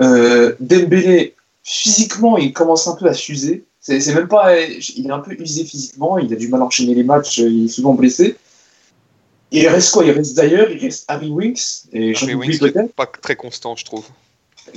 Euh, 0.01 0.55
Dembélé, 0.59 1.35
physiquement, 1.63 2.37
il 2.37 2.53
commence 2.53 2.87
un 2.87 2.95
peu 2.95 3.07
à 3.07 3.13
s'user. 3.13 3.65
C'est 3.79 4.15
même 4.15 4.27
pas, 4.27 4.59
il 4.59 5.05
est 5.07 5.11
un 5.11 5.19
peu 5.19 5.33
usé 5.33 5.63
physiquement, 5.63 6.17
il 6.17 6.33
a 6.33 6.35
du 6.35 6.47
mal 6.47 6.61
à 6.61 6.65
enchaîner 6.65 6.95
les 6.95 7.03
matchs, 7.03 7.37
il 7.37 7.65
est 7.65 7.67
souvent 7.67 7.93
blessé. 7.93 8.35
Il 9.51 9.67
reste 9.67 9.91
quoi? 9.91 10.03
Il 10.03 10.11
reste 10.11 10.35
d'ailleurs, 10.35 10.71
il 10.71 10.79
reste 10.79 11.05
Harry 11.07 11.29
Winks. 11.29 11.83
Et 11.93 12.15
Harry 12.15 12.33
Winks 12.33 12.57
qui 12.57 12.63
n'est 12.63 12.87
pas 12.87 13.05
très 13.05 13.35
constant, 13.35 13.75
je 13.75 13.85
trouve. 13.85 14.05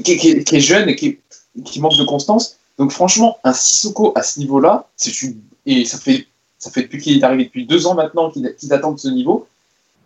Qui, 0.05 0.13
est 0.13 0.61
jeune 0.61 0.91
et 0.91 0.97
qui, 0.97 1.19
qui, 1.65 1.81
manque 1.81 1.97
de 1.97 2.05
constance. 2.05 2.59
Donc 2.77 2.93
franchement, 2.93 3.39
un 3.45 3.55
Sissoko 3.55 4.13
à 4.15 4.23
ce 4.23 4.39
niveau-là, 4.41 4.89
c'est 4.97 5.23
une 5.23 5.41
et 5.69 5.85
ça 5.85 5.99
fait 5.99 6.27
ça 6.59 6.71
fait 6.71 6.83
depuis 6.83 7.01
qu'il 7.01 7.19
est 7.19 7.23
arrivé 7.23 7.45
depuis 7.45 7.67
deux 7.67 7.87
ans 7.87 7.95
maintenant 7.95 8.31
qu'il 8.31 8.73
attend 8.73 8.93
de 8.93 8.99
ce 8.99 9.09
niveau. 9.09 9.47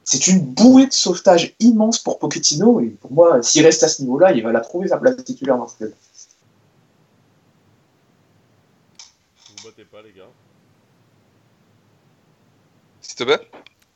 C'est 0.05 0.27
une 0.27 0.41
bouée 0.41 0.87
de 0.87 0.93
sauvetage 0.93 1.55
immense 1.61 1.99
pour 1.99 2.19
Pochettino 2.19 2.81
et 2.81 2.89
pour 2.89 3.13
moi, 3.13 3.43
s'il 3.43 3.65
reste 3.65 3.83
à 3.83 3.89
ce 3.89 4.03
niveau-là, 4.03 4.33
il 4.33 4.43
va 4.43 4.53
la 4.53 4.61
trouver 4.61 4.89
sa 4.89 4.99
place 4.99 5.17
titulaire 5.25 5.57
dans 5.57 5.69
ce 5.69 5.77
club. 5.77 5.95
Vous 9.49 9.69
battez 9.69 9.85
pas 9.85 10.03
les 10.03 10.13
gars. 10.13 10.29
S'il 13.01 13.17
te 13.17 13.25
plaît. 13.25 13.41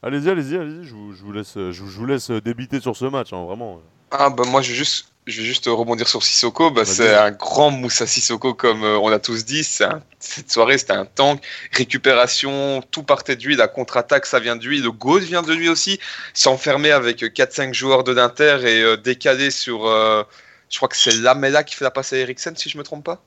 Allez-y, 0.03 0.31
allez-y, 0.31 0.57
allez-y, 0.57 0.85
je 0.85 0.95
vous, 0.95 1.13
je 1.13 1.23
vous 1.25 1.33
laisse, 1.33 1.55
je, 1.55 1.83
vous 1.83 2.07
laisse 2.07 2.31
débiter 2.31 2.81
sur 2.81 2.97
ce 2.97 3.07
match, 3.07 3.33
hein, 3.33 3.45
vraiment. 3.45 3.81
Ah 4.13 4.31
bah 4.31 4.45
moi 4.47 4.63
je 4.63 4.71
vais 4.71 4.77
juste, 4.77 5.13
je 5.27 5.41
vais 5.41 5.47
juste 5.47 5.67
rebondir 5.67 6.09
sur 6.09 6.23
Sissoko. 6.23 6.71
Bah, 6.71 6.85
c'est 6.85 7.15
un 7.15 7.33
grand 7.33 7.71
Moussa 7.71 8.07
Sissoko 8.07 8.55
comme 8.55 8.85
euh, 8.85 8.99
on 8.99 9.11
a 9.11 9.19
tous 9.19 9.45
dit. 9.45 9.65
cette 9.65 10.51
soirée 10.51 10.79
c'était 10.79 10.93
un 10.93 11.05
tank, 11.05 11.43
récupération, 11.73 12.83
tout 12.91 13.03
partait 13.03 13.37
de 13.37 13.45
lui. 13.45 13.57
La 13.57 13.69
contre-attaque 13.69 14.27
ça 14.27 14.39
vient 14.39 14.57
de 14.57 14.65
lui, 14.65 14.81
le 14.81 14.93
goal 14.93 15.23
vient 15.23 15.43
de 15.43 15.53
lui 15.53 15.69
aussi. 15.69 15.99
S'enfermer 16.33 16.93
avec 16.93 17.23
4-5 17.23 17.75
joueurs 17.75 18.05
de 18.05 18.13
l'Inter 18.13 18.59
et 18.63 18.83
euh, 18.83 18.97
décaler 18.97 19.51
sur, 19.51 19.87
euh, 19.87 20.23
je 20.71 20.77
crois 20.77 20.89
que 20.89 20.97
c'est 20.97 21.15
Lamela 21.15 21.65
qui 21.65 21.75
fait 21.75 21.85
la 21.85 21.91
passe 21.91 22.13
à 22.13 22.17
Eriksen 22.19 22.57
si 22.57 22.69
je 22.69 22.79
me 22.79 22.85
trompe 22.85 23.05
pas. 23.05 23.23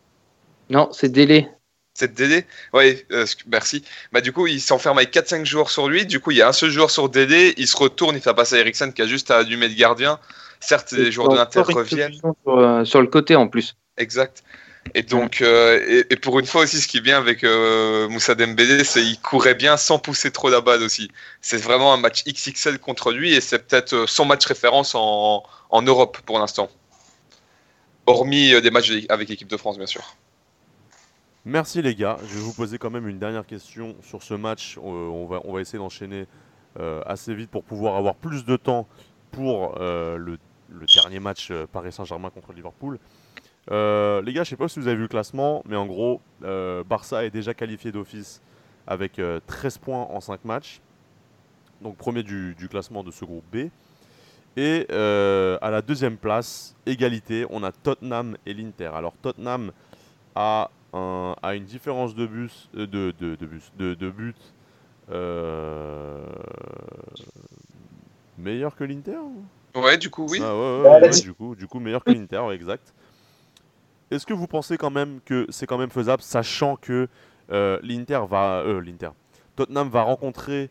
Non, 0.70 0.90
c'est 0.94 1.10
Délé. 1.10 1.50
C'est 1.96 2.14
DD 2.14 2.46
Oui, 2.72 3.04
euh, 3.12 3.26
merci. 3.48 3.84
Bah, 4.14 4.22
du 4.22 4.32
coup, 4.32 4.48
il 4.48 4.62
s'enferme 4.62 4.98
avec 5.00 5.14
4-5 5.14 5.44
joueurs 5.44 5.70
sur 5.70 5.90
lui. 5.90 6.06
Du 6.06 6.22
coup, 6.22 6.32
il 6.32 6.38
y 6.38 6.42
a 6.42 6.48
un 6.48 6.54
seul 6.54 6.70
joueur 6.70 6.92
sur 6.92 7.10
DD. 7.10 7.56
Il 7.58 7.68
se 7.68 7.76
retourne, 7.76 8.16
il 8.16 8.22
fait 8.22 8.34
passer 8.34 8.56
à 8.56 8.60
Ericsson 8.60 8.94
qui 8.96 9.02
a 9.02 9.08
juste 9.08 9.32
à 9.32 9.38
allumer 9.38 9.68
le 9.68 9.74
gardien. 9.74 10.18
Certes, 10.60 10.92
les 10.92 11.12
joueurs 11.12 11.30
de 11.30 11.36
l'Inter 11.36 11.62
reviennent. 11.62 12.20
Euh, 12.48 12.84
sur, 12.86 13.02
le 13.02 13.08
côté 13.08 13.36
en 13.36 13.48
plus. 13.48 13.76
Exact. 13.98 14.44
Et 14.96 15.04
donc, 15.04 15.42
euh, 15.42 16.04
et, 16.10 16.16
pour 16.16 16.40
une 16.40 16.46
fois 16.46 16.64
aussi, 16.64 16.82
ce 16.82 16.88
qui 16.88 16.98
est 16.98 17.02
bien 17.02 17.18
avec 17.18 17.44
Moussa 18.10 18.36
Dembélé, 18.36 18.84
c'est 18.84 19.02
qu'il 19.02 19.20
courait 19.20 19.56
bien 19.56 19.78
sans 19.78 20.00
pousser 20.00 20.32
trop 20.32 20.50
la 20.50 20.62
balle 20.62 20.84
aussi. 20.84 21.10
C'est 21.42 21.58
vraiment 21.58 21.94
un 21.94 21.98
match 21.98 22.24
XXL 22.26 22.80
contre 22.80 23.12
lui 23.12 23.34
et 23.34 23.42
c'est 23.42 23.68
peut-être 23.68 24.06
son 24.08 24.26
match 24.26 24.46
référence 24.46 24.96
en, 24.96 25.44
en 25.70 25.82
Europe 25.82 26.20
pour 26.26 26.40
l'instant. 26.40 26.70
Hormis 28.06 28.60
des 28.62 28.72
matchs 28.72 28.92
avec 29.10 29.30
l'équipe 29.30 29.50
de 29.50 29.58
France, 29.58 29.78
bien 29.78 29.86
sûr. 29.86 30.16
Merci 31.46 31.82
les 31.82 31.96
gars. 31.96 32.18
Je 32.28 32.36
vais 32.36 32.42
vous 32.42 32.54
poser 32.54 32.78
quand 32.78 32.90
même 32.90 33.08
une 33.08 33.18
dernière 33.18 33.46
question 33.46 33.96
sur 34.02 34.24
ce 34.24 34.34
match. 34.34 34.78
Euh, 34.78 34.82
on, 34.82 35.26
va, 35.26 35.42
on 35.46 35.54
va 35.54 35.62
essayer 35.62 35.80
d'enchaîner 35.80 36.28
euh, 36.80 37.02
assez 37.06 37.34
vite 37.34 37.50
pour 37.50 37.64
pouvoir 37.64 37.96
avoir 37.96 38.16
plus 38.16 38.46
de 38.46 38.58
temps 38.58 38.88
pour 39.32 39.76
euh, 39.80 40.18
le, 40.72 40.86
dernier 40.86 41.20
match 41.20 41.52
Paris 41.72 41.92
Saint-Germain 41.92 42.30
contre 42.30 42.54
Liverpool. 42.54 43.00
les 43.70 44.34
gars, 44.34 44.44
je 44.44 44.50
sais 44.50 44.56
pas 44.56 44.68
si 44.68 44.80
vous 44.80 44.88
avez 44.88 44.96
vu 44.96 45.04
le 45.04 45.08
classement, 45.08 45.64
mais 45.66 45.76
en 45.76 45.86
gros, 45.86 46.22
Barça 46.42 47.26
est 47.26 47.30
déjà 47.30 47.54
qualifié 47.54 47.92
d'office 47.92 48.42
avec 48.88 49.22
13 49.48 49.78
points 49.78 50.04
en 50.04 50.20
5 50.20 50.46
matchs. 50.46 50.82
Donc 51.82 51.96
premier 51.96 52.24
du, 52.24 52.56
classement 52.70 53.04
de 53.04 53.12
ce 53.12 53.26
groupe 53.26 53.46
B. 53.52 53.70
Et 54.58 54.88
à 54.90 55.70
la 55.70 55.82
deuxième 55.82 56.18
place, 56.18 56.76
égalité, 56.86 57.46
on 57.50 57.64
a 57.64 57.72
Tottenham 57.72 58.38
et 58.46 58.54
l'Inter. 58.54 58.92
Alors 58.94 59.14
Tottenham 59.22 59.72
a 60.36 60.72
à 60.94 61.56
une 61.56 61.66
différence 61.66 62.16
de 62.16 62.26
bus, 62.26 62.70
euh, 62.76 62.88
de, 62.88 63.46
bus, 63.46 63.72
de, 63.78 63.94
de 63.94 64.10
but 64.10 64.38
euh, 65.12 66.24
meilleur 68.38 68.76
que 68.76 68.84
l'Inter 68.84 69.20
Ouais, 69.76 69.98
du 69.98 70.10
coup, 70.10 70.26
oui. 70.30 70.40
Ah, 70.42 70.56
ouais, 70.56 71.02
ouais, 71.02 71.10
du, 71.10 71.34
coup, 71.34 71.56
du 71.56 71.68
coup, 71.68 71.80
meilleur 71.80 72.04
que 72.04 72.12
l'Inter, 72.12 72.42
exact. 72.52 72.94
Est-ce 74.12 74.26
que 74.26 74.34
vous 74.34 74.48
pensez 74.48 74.78
quand 74.78 74.90
même 74.90 75.20
que 75.24 75.46
c'est 75.50 75.68
quand 75.68 75.78
même 75.78 75.92
faisable, 75.92 76.22
sachant 76.24 76.76
que 76.76 77.08
euh, 77.52 77.80
l'Inter 77.84 78.22
va, 78.28 78.64
l'Inter, 78.84 79.10
Tottenham 79.56 79.90
va 79.90 80.04
rencontrer 80.04 80.70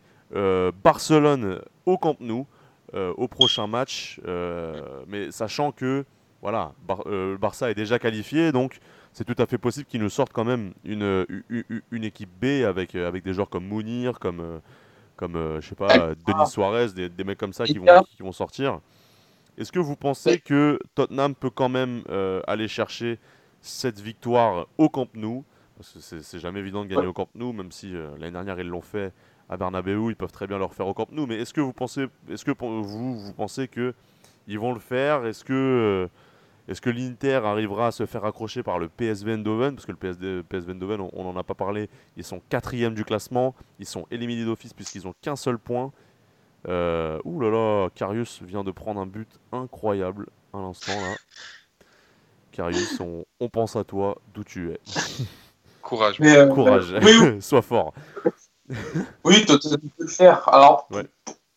Barcelone 0.83 1.61
au 1.85 1.97
Camp 1.97 2.17
Nou 2.19 2.45
au 2.93 3.27
prochain 3.27 3.67
match, 3.67 4.19
mais 5.07 5.31
sachant 5.31 5.71
que 5.71 6.05
voilà, 6.41 6.73
le 7.05 7.37
Barça 7.37 7.71
est 7.71 7.75
déjà 7.75 7.97
qualifié, 7.97 8.51
donc 8.51 8.79
c'est 9.13 9.23
tout 9.23 9.41
à 9.41 9.45
fait 9.45 9.57
possible 9.57 9.85
qu'ils 9.85 10.01
nous 10.01 10.09
sortent 10.09 10.33
quand 10.33 10.45
même 10.45 10.73
une, 10.85 11.25
une, 11.91 12.03
équipe 12.03 12.29
B 12.41 12.63
avec, 12.65 12.95
euh, 12.95 13.07
avec 13.07 13.23
des 13.23 13.33
joueurs 13.33 13.49
comme 13.49 13.65
Mounir, 13.65 14.19
comme, 14.19 14.39
euh, 14.39 14.59
comme 15.19 15.35
euh, 15.35 15.59
je 15.59 15.67
sais 15.67 15.75
pas, 15.75 16.15
Denis 16.25 16.47
Suarez, 16.47 16.93
des, 16.95 17.09
des, 17.09 17.23
mecs 17.25 17.37
comme 17.37 17.51
ça 17.51 17.65
qui 17.65 17.77
vont, 17.77 17.85
qui 18.15 18.23
vont 18.23 18.31
sortir. 18.31 18.79
Est-ce 19.57 19.69
que 19.73 19.79
vous 19.79 19.97
pensez 19.97 20.39
que 20.39 20.79
Tottenham 20.95 21.35
peut 21.35 21.49
quand 21.49 21.67
même 21.67 22.03
aller 22.47 22.69
chercher 22.69 23.19
cette 23.59 23.99
victoire 23.99 24.67
au 24.77 24.87
Camp 24.87 25.09
Nou? 25.15 25.43
Parce 25.77 25.91
que 25.91 26.21
c'est 26.21 26.39
jamais 26.39 26.59
évident 26.59 26.85
de 26.85 26.89
gagner 26.89 27.07
au 27.07 27.13
Camp 27.13 27.27
Nou, 27.35 27.51
même 27.51 27.73
si 27.73 27.91
l'année 28.17 28.31
dernière 28.31 28.57
ils 28.61 28.67
l'ont 28.67 28.81
fait 28.81 29.11
à 29.49 29.57
Bernabeu, 29.57 30.09
ils 30.09 30.15
peuvent 30.15 30.31
très 30.31 30.47
bien 30.47 30.57
le 30.57 30.63
refaire 30.63 30.87
au 30.87 30.93
Camp 30.93 31.11
Nou. 31.11 31.25
Mais 31.25 31.35
est-ce 31.35 31.53
que 31.53 31.59
vous 31.59 31.73
pensez, 31.73 32.07
est-ce 32.29 32.45
que 32.45 32.51
vous, 32.57 33.19
vous 33.19 33.33
pensez 33.33 33.67
que 33.67 33.93
ils 34.47 34.57
vont 34.57 34.73
le 34.73 34.79
faire? 34.79 35.25
Est-ce 35.25 35.43
que 35.43 36.09
est-ce 36.69 36.81
que 36.81 36.91
l'Inter 36.91 37.41
arrivera 37.45 37.87
à 37.87 37.91
se 37.91 38.05
faire 38.05 38.25
accrocher 38.25 38.61
par 38.61 38.77
le 38.77 38.89
PSV 38.89 39.33
Eindhoven? 39.33 39.73
Parce 39.73 39.87
que 39.87 39.91
le 39.91 39.97
PSD, 39.97 40.43
PSV 40.47 40.73
Eindhoven, 40.73 41.09
on 41.13 41.23
n'en 41.23 41.35
a 41.35 41.43
pas 41.43 41.55
parlé, 41.55 41.89
ils 42.15 42.23
sont 42.23 42.39
quatrième 42.47 42.93
du 42.93 43.03
classement, 43.03 43.55
ils 43.79 43.87
sont 43.87 44.05
éliminés 44.11 44.45
d'office 44.45 44.73
puisqu'ils 44.73 45.05
n'ont 45.05 45.15
qu'un 45.19 45.35
seul 45.35 45.57
point. 45.57 45.91
Euh, 46.67 47.19
ouh 47.23 47.39
là 47.39 47.49
là, 47.49 47.89
Karius 47.95 48.43
vient 48.43 48.63
de 48.63 48.69
prendre 48.69 49.01
un 49.01 49.07
but 49.07 49.27
incroyable 49.51 50.27
à 50.53 50.59
l'instant 50.59 50.91
là. 50.91 51.15
Karius, 52.51 52.99
on, 52.99 53.49
pense 53.49 53.75
à 53.75 53.83
toi 53.83 54.19
d'où 54.35 54.43
tu 54.43 54.71
es? 54.71 54.79
Courage. 55.81 56.21
Euh, 56.21 56.47
Courage, 56.49 56.93
sois 57.39 57.63
fort. 57.63 57.95
oui, 59.23 59.43
tu 59.47 59.57
peux 59.57 59.89
le 59.97 60.07
faire. 60.07 60.47
Alors, 60.47 60.87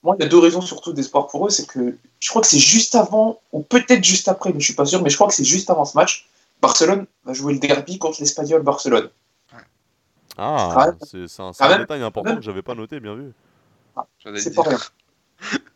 moi, 0.03 0.17
il 0.19 0.23
y 0.23 0.27
a 0.27 0.29
deux 0.29 0.39
raisons 0.39 0.61
surtout 0.61 0.93
d'espoir 0.93 1.29
pour 1.29 1.47
eux. 1.47 1.51
C'est 1.51 1.67
que 1.67 1.97
je 2.19 2.29
crois 2.29 2.43
que 2.43 2.49
c'est 2.49 2.59
juste 2.59 2.95
avant, 2.95 3.41
ou 3.53 3.63
peut-être 3.63 4.03
juste 4.03 4.29
après, 4.29 4.53
mais 4.53 4.61
je 4.61 4.67
suis 4.67 4.75
pas 4.75 4.85
sûr, 4.85 5.03
mais 5.03 5.11
je 5.11 5.17
crois 5.17 5.29
que 5.29 5.35
c'est 5.35 5.45
juste 5.45 5.71
avant 5.71 5.85
ce 5.85 5.97
match. 5.97 6.29
Barcelone 6.61 7.07
va 7.25 7.33
jouer 7.33 7.55
le 7.55 7.59
derby 7.59 7.99
contre 7.99 8.21
l'Espagnol 8.21 8.63
Barcelone. 8.63 9.11
Ah, 10.39 10.93
c'est 11.03 11.41
un, 11.41 11.79
détail 11.79 12.03
important 12.03 12.37
que 12.37 12.43
j'avais 12.43 12.63
pas 12.63 12.75
noté, 12.75 13.01
bien 13.01 13.15
vu. 13.15 13.33
Ah, 13.97 14.07
c'est 14.37 14.55
pas 14.55 14.63
rien. 14.63 14.79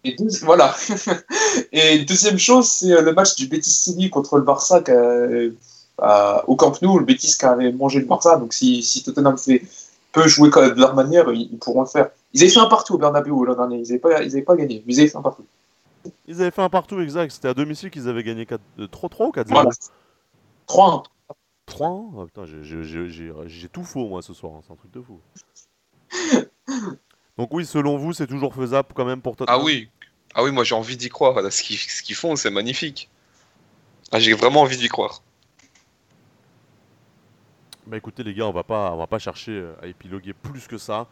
Et 0.04 0.16
voilà. 0.42 0.74
Et 1.72 2.04
deuxième 2.04 2.38
chose, 2.38 2.68
c'est 2.68 2.92
euh, 2.92 3.02
le 3.02 3.12
match 3.12 3.34
du 3.34 3.48
Betis 3.48 3.70
Séville 3.70 4.10
contre 4.10 4.36
le 4.36 4.44
Barça 4.44 4.82
euh, 4.88 5.50
au 6.46 6.56
Camp 6.56 6.80
Nou. 6.80 6.98
Le 6.98 7.04
Betis 7.04 7.36
qui 7.36 7.44
avait 7.44 7.72
mangé 7.72 7.98
le 7.98 8.06
Barça. 8.06 8.36
Donc 8.36 8.54
si, 8.54 8.82
si 8.82 9.02
Tottenham 9.02 9.36
fait, 9.36 9.62
peut 10.12 10.28
jouer 10.28 10.50
de 10.50 10.80
leur 10.80 10.94
manière, 10.94 11.30
ils 11.32 11.58
pourront 11.58 11.82
le 11.82 11.88
faire. 11.88 12.10
Ils 12.36 12.42
avaient 12.42 12.50
fait 12.50 12.60
un 12.60 12.66
partout 12.66 12.92
au 12.94 12.98
Bernabeu 12.98 13.30
l'an 13.46 13.54
dernier. 13.54 13.78
Ils 13.78 13.88
n'avaient 13.88 13.98
pas, 13.98 14.22
ils 14.22 14.44
pas 14.44 14.56
gagné, 14.56 14.84
ils 14.86 15.00
avaient 15.00 15.08
fait 15.08 15.16
un 15.16 15.22
partout. 15.22 15.46
Ils 16.26 16.42
avaient 16.42 16.50
fait 16.50 16.60
un 16.60 16.68
partout, 16.68 17.00
exact. 17.00 17.30
C'était 17.30 17.48
à 17.48 17.54
domicile 17.54 17.90
qu'ils 17.90 18.10
avaient 18.10 18.22
gagné 18.22 18.44
3-3 18.44 18.58
ou 18.78 19.30
4-0 19.30 19.88
3-1. 20.68 21.04
3-1 21.66 22.26
putain, 22.26 22.44
j'ai 23.46 23.68
tout 23.70 23.84
faux 23.84 24.06
moi 24.06 24.20
ce 24.20 24.34
soir, 24.34 24.52
hein. 24.52 24.60
c'est 24.66 24.72
un 24.72 24.76
truc 24.76 24.90
de 24.92 25.00
fou. 25.00 25.18
Donc 27.38 27.54
oui, 27.54 27.64
selon 27.64 27.96
vous, 27.96 28.12
c'est 28.12 28.26
toujours 28.26 28.54
faisable 28.54 28.88
quand 28.94 29.06
même 29.06 29.22
pour 29.22 29.34
Tottenham 29.34 29.58
Ah 29.58 29.64
oui, 29.64 29.88
ah 30.34 30.44
oui 30.44 30.52
moi 30.52 30.62
j'ai 30.62 30.74
envie 30.74 30.98
d'y 30.98 31.08
croire. 31.08 31.40
ce 31.50 31.62
qu'ils 32.02 32.16
font, 32.16 32.36
c'est 32.36 32.50
magnifique. 32.50 33.08
Ah, 34.12 34.18
j'ai 34.18 34.34
vraiment 34.34 34.60
envie 34.60 34.76
d'y 34.76 34.88
croire. 34.88 35.22
Bah 37.86 37.96
écoutez 37.96 38.22
les 38.22 38.34
gars, 38.34 38.46
on 38.46 38.52
va 38.52 38.62
pas, 38.62 38.92
on 38.92 38.98
va 38.98 39.06
pas 39.06 39.18
chercher 39.18 39.64
à 39.82 39.86
épiloguer 39.86 40.34
plus 40.34 40.66
que 40.66 40.76
ça 40.76 41.08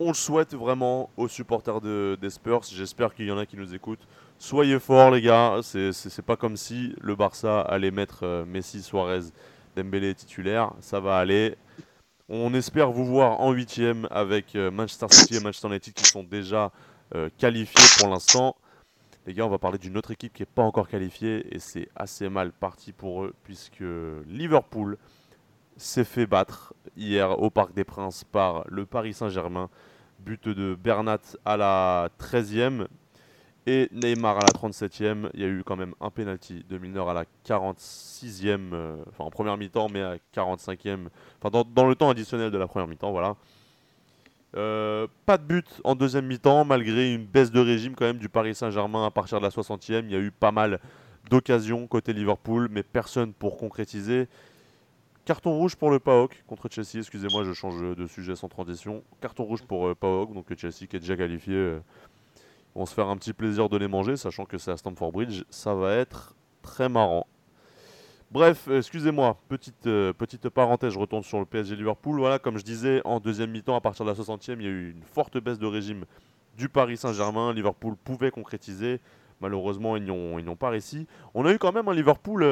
on 0.00 0.08
le 0.08 0.14
souhaite 0.14 0.54
vraiment 0.54 1.10
aux 1.16 1.28
supporters 1.28 1.80
de, 1.80 2.16
des 2.20 2.30
Spurs. 2.30 2.62
J'espère 2.62 3.14
qu'il 3.14 3.26
y 3.26 3.32
en 3.32 3.38
a 3.38 3.46
qui 3.46 3.56
nous 3.56 3.74
écoutent. 3.74 4.06
Soyez 4.38 4.78
forts, 4.78 5.10
les 5.10 5.20
gars. 5.20 5.60
C'est 5.62 6.22
pas 6.24 6.36
comme 6.36 6.56
si 6.56 6.94
le 7.00 7.16
Barça 7.16 7.60
allait 7.60 7.90
mettre 7.90 8.24
euh, 8.24 8.44
Messi, 8.44 8.82
Suarez, 8.82 9.24
Dembélé 9.76 10.14
titulaire. 10.14 10.72
Ça 10.80 11.00
va 11.00 11.18
aller. 11.18 11.56
On 12.28 12.54
espère 12.54 12.92
vous 12.92 13.06
voir 13.06 13.40
en 13.40 13.52
huitième 13.52 14.06
avec 14.10 14.54
euh, 14.54 14.70
Manchester 14.70 15.06
City 15.10 15.36
et 15.36 15.40
Manchester 15.40 15.68
United 15.68 15.94
qui 15.94 16.04
sont 16.04 16.22
déjà 16.22 16.70
euh, 17.14 17.28
qualifiés 17.38 17.84
pour 17.98 18.08
l'instant. 18.08 18.54
Les 19.26 19.34
gars, 19.34 19.46
on 19.46 19.50
va 19.50 19.58
parler 19.58 19.78
d'une 19.78 19.96
autre 19.96 20.12
équipe 20.12 20.32
qui 20.32 20.42
n'est 20.42 20.46
pas 20.46 20.62
encore 20.62 20.88
qualifiée 20.88 21.54
et 21.54 21.58
c'est 21.58 21.88
assez 21.96 22.28
mal 22.28 22.52
parti 22.52 22.92
pour 22.92 23.24
eux 23.24 23.34
puisque 23.44 23.82
Liverpool 24.26 24.96
s'est 25.78 26.04
fait 26.04 26.26
battre 26.26 26.74
hier 26.96 27.40
au 27.40 27.50
Parc 27.50 27.74
des 27.74 27.84
Princes 27.84 28.24
par 28.24 28.64
le 28.68 28.84
Paris 28.86 29.14
Saint-Germain. 29.14 29.70
But 30.20 30.48
de 30.48 30.74
Bernat 30.74 31.20
à 31.44 31.56
la 31.56 32.08
13e 32.20 32.86
et 33.68 33.88
Neymar 33.92 34.38
à 34.38 34.42
la 34.42 34.50
37e. 34.52 35.30
Il 35.34 35.40
y 35.40 35.44
a 35.44 35.46
eu 35.46 35.62
quand 35.64 35.76
même 35.76 35.94
un 36.00 36.10
penalty 36.10 36.64
de 36.68 36.78
Milner 36.78 37.04
à 37.08 37.12
la 37.12 37.24
46e, 37.46 38.72
euh, 38.72 38.96
enfin 39.08 39.24
en 39.24 39.30
première 39.30 39.56
mi-temps, 39.56 39.88
mais 39.88 40.02
à 40.02 40.16
45e, 40.34 41.08
enfin 41.40 41.62
dans, 41.74 41.86
le 41.86 41.94
temps 41.94 42.10
additionnel 42.10 42.50
de 42.50 42.58
la 42.58 42.66
première 42.66 42.88
mi-temps, 42.88 43.12
voilà. 43.12 43.36
Euh, 44.56 45.06
pas 45.26 45.36
de 45.36 45.44
but 45.44 45.66
en 45.84 45.94
deuxième 45.94 46.26
mi-temps, 46.26 46.64
malgré 46.64 47.12
une 47.12 47.26
baisse 47.26 47.50
de 47.50 47.60
régime 47.60 47.94
quand 47.94 48.06
même 48.06 48.18
du 48.18 48.30
Paris 48.30 48.54
Saint-Germain 48.54 49.04
à 49.06 49.10
partir 49.10 49.38
de 49.38 49.44
la 49.44 49.50
60e. 49.50 50.04
Il 50.04 50.10
y 50.10 50.16
a 50.16 50.20
eu 50.20 50.30
pas 50.30 50.52
mal 50.52 50.80
d'occasions 51.28 51.86
côté 51.86 52.14
Liverpool, 52.14 52.68
mais 52.70 52.82
personne 52.82 53.34
pour 53.34 53.58
concrétiser. 53.58 54.28
Carton 55.28 55.58
rouge 55.58 55.76
pour 55.76 55.90
le 55.90 55.98
PAOK 55.98 56.42
contre 56.46 56.70
Chelsea. 56.70 57.00
Excusez-moi, 57.00 57.44
je 57.44 57.52
change 57.52 57.78
de 57.78 58.06
sujet 58.06 58.34
sans 58.34 58.48
transition. 58.48 59.04
Carton 59.20 59.44
rouge 59.44 59.60
pour 59.60 59.86
euh, 59.86 59.94
PAOK, 59.94 60.32
donc 60.32 60.46
Chelsea 60.56 60.86
qui 60.88 60.96
est 60.96 61.00
déjà 61.00 61.18
qualifié. 61.18 61.52
Euh, 61.52 61.80
on 62.74 62.86
se 62.86 62.94
faire 62.94 63.08
un 63.08 63.16
petit 63.18 63.34
plaisir 63.34 63.68
de 63.68 63.76
les 63.76 63.88
manger, 63.88 64.16
sachant 64.16 64.46
que 64.46 64.56
c'est 64.56 64.70
à 64.70 64.78
Stamford 64.78 65.12
Bridge. 65.12 65.44
Ça 65.50 65.74
va 65.74 65.96
être 65.96 66.34
très 66.62 66.88
marrant. 66.88 67.26
Bref, 68.30 68.68
excusez-moi, 68.68 69.38
petite, 69.50 69.86
euh, 69.86 70.14
petite 70.14 70.48
parenthèse, 70.48 70.94
je 70.94 70.98
retourne 70.98 71.22
sur 71.22 71.40
le 71.40 71.44
PSG 71.44 71.76
Liverpool. 71.76 72.18
Voilà, 72.20 72.38
comme 72.38 72.56
je 72.56 72.64
disais, 72.64 73.02
en 73.04 73.20
deuxième 73.20 73.50
mi-temps, 73.50 73.76
à 73.76 73.82
partir 73.82 74.06
de 74.06 74.10
la 74.10 74.16
60e, 74.16 74.56
il 74.60 74.62
y 74.62 74.66
a 74.66 74.70
eu 74.70 74.92
une 74.92 75.02
forte 75.02 75.36
baisse 75.36 75.58
de 75.58 75.66
régime 75.66 76.06
du 76.56 76.70
Paris 76.70 76.96
Saint-Germain. 76.96 77.52
Liverpool 77.52 77.96
pouvait 78.02 78.30
concrétiser. 78.30 78.98
Malheureusement, 79.42 79.98
ils 79.98 80.06
n'ont 80.06 80.56
pas 80.56 80.70
réussi. 80.70 81.06
On 81.34 81.44
a 81.44 81.52
eu 81.52 81.58
quand 81.58 81.72
même 81.72 81.86
un 81.86 81.94
Liverpool 81.94 82.44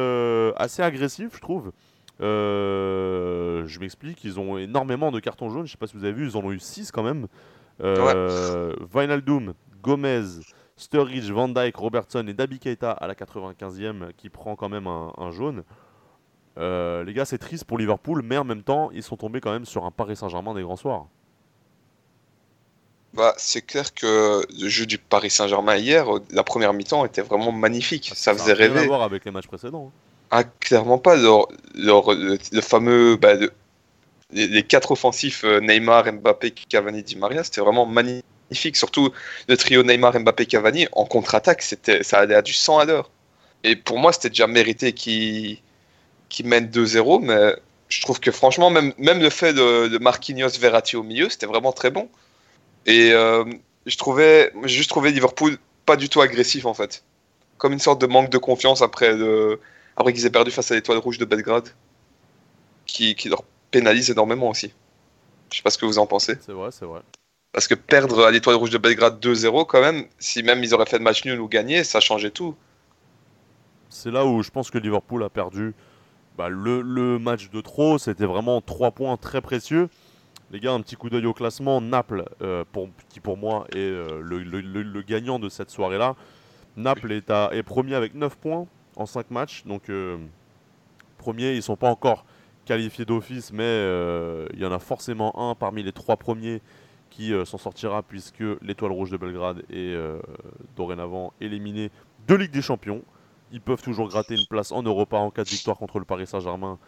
assez 0.57 0.83
agressif, 0.83 1.35
je 1.35 1.41
trouve. 1.41 1.73
Euh, 2.21 3.67
je 3.67 3.79
m'explique, 3.79 4.25
ils 4.25 4.41
ont 4.41 4.57
énormément 4.59 5.13
de 5.13 5.21
cartons 5.21 5.51
jaunes. 5.51 5.67
Je 5.67 5.73
sais 5.73 5.79
pas 5.79 5.87
si 5.87 5.97
vous 5.97 6.05
avez 6.05 6.13
vu, 6.13 6.29
ils 6.29 6.37
en 6.37 6.45
ont 6.45 6.53
eu 6.53 6.61
6 6.61 6.91
quand 6.91 7.03
même. 7.03 7.27
Euh, 7.83 8.75
Vinaldoom, 8.93 9.53
Gomez, 9.83 10.25
Sturridge, 10.77 11.31
Van 11.31 11.49
Dyke, 11.49 11.77
Robertson 11.77 12.27
et 12.27 12.33
Dabi 12.33 12.59
Keita 12.59 12.91
à 12.91 13.07
la 13.07 13.15
95e 13.15 14.13
qui 14.17 14.31
prend 14.31 14.57
quand 14.57 14.69
même 14.69 14.87
un, 14.87 15.31
jaune. 15.31 15.63
Euh, 16.59 17.05
les 17.05 17.13
gars, 17.13 17.27
c'est 17.27 17.39
triste 17.39 17.65
pour 17.65 17.77
Liverpool, 17.77 18.23
mais 18.25 18.39
en 18.39 18.45
même 18.45 18.63
temps, 18.63 18.91
ils 18.93 19.03
sont 19.03 19.17
tombés 19.17 19.41
quand 19.41 19.53
même 19.53 19.67
sur 19.67 19.85
un 19.85 19.91
Paris 19.91 20.17
Saint-Germain 20.17 20.55
des 20.55 20.63
grands 20.63 20.77
soirs. 20.77 21.07
Bah, 23.13 23.35
c'est 23.37 23.63
clair 23.63 23.95
que 23.95 24.43
le 24.59 24.69
jeu 24.69 24.85
du 24.85 24.99
Paris 24.99 25.31
Saint-Germain 25.31 25.77
hier, 25.77 26.07
la 26.31 26.45
première 26.45 26.73
mi-temps 26.75 27.05
était 27.05 27.23
vraiment 27.23 27.53
magnifique. 27.53 28.13
Ça, 28.15 28.35
faisait 28.35 28.53
rêver. 28.53 28.75
Ça 28.75 28.81
rien 28.81 28.85
à 28.85 28.89
voir 28.89 29.03
avec 29.03 29.25
les 29.25 29.31
matchs 29.31 29.47
précédents. 29.47 29.91
Hein. 29.95 30.06
Ah, 30.31 30.45
clairement 30.45 30.99
pas. 30.99 31.17
le, 31.17 32.61
fameux. 32.61 33.17
Bah, 33.17 33.35
les, 34.33 34.63
quatre 34.63 34.93
offensifs 34.93 35.45
euh, 35.45 35.61
Neymar, 35.61 36.13
Mbappé, 36.13 36.51
Cavani, 36.51 37.03
Di 37.03 37.17
Maria, 37.17 37.45
c'était 37.45 37.61
vraiment 37.61 37.87
magnifique. 37.87 38.77
Surtout 38.77 39.13
le 39.49 39.57
trio 39.57 39.83
Neymar, 39.83 40.19
Mbappé, 40.19 40.47
Cavani 40.47 40.89
en 40.93 41.05
contre-attaque, 41.05 41.63
ça 41.63 42.19
allait 42.19 42.35
à 42.35 42.43
du 42.43 42.53
100 42.53 42.79
à 42.79 42.85
l'heure. 42.85 43.11
Et 43.65 43.77
pour 43.77 43.99
moi, 43.99 44.13
c'était 44.13 44.29
déjà 44.29 44.47
mérité 44.47 44.93
qu'ils 44.93 45.59
qui 46.29 46.43
mènent 46.45 46.69
2-0, 46.69 47.23
mais 47.23 47.55
je 47.89 48.03
trouve 48.03 48.21
que 48.21 48.31
franchement, 48.33 48.71
même, 48.71 48.93
même 48.99 49.21
le 49.21 49.31
fait 49.31 49.53
de, 49.53 49.99
Marquinhos, 49.99 50.59
Verratti 50.59 50.97
au 50.97 51.03
milieu, 51.03 51.29
c'était 51.29 51.47
vraiment 51.47 51.73
très 51.73 51.91
bon. 51.91 52.09
Et 52.87 53.13
euh, 53.13 53.45
je 53.87 53.97
trouvais, 53.97 54.53
j'ai 54.65 54.77
juste 54.77 54.91
trouvé 54.91 55.13
Liverpool 55.13 55.59
pas 55.85 55.97
du 55.97 56.09
tout 56.09 56.21
agressif 56.21 56.67
en 56.67 56.75
fait. 56.75 57.05
Comme 57.59 57.73
une 57.73 57.79
sorte 57.79 58.01
de 58.01 58.07
manque 58.07 58.31
de 58.31 58.39
confiance 58.39 58.83
après 58.83 59.13
le 59.13 59.61
après 59.97 60.13
qu'ils 60.13 60.27
aient 60.27 60.31
perdu 60.31 60.51
face 60.51 60.71
à 60.71 60.75
l'étoile 60.75 60.99
rouge 60.99 61.19
de 61.19 61.25
Belgrade, 61.25 61.69
qui, 62.87 63.15
qui 63.15 63.29
leur 63.29 63.43
pénalise 63.71 64.11
énormément 64.11 64.51
aussi. 64.51 64.73
Je 65.51 65.57
sais 65.57 65.63
pas 65.63 65.71
ce 65.71 65.79
que 65.79 65.87
vous 65.87 65.99
en 65.99 66.07
pensez. 66.07 66.37
C'est 66.41 66.53
vrai, 66.53 66.71
c'est 66.71 66.85
vrai. 66.85 67.01
Parce 67.53 67.69
que 67.69 67.75
perdre 67.75 68.25
à 68.25 68.31
l'étoile 68.31 68.57
rouge 68.57 68.71
de 68.71 68.79
Belgrade 68.79 69.25
2-0, 69.25 69.67
quand 69.67 69.81
même, 69.81 70.05
si 70.19 70.43
même 70.43 70.63
ils 70.63 70.75
auraient 70.75 70.87
fait 70.87 70.99
le 70.99 71.05
match 71.05 71.25
nul 71.25 71.41
ou 71.41 71.49
gagné, 71.49 71.85
ça 71.85 72.01
changeait 72.01 72.31
tout. 72.31 72.55
C'est 73.89 74.11
là 74.11 74.27
où 74.27 74.43
je 74.43 74.51
pense 74.51 74.71
que 74.71 74.79
Liverpool 74.79 75.23
a 75.25 75.31
perdu 75.31 75.75
bah, 76.37 76.49
le, 76.51 76.83
le, 76.83 77.19
match 77.19 77.49
de 77.51 77.61
trop. 77.61 77.97
C'était 77.99 78.27
vraiment 78.27 78.61
trois 78.61 78.91
points 78.91 79.17
très 79.17 79.41
précieux. 79.41 79.89
Les 80.51 80.61
gars, 80.61 80.73
un 80.73 80.81
petit 80.81 80.97
coup 80.97 81.09
d'œil 81.09 81.25
au 81.25 81.33
classement. 81.33 81.81
Naples, 81.81 82.25
euh, 82.43 82.65
pour, 82.73 82.91
qui 83.09 83.21
pour 83.21 83.39
moi 83.39 83.67
est 83.73 83.79
euh, 83.79 84.21
le, 84.23 84.43
le, 84.43 84.61
le, 84.61 85.03
gagnant 85.03 85.39
de 85.39 85.49
cette 85.49 85.71
soirée-là. 85.71 86.15
Naples 86.77 87.11
est, 87.13 87.31
à, 87.31 87.49
est 87.53 87.63
premier 87.63 87.95
avec 87.95 88.15
9 88.15 88.37
points 88.37 88.67
en 88.97 89.07
5 89.07 89.31
matchs. 89.31 89.65
Donc, 89.65 89.89
euh, 89.89 90.19
premier, 91.19 91.53
ils 91.53 91.57
ne 91.57 91.61
sont 91.61 91.77
pas 91.77 91.91
encore 91.91 92.25
qualifiés 92.65 93.05
d'office, 93.05 93.53
mais 93.53 93.63
euh, 93.63 94.49
il 94.55 94.59
y 94.59 94.67
en 94.67 94.73
a 94.73 94.79
forcément 94.79 95.51
un 95.51 95.55
parmi 95.55 95.83
les 95.83 95.93
trois 95.93 96.17
premiers 96.17 96.61
qui 97.11 97.33
euh, 97.33 97.45
s'en 97.45 97.59
sortira 97.59 98.03
puisque 98.03 98.43
l'Étoile 98.61 98.91
Rouge 98.91 99.11
de 99.11 99.17
Belgrade 99.17 99.63
est 99.71 99.97
dorénavant 100.75 101.33
éliminé 101.41 101.91
de 102.27 102.35
Ligue 102.35 102.51
des 102.51 102.63
Champions. 102.63 103.03
Ils 103.53 103.61
peuvent 103.61 103.83
toujours 103.83 104.09
gratter 104.09 104.35
une 104.35 104.47
place 104.47 104.73
en 104.73 104.83
Europa 104.83 105.17
en 105.17 105.31
cas 105.31 105.45
de 105.45 105.49
victoire 105.49 105.77
contre 105.77 106.01
le 106.01 106.05
Paris 106.05 106.27
Saint-Germain 106.27 106.79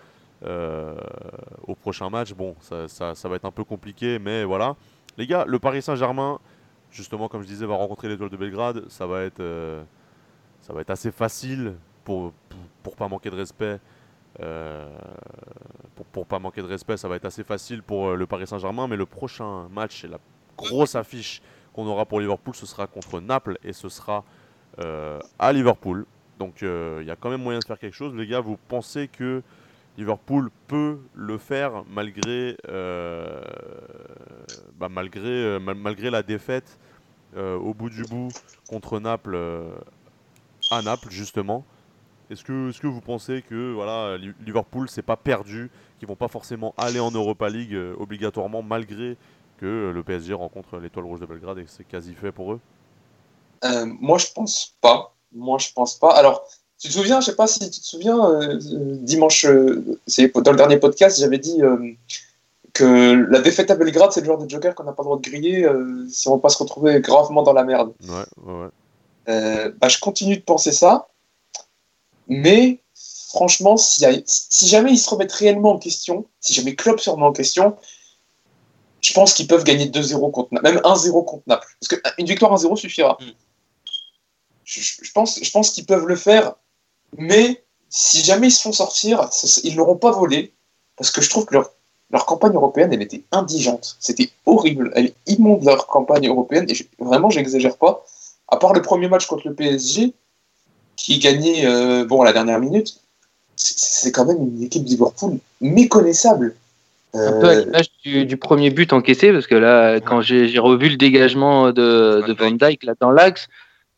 au 0.43 1.75
prochain 1.77 2.11
match. 2.11 2.33
Bon, 2.35 2.57
ça, 2.61 2.89
ça, 2.89 3.29
va 3.29 3.37
être 3.37 3.45
un 3.45 3.53
peu 3.53 3.65
compliqué, 3.65 4.19
mais 4.19 4.45
voilà. 4.45 4.75
Les 5.17 5.27
gars, 5.27 5.45
le 5.47 5.59
Paris 5.61 5.83
Saint-Germain, 5.83 6.41
justement, 6.91 7.29
comme 7.29 7.43
je 7.43 7.47
disais, 7.47 7.67
va 7.67 7.77
rencontrer 7.77 8.09
l'Étoile 8.09 8.31
de 8.31 8.37
Belgrade. 8.37 8.89
Ça 8.89 9.07
va 9.07 9.23
être, 9.23 9.43
ça 10.61 10.73
va 10.73 10.81
être 10.81 10.91
assez 10.91 11.13
facile 11.13 11.75
pour, 12.09 12.33
pour, 12.83 12.97
pas 12.97 13.07
manquer 13.07 13.29
de 13.29 13.37
respect. 13.37 13.79
Euh, 14.41 14.89
pour, 16.11 16.25
pas 16.25 16.39
manquer 16.39 16.63
de 16.63 16.67
respect, 16.67 16.97
ça 16.97 17.07
va 17.07 17.17
être 17.17 17.27
assez 17.27 17.45
facile 17.45 17.83
pour 17.83 18.09
euh, 18.09 18.17
le 18.17 18.27
Paris 18.27 18.47
Saint-Germain, 18.47 18.89
mais 18.89 18.97
le 18.97 19.05
prochain 19.05 19.69
match 19.69 20.05
la 20.05 20.19
grosse 20.57 20.95
affiche 20.95 21.43
qu'on 21.75 21.87
aura 21.87 22.07
pour 22.07 22.21
Liverpool, 22.21 22.55
ce 22.55 22.65
sera 22.65 22.87
contre 22.87 23.21
Naples 23.21 23.59
et 23.63 23.75
ce 23.75 23.91
sera 23.91 24.25
euh, 24.79 25.19
à 25.39 25.53
Liverpool. 25.53 26.07
Donc 26.39 26.63
il 26.63 27.05
y 27.05 27.11
a 27.11 27.17
quand 27.17 27.29
même 27.29 27.43
moyen 27.43 27.59
de 27.59 27.65
faire 27.65 27.79
quelque 27.79 27.97
chose. 27.97 28.15
Les 28.15 28.27
gars, 28.27 28.41
vous 28.41 28.57
pensez 28.69 29.09
que 29.09 29.43
Liverpool 29.99 30.51
peut 30.67 30.99
le 31.15 31.37
faire 31.37 31.85
malgré, 31.91 32.57
bah, 34.79 34.89
malgré, 34.89 35.59
malgré 35.61 36.09
la 36.11 36.23
défaite 36.23 36.79
au 37.37 37.75
bout 37.75 37.91
du 37.91 38.05
bout 38.05 38.29
contre 38.69 38.99
Naples 38.99 39.37
à 40.71 40.81
Naples 40.81 41.11
justement? 41.11 41.67
Est-ce 42.31 42.45
que, 42.45 42.71
est 42.71 42.79
que 42.79 42.87
vous 42.87 43.01
pensez 43.01 43.43
que 43.43 43.73
voilà, 43.73 44.19
Liverpool 44.45 44.89
c'est 44.89 45.03
pas 45.03 45.17
perdu, 45.17 45.71
qu'ils 45.99 46.09
vont 46.09 46.17
pas 46.17 46.29
forcément 46.29 46.75
aller 46.77 47.01
en 47.01 47.11
Europa 47.11 47.49
League 47.49 47.75
euh, 47.75 47.95
obligatoirement 47.99 48.63
malgré 48.63 49.17
que 49.59 49.91
le 49.95 50.03
PSG 50.03 50.35
rencontre 50.35 50.79
l'étoile 50.79 51.07
rouge 51.07 51.21
de 51.21 51.27
Belgrade 51.27 51.59
et 51.59 51.65
que 51.65 51.71
c'est 51.71 51.87
quasi 51.87 52.15
fait 52.15 52.33
pour 52.33 52.53
eux? 52.53 52.61
Euh, 53.65 53.87
Moi 54.01 54.19
je 54.19 54.27
pense 54.35 54.75
pas. 54.81 55.15
Moi 55.33 55.59
je 55.59 55.73
pense 55.73 55.95
pas. 55.95 56.15
Alors 56.15 56.47
tu 56.79 56.89
te 56.89 56.93
souviens, 56.93 57.21
je 57.21 57.27
sais 57.27 57.37
pas 57.37 57.47
si 57.47 57.59
tu 57.59 57.81
te 57.81 57.85
souviens, 57.85 58.31
euh, 58.31 58.59
dimanche, 59.01 59.47
c'est 60.07 60.33
dans 60.33 60.53
le 60.53 60.57
dernier 60.57 60.77
podcast, 60.77 61.19
j'avais 61.19 61.39
dit 61.39 61.61
que 62.73 63.27
la 63.31 63.41
défaite 63.41 63.71
à 63.71 63.75
Belgrade 63.75 64.13
c'est 64.13 64.21
le 64.21 64.27
genre 64.27 64.39
de 64.39 64.49
joker 64.49 64.75
qu'on 64.75 64.85
n'a 64.85 64.93
pas 64.93 65.03
le 65.03 65.07
droit 65.07 65.17
de 65.19 65.29
griller 65.29 65.69
si 66.09 66.29
on 66.29 66.37
va 66.37 66.43
pas 66.43 66.51
se 66.51 66.59
retrouver 66.63 67.01
gravement 67.01 67.43
dans 67.43 67.55
la 67.55 67.65
merde. 67.65 67.95
Ouais, 68.07 68.45
ouais, 68.45 68.69
ouais. 69.27 69.73
Bah, 69.81 69.89
je 69.89 69.99
continue 69.99 70.37
de 70.37 70.43
penser 70.43 70.73
ça. 70.73 71.09
Mais 72.29 72.83
franchement, 73.29 73.77
si, 73.77 74.05
jamais 74.67 74.93
ils 74.93 74.99
se 74.99 75.11
remettent 75.11 75.33
réellement 75.33 75.73
en 75.73 75.79
question, 75.79 76.27
si 76.41 76.55
jamais 76.55 76.75
Klopp 76.75 77.01
se 77.01 77.11
remet 77.11 77.25
en 77.25 77.33
question, 77.33 77.77
je 79.01 79.13
pense 79.13 79.33
qu'ils 79.35 79.47
peuvent 79.47 79.65
gagner 79.65 79.87
2-0 79.87 80.31
contre 80.31 80.53
Naples, 80.53 80.75
même 80.75 80.83
1-0 80.83 81.25
contre 81.25 81.43
Naples. 81.47 81.69
Parce 81.81 82.01
qu'une 82.01 82.27
victoire 82.27 82.55
1-0 82.55 82.77
suffira. 82.77 83.17
Mm. 83.21 83.25
Je, 84.65 85.13
pense, 85.13 85.43
je 85.43 85.51
pense 85.51 85.71
qu'ils 85.71 85.87
peuvent 85.87 86.07
le 86.07 86.17
faire, 86.17 86.55
mais 87.17 87.65
si 87.89 88.23
jamais 88.23 88.49
ils 88.49 88.53
se 88.53 88.61
font 88.61 88.73
sortir, 88.73 89.31
ils 89.63 89.73
ne 89.73 89.77
l'auront 89.79 89.97
pas 89.97 90.11
volé, 90.11 90.53
parce 90.97 91.11
que 91.11 91.23
je 91.23 91.31
trouve 91.31 91.47
que 91.47 91.55
leur, 91.55 91.71
leur 92.11 92.27
campagne 92.27 92.55
européenne, 92.55 92.93
elle 92.93 93.01
était 93.01 93.25
indigente. 93.33 93.97
C'était 93.99 94.31
horrible. 94.45 94.93
Elle 94.95 95.07
est 95.07 95.15
immonde, 95.27 95.65
leur 95.65 95.87
campagne 95.87 96.29
européenne, 96.29 96.67
et 96.69 96.75
vraiment, 96.99 97.31
j'exagère 97.31 97.79
pas. 97.79 98.05
À 98.49 98.57
part 98.57 98.75
le 98.75 98.83
premier 98.83 99.09
match 99.09 99.27
contre 99.27 99.49
le 99.49 99.55
PSG, 99.55 100.13
qui 100.99 101.19
gagnait 101.19 101.65
euh, 101.65 102.05
bon, 102.05 102.21
à 102.21 102.25
la 102.27 102.33
dernière 102.33 102.59
minute, 102.59 103.01
c'est 103.57 104.13
quand 104.13 104.27
même 104.27 104.39
une 104.39 104.63
équipe 104.63 104.85
de 104.85 104.91
Liverpool 104.91 105.39
méconnaissable. 105.61 106.55
Un 107.15 107.41
peu 107.41 107.49
à 107.49 107.53
euh, 107.53 107.65
l'image 107.65 107.89
du, 108.05 108.37
premier 108.37 108.71
but 108.71 108.93
encaissé, 108.93 109.33
parce 109.33 109.47
que 109.47 109.55
là, 109.55 110.01
quand 110.01 110.21
j'ai 110.21 110.59
revu 110.59 110.91
le 110.91 110.97
dégagement 110.97 111.69
de, 111.69 112.23
de 112.27 112.33
Van 112.35 112.51
Dyke 112.51 112.85
là, 112.85 112.95
dans 113.01 113.11
l'axe, 113.11 113.49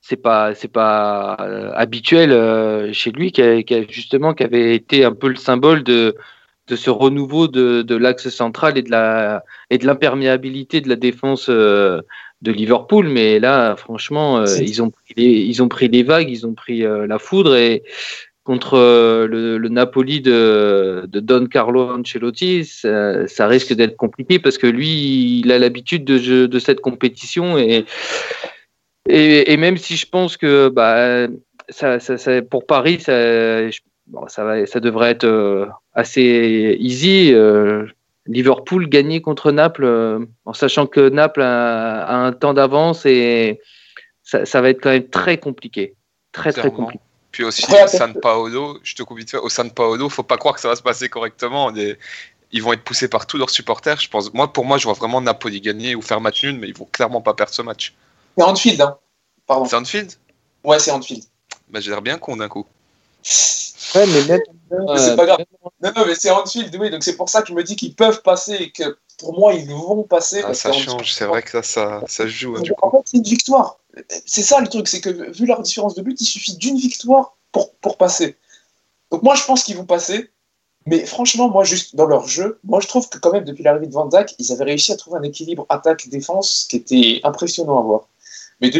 c'est 0.02 0.16
pas 0.16 0.54
c'est 0.54 0.68
pas 0.68 1.36
euh, 1.40 1.72
habituel 1.74 2.92
chez 2.94 3.10
lui, 3.10 3.32
qui, 3.32 3.42
a, 3.42 3.62
justement 3.88 4.34
qui 4.34 4.44
avait 4.44 4.74
été 4.74 5.04
un 5.04 5.12
peu 5.12 5.28
le 5.28 5.36
symbole 5.36 5.82
de, 5.82 6.14
de 6.70 6.76
ce 6.76 6.88
renouveau 6.88 7.48
de, 7.48 7.82
de 7.82 7.96
l'axe 7.96 8.28
central 8.28 8.78
et 8.78 8.82
de 8.82 8.90
la 8.90 9.44
et 9.68 9.78
de 9.78 9.86
l'imperméabilité 9.86 10.80
de 10.80 10.88
la 10.88 10.96
défense 10.96 11.50
de 11.50 12.04
Liverpool. 12.44 13.08
Mais 13.08 13.38
là, 13.38 13.76
franchement, 13.76 14.44
ils 14.44 14.82
ont 14.82 14.90
pris 14.90 15.14
les, 15.16 15.30
ils 15.30 15.62
ont 15.62 15.68
pris 15.68 15.88
les 15.88 16.02
vagues, 16.02 16.30
ils 16.30 16.46
ont 16.46 16.54
pris 16.54 16.80
la 16.80 17.18
foudre 17.18 17.56
et 17.56 17.82
contre 18.44 18.78
le, 19.30 19.58
le, 19.58 19.68
Napoli 19.68 20.20
de, 20.20 21.04
de, 21.06 21.20
Don 21.20 21.46
Carlo 21.46 21.90
Ancelotti, 21.90 22.64
ça, 22.64 23.26
ça 23.28 23.46
risque 23.46 23.72
d'être 23.74 23.96
compliqué 23.96 24.38
parce 24.38 24.58
que 24.58 24.66
lui, 24.66 25.40
il 25.40 25.52
a 25.52 25.58
l'habitude 25.58 26.04
de, 26.04 26.46
de 26.46 26.58
cette 26.58 26.80
compétition 26.80 27.58
et, 27.58 27.84
et, 29.08 29.52
et, 29.52 29.56
même 29.56 29.76
si 29.76 29.96
je 29.96 30.08
pense 30.08 30.36
que 30.36 30.68
bah, 30.68 31.28
ça, 31.68 32.00
ça, 32.00 32.18
ça 32.18 32.42
pour 32.42 32.66
Paris, 32.66 32.98
ça, 33.00 33.70
bon, 34.10 34.28
ça, 34.28 34.44
va, 34.44 34.66
ça 34.66 34.80
devrait 34.80 35.10
être 35.10 35.24
euh, 35.24 35.66
assez 35.94 36.76
easy. 36.78 37.32
Euh, 37.32 37.86
Liverpool 38.26 38.88
gagner 38.88 39.22
contre 39.22 39.50
Naples, 39.50 39.84
euh, 39.84 40.24
en 40.44 40.52
sachant 40.52 40.86
que 40.86 41.08
Naples 41.08 41.42
a, 41.42 42.02
a 42.02 42.14
un 42.16 42.32
temps 42.32 42.54
d'avance 42.54 43.06
et 43.06 43.60
ça, 44.22 44.44
ça, 44.44 44.60
va 44.60 44.70
être 44.70 44.82
quand 44.82 44.90
même 44.90 45.08
très 45.08 45.38
compliqué. 45.38 45.94
Très, 46.32 46.52
très 46.52 46.70
compliqué. 46.70 47.02
Puis 47.32 47.44
aussi, 47.44 47.64
au 47.64 47.86
San 47.86 48.14
Paolo, 48.20 48.78
je 48.82 48.94
te 48.94 49.02
coupe 49.02 49.18
vite 49.18 49.30
fait, 49.30 49.38
au 49.38 49.48
San 49.48 49.70
Paolo, 49.70 50.08
faut 50.08 50.22
pas 50.22 50.36
croire 50.36 50.54
que 50.54 50.60
ça 50.60 50.68
va 50.68 50.76
se 50.76 50.82
passer 50.82 51.08
correctement. 51.08 51.72
Ils 52.52 52.62
vont 52.62 52.72
être 52.72 52.82
poussés 52.82 53.08
par 53.08 53.26
tous 53.26 53.38
leurs 53.38 53.50
supporters. 53.50 54.00
Je 54.00 54.08
pense, 54.08 54.32
moi, 54.34 54.52
pour 54.52 54.64
moi, 54.64 54.78
je 54.78 54.84
vois 54.84 54.94
vraiment 54.94 55.20
Napoli 55.20 55.60
gagner 55.60 55.94
ou 55.94 56.02
faire 56.02 56.20
match 56.20 56.42
nul, 56.42 56.58
mais 56.58 56.68
ils 56.68 56.76
vont 56.76 56.88
clairement 56.90 57.20
pas 57.20 57.34
perdre 57.34 57.52
ce 57.52 57.62
match. 57.62 57.94
C'est 58.36 58.44
Anfield, 58.44 58.80
hein. 58.80 58.96
Pardon. 59.46 59.64
C'est 59.64 59.76
Anfield? 59.76 60.12
Ouais, 60.64 60.78
c'est 60.80 60.90
Anfield. 60.90 61.24
Bah, 61.68 61.80
j'ai 61.80 61.90
l'air 61.90 62.02
bien 62.02 62.18
con 62.18 62.36
d'un 62.36 62.48
coup. 62.48 62.66
Ouais, 63.94 64.06
mais 64.06 64.24
même. 64.24 64.40
c'est 64.96 65.16
pas 65.16 65.26
grave. 65.26 65.44
Non, 65.82 65.92
non, 65.96 66.06
mais 66.06 66.14
c'est 66.14 66.30
Anfield, 66.30 66.74
oui. 66.78 66.90
Donc 66.90 67.02
c'est 67.02 67.16
pour 67.16 67.28
ça 67.28 67.42
que 67.42 67.48
je 67.48 67.54
me 67.54 67.64
dis 67.64 67.76
qu'ils 67.76 67.94
peuvent 67.94 68.22
passer 68.22 68.54
et 68.54 68.70
que 68.70 68.98
pour 69.18 69.38
moi, 69.38 69.52
ils 69.54 69.68
vont 69.68 70.02
passer. 70.04 70.42
Ah, 70.44 70.54
ça 70.54 70.72
change, 70.72 71.12
c'est 71.12 71.26
vrai 71.26 71.42
que 71.42 71.62
ça, 71.62 72.02
ça, 72.06 72.26
joue. 72.26 72.56
Hein, 72.56 72.62
en 72.82 72.90
fait, 72.90 72.98
c'est 73.04 73.16
une 73.16 73.22
victoire. 73.22 73.78
C'est 74.26 74.42
ça 74.42 74.60
le 74.60 74.68
truc, 74.68 74.88
c'est 74.88 75.00
que 75.00 75.30
vu 75.32 75.46
leur 75.46 75.60
différence 75.62 75.94
de 75.94 76.02
but, 76.02 76.20
il 76.20 76.24
suffit 76.24 76.56
d'une 76.56 76.76
victoire 76.76 77.36
pour, 77.52 77.74
pour 77.74 77.96
passer. 77.96 78.36
Donc 79.10 79.22
moi, 79.22 79.34
je 79.34 79.44
pense 79.44 79.64
qu'ils 79.64 79.76
vont 79.76 79.86
passer. 79.86 80.30
Mais 80.86 81.04
franchement, 81.04 81.50
moi, 81.50 81.64
juste 81.64 81.94
dans 81.94 82.06
leur 82.06 82.26
jeu, 82.26 82.58
moi, 82.64 82.80
je 82.80 82.88
trouve 82.88 83.08
que 83.08 83.18
quand 83.18 83.32
même, 83.32 83.44
depuis 83.44 83.62
l'arrivée 83.62 83.86
de 83.86 83.92
Van 83.92 84.06
Dijk, 84.06 84.34
ils 84.38 84.50
avaient 84.52 84.64
réussi 84.64 84.92
à 84.92 84.96
trouver 84.96 85.18
un 85.18 85.22
équilibre 85.22 85.66
attaque-défense 85.68 86.66
qui 86.70 86.76
était 86.76 87.20
impressionnant 87.22 87.78
à 87.78 87.82
voir. 87.82 88.08
Mais 88.60 88.70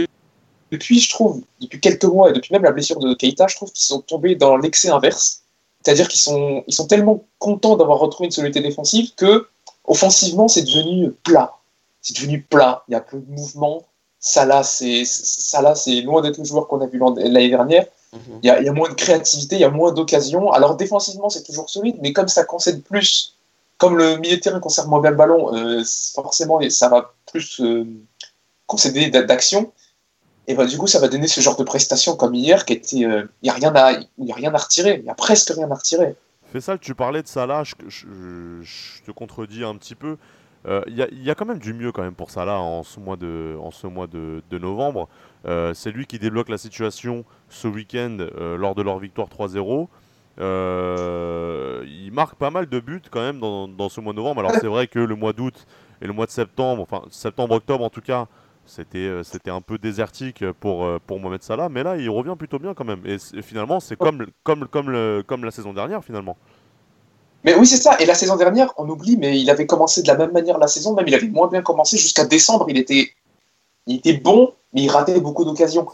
depuis, 0.71 1.01
je 1.01 1.11
trouve, 1.11 1.43
depuis 1.61 1.81
quelques 1.81 2.05
mois 2.05 2.31
et 2.31 2.33
depuis 2.33 2.53
même 2.53 2.62
la 2.62 2.73
blessure 2.73 2.99
de 2.99 3.14
Keita, 3.14 3.47
je 3.49 3.57
trouve 3.57 3.73
qu'ils 3.73 3.85
sont 3.85 4.01
tombés 4.01 4.35
dans 4.37 4.57
l'excès 4.57 4.89
inverse. 4.91 5.43
C'est-à-dire 5.83 6.09
qu'ils 6.09 6.21
sont, 6.21 6.62
ils 6.66 6.75
sont 6.75 6.87
tellement 6.87 7.25
contents 7.39 7.77
d'avoir 7.77 7.99
retrouvé 7.99 8.27
une 8.27 8.33
solidité 8.33 8.61
défensive 8.61 9.12
que, 9.16 9.49
offensivement, 9.85 10.49
c'est 10.49 10.62
devenu 10.62 11.11
plat. 11.25 11.57
C'est 12.03 12.16
devenu 12.16 12.43
plat. 12.43 12.85
Il 12.89 12.93
y 12.93 12.95
a 12.95 13.01
peu 13.01 13.18
de 13.18 13.31
mouvement. 13.31 13.83
Salah, 14.21 14.62
c'est, 14.62 15.05
Salah, 15.07 15.75
c'est 15.75 16.03
loin 16.03 16.21
d'être 16.21 16.39
le 16.39 16.45
joueur 16.45 16.68
qu'on 16.68 16.81
a 16.81 16.87
vu 16.87 16.99
l'année 16.99 17.49
dernière. 17.49 17.87
Il 18.12 18.47
y, 18.47 18.51
a, 18.51 18.61
il 18.61 18.66
y, 18.66 18.68
a 18.68 18.73
moins 18.73 18.89
de 18.89 18.95
créativité, 18.95 19.55
il 19.55 19.61
y 19.61 19.64
a 19.64 19.71
moins 19.71 19.93
d'occasions. 19.93 20.51
Alors 20.51 20.77
défensivement, 20.77 21.31
c'est 21.31 21.45
toujours 21.45 21.71
solide, 21.71 21.97
mais 22.03 22.12
comme 22.12 22.27
ça 22.27 22.45
concède 22.45 22.83
plus, 22.83 23.37
comme 23.79 23.97
le 23.97 24.16
milieu 24.16 24.37
de 24.37 24.41
terrain 24.41 24.59
conserve 24.59 24.89
moins 24.89 25.01
bien 25.01 25.12
le 25.12 25.16
ballon, 25.16 25.55
euh, 25.55 25.83
forcément, 26.14 26.61
ça 26.71 26.89
va 26.89 27.14
plus 27.31 27.61
euh, 27.61 27.87
concéder 28.66 29.11
d'action. 29.11 29.73
Et 30.51 30.55
bah, 30.55 30.67
du 30.67 30.77
coup, 30.77 30.89
ça 30.89 30.99
va 30.99 31.07
donner 31.07 31.29
ce 31.29 31.41
genre 31.41 31.57
de 31.57 31.63
prestation 31.63 32.17
comme 32.17 32.35
hier, 32.35 32.65
qui 32.65 32.73
était, 32.73 32.97
il 32.97 33.05
euh, 33.05 33.25
n'y 33.45 33.51
a 33.51 33.53
rien 33.53 33.73
à, 33.73 33.93
y 34.19 34.33
a 34.33 34.35
rien 34.35 34.53
à 34.53 34.59
retirer, 34.59 34.99
il 34.99 35.05
y 35.07 35.09
a 35.09 35.15
presque 35.15 35.51
rien 35.51 35.71
à 35.71 35.75
retirer. 35.77 36.17
Fais 36.53 36.79
tu 36.79 36.97
parlais 36.97 37.23
de 37.23 37.29
Salah, 37.29 37.63
je, 37.63 37.75
je, 37.87 38.07
je, 38.61 39.03
te 39.05 39.13
contredis 39.13 39.63
un 39.63 39.77
petit 39.77 39.95
peu. 39.95 40.17
Il 40.65 40.73
euh, 40.73 40.83
y, 40.89 41.23
y, 41.23 41.31
a 41.31 41.37
quand 41.37 41.47
même 41.47 41.61
du 41.61 41.73
mieux 41.73 41.93
quand 41.93 42.03
même 42.03 42.17
pour 42.17 42.33
Salah 42.33 42.59
en 42.59 42.83
ce 42.83 42.99
mois 42.99 43.17
de, 43.17 43.57
en 43.63 43.71
ce 43.71 43.87
mois 43.87 44.09
de, 44.09 44.43
de 44.51 44.59
novembre. 44.59 45.09
Euh, 45.47 45.73
c'est 45.73 45.93
lui 45.93 46.07
qui 46.07 46.19
débloque 46.19 46.49
la 46.49 46.59
situation 46.59 47.25
ce 47.49 47.69
week-end 47.69 48.17
euh, 48.19 48.57
lors 48.57 48.75
de 48.75 48.83
leur 48.83 48.99
victoire 48.99 49.29
3-0. 49.29 49.87
il 51.87 52.11
marque 52.13 52.35
pas 52.35 52.51
mal 52.51 52.69
de 52.69 52.81
buts 52.81 53.03
quand 53.09 53.21
même 53.21 53.39
dans, 53.39 53.69
dans 53.69 53.89
ce 53.89 54.01
mois 54.01 54.13
de 54.13 54.19
novembre. 54.19 54.41
Alors 54.41 54.53
c'est 54.61 54.67
vrai 54.67 54.89
que 54.89 54.99
le 54.99 55.15
mois 55.15 55.33
d'août 55.33 55.65
et 56.03 56.09
le 56.09 56.13
mois 56.13 56.27
de 56.27 56.33
septembre, 56.33 56.83
enfin 56.83 57.03
septembre-octobre 57.11 57.85
en 57.85 57.91
tout 57.91 58.01
cas, 58.01 58.27
c'était 58.71 59.11
c'était 59.25 59.51
un 59.51 59.61
peu 59.61 59.79
désertique 59.79 60.45
pour, 60.61 60.87
pour 61.07 61.21
Mohamed 61.21 61.43
Salah. 61.43 61.68
Mais 61.68 61.83
là, 61.83 61.97
il 61.97 62.09
revient 62.09 62.35
plutôt 62.39 62.59
bien 62.59 62.75
quand 62.75 62.85
même. 62.85 63.03
Et, 63.05 63.16
et 63.35 63.43
finalement, 63.43 63.81
c'est 63.81 63.97
comme, 63.97 64.27
comme, 64.43 64.66
comme, 64.68 64.91
le, 64.91 65.23
comme 65.27 65.45
la 65.45 65.51
saison 65.51 65.73
dernière 65.73 66.05
finalement. 66.05 66.37
Mais 67.45 67.55
oui, 67.55 67.66
c'est 67.66 67.79
ça. 67.79 67.97
Et 68.01 68.07
la 68.07 68.14
saison 68.14 68.37
dernière, 68.37 68.73
on 68.77 68.89
oublie, 68.89 69.16
mais 69.16 69.41
il 69.41 69.49
avait 69.51 69.66
commencé 69.66 70.03
de 70.03 70.09
la 70.09 70.16
même 70.16 70.33
manière 70.33 70.59
la 70.59 70.68
saison, 70.68 70.95
même 70.95 71.09
il 71.09 71.14
avait 71.14 71.29
moins 71.29 71.49
bien 71.49 71.62
commencé 71.62 71.97
jusqu'à 71.97 72.25
décembre. 72.25 72.66
Il 72.68 72.79
était, 72.79 73.11
il 73.87 73.97
était 73.97 74.14
bon, 74.14 74.53
mais 74.73 74.83
il 74.83 74.91
ratait 74.91 75.18
beaucoup 75.21 75.45
d'occasions. 75.45 75.87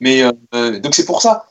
Mais 0.00 0.22
euh, 0.54 0.80
donc 0.80 0.94
c'est 0.94 1.04
pour 1.04 1.20
ça. 1.20 1.46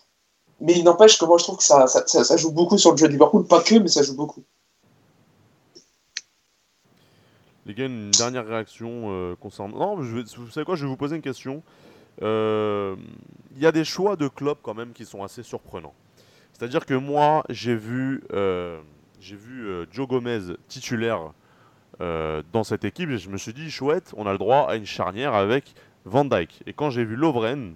Mais 0.62 0.74
il 0.74 0.84
n'empêche 0.84 1.18
que 1.18 1.26
moi 1.26 1.38
je 1.38 1.44
trouve 1.44 1.58
que 1.58 1.64
ça, 1.64 1.88
ça, 1.88 2.06
ça, 2.06 2.38
joue 2.38 2.52
beaucoup 2.52 2.78
sur 2.78 2.92
le 2.92 2.98
jeu 2.98 3.08
de 3.08 3.12
Liverpool, 3.12 3.46
pas 3.46 3.62
que, 3.62 3.76
mais 3.76 3.90
ça 3.90 4.02
joue 4.02 4.16
beaucoup. 4.16 4.44
Les 7.66 7.74
gars, 7.74 7.86
une 7.86 8.12
dernière 8.12 8.46
réaction 8.46 9.06
euh, 9.06 9.36
concernant. 9.36 9.78
Non, 9.78 9.96
vous 9.96 10.52
savez 10.52 10.66
quoi, 10.66 10.76
je 10.76 10.84
vais 10.84 10.90
vous 10.90 10.98
poser 10.98 11.16
une 11.16 11.22
question. 11.22 11.64
Euh, 12.22 12.96
il 13.56 13.62
y 13.62 13.66
a 13.66 13.72
des 13.72 13.86
choix 13.86 14.16
de 14.16 14.28
clubs 14.28 14.58
quand 14.62 14.74
même 14.74 14.92
qui 14.92 15.06
sont 15.06 15.24
assez 15.24 15.44
surprenants. 15.44 15.94
C'est-à-dire 16.52 16.86
que 16.86 16.94
moi, 16.94 17.44
j'ai 17.50 17.76
vu 17.76 18.22
j'ai 19.24 19.38
vu 19.38 19.66
euh, 19.66 19.86
Joe 19.90 20.06
Gomez 20.06 20.58
titulaire 20.68 21.32
euh, 22.02 22.44
dans 22.52 22.66
cette 22.66 22.84
équipe 22.84 23.10
et 23.10 23.18
je 23.18 23.30
me 23.30 23.38
suis 23.38 23.54
dit, 23.54 23.72
chouette, 23.72 24.14
on 24.18 24.28
a 24.28 24.34
le 24.34 24.38
droit 24.38 24.68
à 24.70 24.76
une 24.76 24.86
charnière 24.86 25.34
avec 25.34 25.74
Van 26.04 26.26
Dyke. 26.26 26.62
Et 26.66 26.74
quand 26.74 26.90
j'ai 26.90 27.06
vu 27.06 27.16
Lovren, 27.16 27.76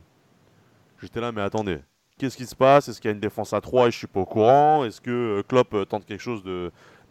j'étais 1.01 1.21
là, 1.21 1.31
mais 1.31 1.41
attendez, 1.41 1.79
qu'est-ce 2.17 2.35
qui 2.35 2.45
se 2.45 2.55
passe? 2.55 2.89
Est-ce 2.89 2.99
qu'il 2.99 3.07
y 3.07 3.13
a 3.13 3.15
une 3.15 3.21
défense 3.21 3.53
à 3.53 3.61
3 3.61 3.87
et 3.87 3.91
je 3.91 3.97
suis 3.97 4.07
pas 4.07 4.19
au 4.19 4.25
courant? 4.25 4.83
Est-ce 4.83 4.99
que 4.99 5.39
euh, 5.39 5.43
Klopp 5.47 5.87
tente 5.87 6.05
quelque 6.05 6.21
chose 6.21 6.43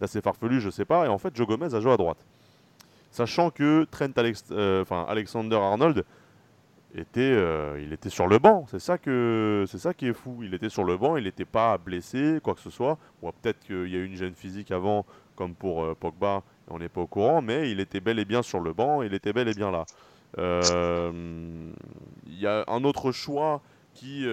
d'assez 0.00 0.20
farfelu? 0.20 0.60
Je 0.60 0.68
sais 0.68 0.84
pas. 0.84 1.06
Et 1.06 1.08
en 1.08 1.16
fait, 1.16 1.34
Joe 1.34 1.46
Gomez 1.46 1.74
a 1.74 1.80
joué 1.80 1.92
à 1.92 1.96
droite. 1.96 2.18
Sachant 3.16 3.48
que 3.48 3.84
Trent 3.84 4.12
Alexander 5.08 5.56
Arnold 5.56 6.04
était, 6.94 7.22
euh, 7.22 7.80
il 7.82 7.94
était 7.94 8.10
sur 8.10 8.26
le 8.26 8.38
banc. 8.38 8.66
C'est 8.68 8.78
ça, 8.78 8.98
qui 8.98 9.08
est 9.10 10.12
fou. 10.12 10.40
Il 10.42 10.52
était 10.52 10.68
sur 10.68 10.84
le 10.84 10.98
banc, 10.98 11.16
il 11.16 11.24
n'était 11.24 11.46
pas 11.46 11.78
blessé, 11.78 12.40
quoi 12.42 12.54
que 12.54 12.60
ce 12.60 12.68
soit. 12.68 12.98
Ou 13.22 13.32
peut-être 13.32 13.60
qu'il 13.60 13.88
y 13.88 13.96
a 13.96 14.00
eu 14.00 14.04
une 14.04 14.16
gêne 14.16 14.34
physique 14.34 14.70
avant, 14.70 15.06
comme 15.34 15.54
pour 15.54 15.82
euh, 15.82 15.94
Pogba, 15.98 16.42
on 16.68 16.78
n'est 16.78 16.90
pas 16.90 17.00
au 17.00 17.06
courant, 17.06 17.40
mais 17.40 17.70
il 17.70 17.80
était 17.80 18.00
bel 18.00 18.18
et 18.18 18.26
bien 18.26 18.42
sur 18.42 18.60
le 18.60 18.74
banc, 18.74 19.00
il 19.00 19.14
était 19.14 19.32
bel 19.32 19.48
et 19.48 19.54
bien 19.54 19.70
là. 19.70 19.86
Euh, 20.36 21.72
il 22.26 22.38
y 22.38 22.46
a 22.46 22.66
un 22.68 22.84
autre 22.84 23.12
choix 23.12 23.62
qui 23.94 24.26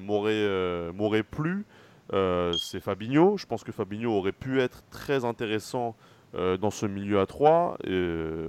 m'aurait, 0.00 0.90
m'aurait 0.92 1.22
plu, 1.22 1.66
c'est 2.10 2.80
Fabinho. 2.80 3.36
Je 3.36 3.46
pense 3.46 3.62
que 3.62 3.70
Fabinho 3.70 4.10
aurait 4.10 4.32
pu 4.32 4.60
être 4.60 4.82
très 4.90 5.24
intéressant 5.24 5.94
dans 6.60 6.70
ce 6.70 6.86
milieu 6.86 7.20
à 7.20 7.26
3. 7.26 7.78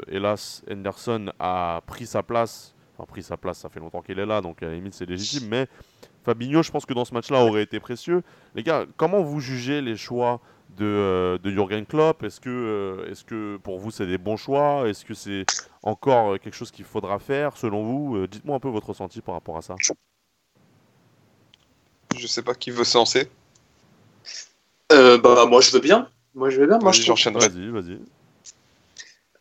hélas, 0.07 0.63
Henderson 0.69 1.31
a 1.39 1.81
pris 1.85 2.05
sa 2.05 2.23
place 2.23 2.75
a 2.99 3.05
pris 3.05 3.23
sa 3.23 3.37
place, 3.37 3.59
ça 3.59 3.69
fait 3.69 3.79
longtemps 3.79 4.01
qu'il 4.01 4.19
est 4.19 4.25
là, 4.25 4.41
donc 4.41 4.61
à 4.63 4.67
la 4.67 4.73
limite 4.73 4.93
c'est 4.93 5.05
légitime. 5.05 5.47
Mais 5.49 5.67
Fabinho, 6.23 6.63
je 6.63 6.71
pense 6.71 6.85
que 6.85 6.93
dans 6.93 7.05
ce 7.05 7.13
match-là, 7.13 7.43
aurait 7.43 7.63
été 7.63 7.79
précieux. 7.79 8.23
Les 8.55 8.63
gars, 8.63 8.85
comment 8.97 9.21
vous 9.21 9.39
jugez 9.39 9.81
les 9.81 9.95
choix 9.95 10.39
de, 10.77 10.85
euh, 10.85 11.37
de 11.37 11.51
Jürgen 11.51 11.85
Klopp? 11.85 12.23
Est-ce 12.23 12.39
que, 12.39 12.49
euh, 12.49 13.11
est 13.11 13.23
que 13.25 13.57
pour 13.57 13.79
vous 13.79 13.91
c'est 13.91 14.07
des 14.07 14.17
bons 14.17 14.37
choix? 14.37 14.87
Est-ce 14.87 15.05
que 15.05 15.13
c'est 15.13 15.45
encore 15.83 16.33
euh, 16.33 16.37
quelque 16.37 16.55
chose 16.55 16.71
qu'il 16.71 16.85
faudra 16.85 17.19
faire 17.19 17.57
selon 17.57 17.83
vous? 17.83 18.27
Dites-moi 18.27 18.55
un 18.55 18.59
peu 18.59 18.69
votre 18.69 18.87
ressenti 18.87 19.21
par 19.21 19.35
rapport 19.35 19.57
à 19.57 19.61
ça. 19.61 19.75
Je 22.17 22.27
sais 22.27 22.43
pas 22.43 22.55
qui 22.55 22.71
veut 22.71 22.85
se 22.85 22.97
lancer. 22.97 23.29
bah, 24.89 25.45
moi 25.47 25.61
je 25.61 25.71
veux 25.71 25.81
bien. 25.81 26.09
Moi 26.35 26.49
je 26.49 26.59
veux 26.59 26.67
bien. 26.67 26.77
Moi, 26.79 26.91
je 26.91 27.01
Vas-y, 27.39 27.69
vas-y. 27.69 27.97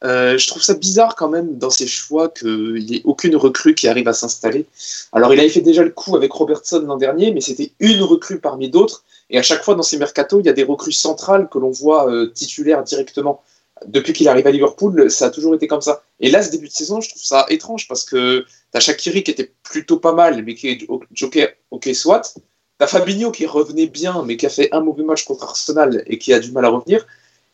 Euh, 0.04 0.36
je 0.36 0.48
trouve 0.48 0.62
ça 0.62 0.74
bizarre 0.74 1.16
quand 1.16 1.28
même 1.28 1.56
dans 1.56 1.70
ses 1.70 1.86
choix 1.86 2.28
qu'il 2.28 2.74
n'y 2.74 2.96
ait 2.96 3.02
aucune 3.04 3.36
recrue 3.36 3.74
qui 3.74 3.88
arrive 3.88 4.06
à 4.06 4.12
s'installer. 4.12 4.66
Alors 5.12 5.32
il 5.32 5.40
avait 5.40 5.48
fait 5.48 5.62
déjà 5.62 5.82
le 5.82 5.90
coup 5.90 6.14
avec 6.14 6.30
Robertson 6.30 6.84
l'an 6.86 6.98
dernier, 6.98 7.32
mais 7.32 7.40
c'était 7.40 7.72
une 7.80 8.02
recrue 8.02 8.38
parmi 8.38 8.68
d'autres. 8.68 9.04
Et 9.30 9.38
à 9.38 9.42
chaque 9.42 9.64
fois 9.64 9.74
dans 9.74 9.82
ces 9.82 9.96
mercatos, 9.96 10.40
il 10.40 10.46
y 10.46 10.50
a 10.50 10.52
des 10.52 10.64
recrues 10.64 10.92
centrales 10.92 11.48
que 11.48 11.58
l'on 11.58 11.70
voit 11.70 12.10
euh, 12.10 12.26
titulaires 12.26 12.82
directement. 12.84 13.42
Depuis 13.86 14.12
qu'il 14.12 14.28
arrive 14.28 14.46
à 14.46 14.50
Liverpool, 14.50 15.10
ça 15.10 15.26
a 15.26 15.30
toujours 15.30 15.54
été 15.54 15.66
comme 15.66 15.80
ça. 15.80 16.02
Et 16.20 16.30
là, 16.30 16.42
ce 16.42 16.50
début 16.50 16.68
de 16.68 16.72
saison, 16.72 17.00
je 17.00 17.08
trouve 17.08 17.22
ça 17.22 17.46
étrange 17.48 17.88
parce 17.88 18.04
que 18.04 18.40
tu 18.40 18.76
as 18.76 18.80
Shakiri 18.80 19.24
qui 19.24 19.30
était 19.30 19.52
plutôt 19.62 19.98
pas 19.98 20.12
mal, 20.12 20.42
mais 20.44 20.54
qui 20.54 20.68
est 20.68 20.86
joker, 21.12 21.48
ok, 21.70 21.88
soit. 21.94 22.34
Tu 22.78 22.84
as 22.84 22.86
Fabinho 22.88 23.30
qui 23.30 23.46
revenait 23.46 23.86
bien, 23.86 24.22
mais 24.24 24.36
qui 24.36 24.46
a 24.46 24.50
fait 24.50 24.68
un 24.72 24.80
mauvais 24.80 25.04
match 25.04 25.24
contre 25.24 25.44
Arsenal 25.44 26.02
et 26.06 26.18
qui 26.18 26.32
a 26.32 26.40
du 26.40 26.52
mal 26.52 26.64
à 26.64 26.68
revenir. 26.68 27.06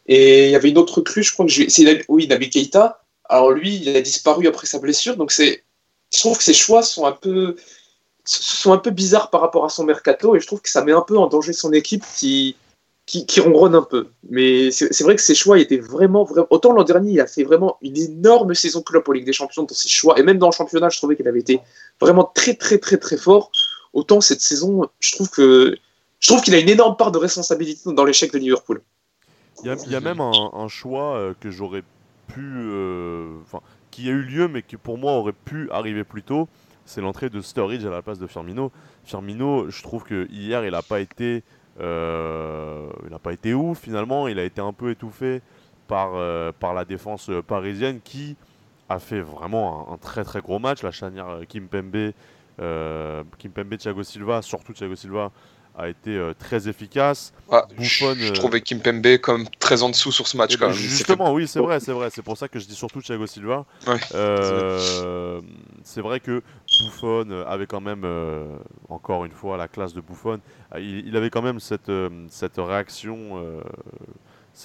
Et 0.06 0.46
il 0.46 0.50
y 0.50 0.56
avait 0.56 0.70
une 0.70 0.78
autre 0.78 0.98
recrue, 0.98 1.22
je 1.22 1.32
crois 1.32 1.46
que 1.46 1.52
c'est 1.52 2.04
oui, 2.08 2.26
Nabi 2.26 2.50
Keita. 2.50 3.02
Alors 3.28 3.52
lui, 3.52 3.76
il 3.76 3.96
a 3.96 4.00
disparu 4.00 4.46
après 4.48 4.66
sa 4.66 4.78
blessure, 4.78 5.16
donc 5.16 5.30
c'est, 5.30 5.62
je 6.12 6.18
trouve 6.18 6.36
que 6.36 6.42
ses 6.42 6.54
choix 6.54 6.82
sont 6.82 7.06
un 7.06 7.12
peu 7.12 7.56
sont 8.24 8.72
un 8.72 8.78
peu 8.78 8.90
bizarres 8.90 9.30
par 9.30 9.40
rapport 9.40 9.64
à 9.64 9.70
son 9.70 9.84
mercato 9.84 10.36
et 10.36 10.40
je 10.40 10.46
trouve 10.46 10.60
que 10.60 10.68
ça 10.68 10.84
met 10.84 10.92
un 10.92 11.00
peu 11.00 11.16
en 11.16 11.26
danger 11.26 11.52
son 11.52 11.72
équipe 11.72 12.04
qui 12.16 12.54
qui, 13.10 13.26
qui 13.26 13.40
ronronne 13.40 13.74
un 13.74 13.82
peu. 13.82 14.08
Mais 14.28 14.70
c'est 14.70 15.02
vrai 15.02 15.16
que 15.16 15.22
ses 15.22 15.34
choix 15.34 15.58
étaient 15.58 15.78
vraiment, 15.78 16.22
vraiment. 16.22 16.46
Autant 16.50 16.72
l'an 16.72 16.84
dernier, 16.84 17.12
il 17.12 17.20
a 17.20 17.26
fait 17.26 17.42
vraiment 17.42 17.76
une 17.82 17.96
énorme 17.96 18.54
saison 18.54 18.82
club 18.82 19.02
pour 19.02 19.14
Ligue 19.14 19.26
des 19.26 19.32
Champions 19.32 19.64
dans 19.64 19.74
ses 19.74 19.88
choix. 19.88 20.16
Et 20.18 20.22
même 20.22 20.38
dans 20.38 20.46
le 20.46 20.52
championnat, 20.52 20.90
je 20.90 20.98
trouvais 20.98 21.16
qu'il 21.16 21.26
avait 21.26 21.40
été 21.40 21.60
vraiment 22.00 22.30
très, 22.32 22.54
très, 22.54 22.78
très, 22.78 22.98
très 22.98 23.16
fort. 23.16 23.50
Autant 23.92 24.20
cette 24.20 24.40
saison, 24.40 24.88
je 25.00 25.12
trouve 25.12 25.30
que. 25.30 25.76
Je 26.20 26.28
trouve 26.28 26.42
qu'il 26.42 26.54
a 26.54 26.58
une 26.58 26.68
énorme 26.68 26.96
part 26.96 27.12
de 27.12 27.18
responsabilité 27.18 27.92
dans 27.92 28.04
l'échec 28.04 28.30
de 28.32 28.38
Liverpool. 28.38 28.82
Il 29.62 29.90
y, 29.90 29.94
a, 29.94 30.00
même 30.00 30.20
un, 30.20 30.68
choix 30.68 31.16
euh, 31.16 31.34
que 31.38 31.50
j'aurais 31.50 31.82
pu. 32.28 32.40
Euh, 32.40 33.36
qui 33.90 34.08
a 34.08 34.12
eu 34.12 34.22
lieu, 34.22 34.48
mais 34.48 34.62
qui 34.62 34.76
pour 34.76 34.98
moi 34.98 35.12
aurait 35.12 35.32
pu 35.32 35.70
arriver 35.70 36.04
plus 36.04 36.22
tôt. 36.22 36.48
C'est 36.86 37.00
l'entrée 37.00 37.30
de 37.30 37.40
Sturridge 37.40 37.84
à 37.84 37.90
la 37.90 38.02
place 38.02 38.18
de 38.18 38.26
Firmino. 38.26 38.70
Firmino, 39.04 39.70
je 39.70 39.82
trouve 39.82 40.04
que 40.04 40.28
hier, 40.30 40.64
il 40.64 40.72
n'a 40.72 40.82
pas 40.82 41.00
été 41.00 41.42
euh, 41.80 42.90
il 43.04 43.10
n'a 43.10 43.18
pas 43.18 43.32
été 43.32 43.54
ouf 43.54 43.78
finalement, 43.80 44.28
il 44.28 44.38
a 44.38 44.44
été 44.44 44.60
un 44.60 44.72
peu 44.72 44.90
étouffé 44.90 45.40
par, 45.88 46.12
euh, 46.14 46.52
par 46.58 46.74
la 46.74 46.84
défense 46.84 47.30
parisienne 47.46 48.00
qui 48.02 48.36
a 48.88 48.98
fait 48.98 49.20
vraiment 49.20 49.92
un, 49.92 49.96
très 49.96 50.24
très 50.24 50.40
gros 50.40 50.58
match. 50.58 50.82
La 50.82 50.90
charnière 50.90 51.28
euh, 51.28 51.44
Kimpembe, 51.44 52.12
Kimpembe, 52.58 53.76
Thiago 53.76 54.02
Silva, 54.02 54.42
surtout 54.42 54.72
Thiago 54.72 54.96
Silva, 54.96 55.30
a 55.76 55.88
été 55.88 56.16
euh, 56.16 56.34
très 56.38 56.68
efficace. 56.68 57.32
Ah, 57.50 57.66
je, 57.78 58.32
trouvais 58.32 58.60
Kimpembe 58.60 59.18
comme 59.18 59.46
très 59.58 59.82
en 59.82 59.88
dessous 59.88 60.12
sur 60.12 60.26
ce 60.26 60.36
match. 60.36 60.56
Quand 60.56 60.68
même. 60.68 60.76
Justement, 60.76 61.32
oui, 61.32 61.46
c'est 61.46 61.60
vrai, 61.60 61.80
c'est 61.80 61.92
vrai. 61.92 62.08
C'est 62.10 62.22
pour 62.22 62.36
ça 62.36 62.48
que 62.48 62.58
je 62.58 62.66
dis 62.66 62.74
surtout 62.74 63.00
Thiago 63.00 63.26
Silva. 63.26 63.64
Euh, 64.14 65.40
c'est 65.82 66.00
vrai 66.00 66.20
que 66.20 66.42
Buffon 66.80 67.44
avait 67.46 67.66
quand 67.66 67.80
même, 67.80 68.02
euh, 68.04 68.56
encore 68.88 69.24
une 69.24 69.32
fois, 69.32 69.56
la 69.56 69.68
classe 69.68 69.94
de 69.94 70.00
Buffon. 70.00 70.40
Il, 70.78 71.16
avait 71.16 71.30
quand 71.30 71.42
même 71.42 71.60
cette, 71.60 71.90
cette 72.28 72.56
réaction 72.58 73.42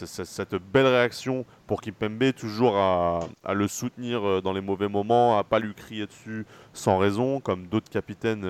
cette 0.06 0.56
belle 0.56 0.88
réaction 0.88 1.46
pour 1.68 1.82
Kimpembe, 1.82 2.34
toujours 2.34 2.76
à, 2.78 3.28
le 3.54 3.68
soutenir 3.68 4.42
dans 4.42 4.54
les 4.54 4.62
mauvais 4.62 4.90
moments, 4.90 5.38
à 5.38 5.44
pas 5.44 5.60
lui 5.60 5.74
crier 5.74 6.06
dessus 6.06 6.46
sans 6.74 6.98
raison, 6.98 7.40
comme 7.40 7.68
d'autres 7.68 7.90
capitaines 7.90 8.46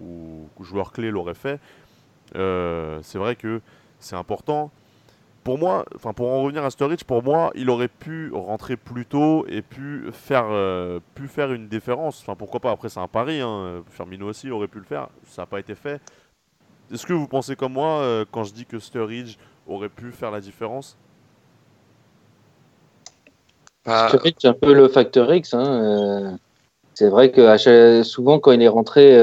ou 0.00 0.46
joueurs 0.60 0.92
clés 0.92 1.10
l'auraient 1.10 1.34
fait. 1.34 1.60
Euh, 2.36 3.00
c'est 3.02 3.18
vrai 3.18 3.36
que 3.36 3.60
c'est 3.98 4.16
important. 4.16 4.70
Pour 5.42 5.58
moi, 5.58 5.86
enfin 5.96 6.12
pour 6.12 6.30
en 6.30 6.42
revenir 6.42 6.64
à 6.64 6.70
Sturridge, 6.70 7.04
pour 7.04 7.22
moi, 7.22 7.50
il 7.54 7.70
aurait 7.70 7.88
pu 7.88 8.30
rentrer 8.32 8.76
plus 8.76 9.06
tôt 9.06 9.46
et 9.48 9.62
pu 9.62 10.04
faire, 10.12 10.46
euh, 10.50 11.00
faire 11.26 11.52
une 11.52 11.66
différence. 11.66 12.20
Enfin 12.20 12.34
pourquoi 12.34 12.60
pas? 12.60 12.70
Après 12.70 12.88
c'est 12.88 13.00
un 13.00 13.08
pari. 13.08 13.40
Hein. 13.40 13.82
Firmino 13.90 14.28
aussi 14.28 14.50
aurait 14.50 14.68
pu 14.68 14.78
le 14.78 14.84
faire. 14.84 15.08
Ça 15.24 15.42
n'a 15.42 15.46
pas 15.46 15.58
été 15.58 15.74
fait. 15.74 16.00
Est-ce 16.92 17.06
que 17.06 17.12
vous 17.12 17.28
pensez 17.28 17.56
comme 17.56 17.72
moi 17.72 18.00
euh, 18.00 18.24
quand 18.30 18.44
je 18.44 18.52
dis 18.52 18.66
que 18.66 18.78
Sturridge 18.78 19.36
aurait 19.74 19.88
pu 19.88 20.12
faire 20.12 20.30
la 20.30 20.40
différence 20.40 20.96
bah, 23.86 24.10
c'est 24.38 24.46
un 24.46 24.52
peu 24.52 24.74
le 24.74 24.88
facteur 24.88 25.32
X. 25.32 25.54
Hein, 25.54 26.38
c'est 26.92 27.08
vrai 27.08 27.30
que 27.30 28.02
souvent 28.02 28.38
quand 28.38 28.52
il 28.52 28.60
est 28.60 28.68
rentré, 28.68 29.16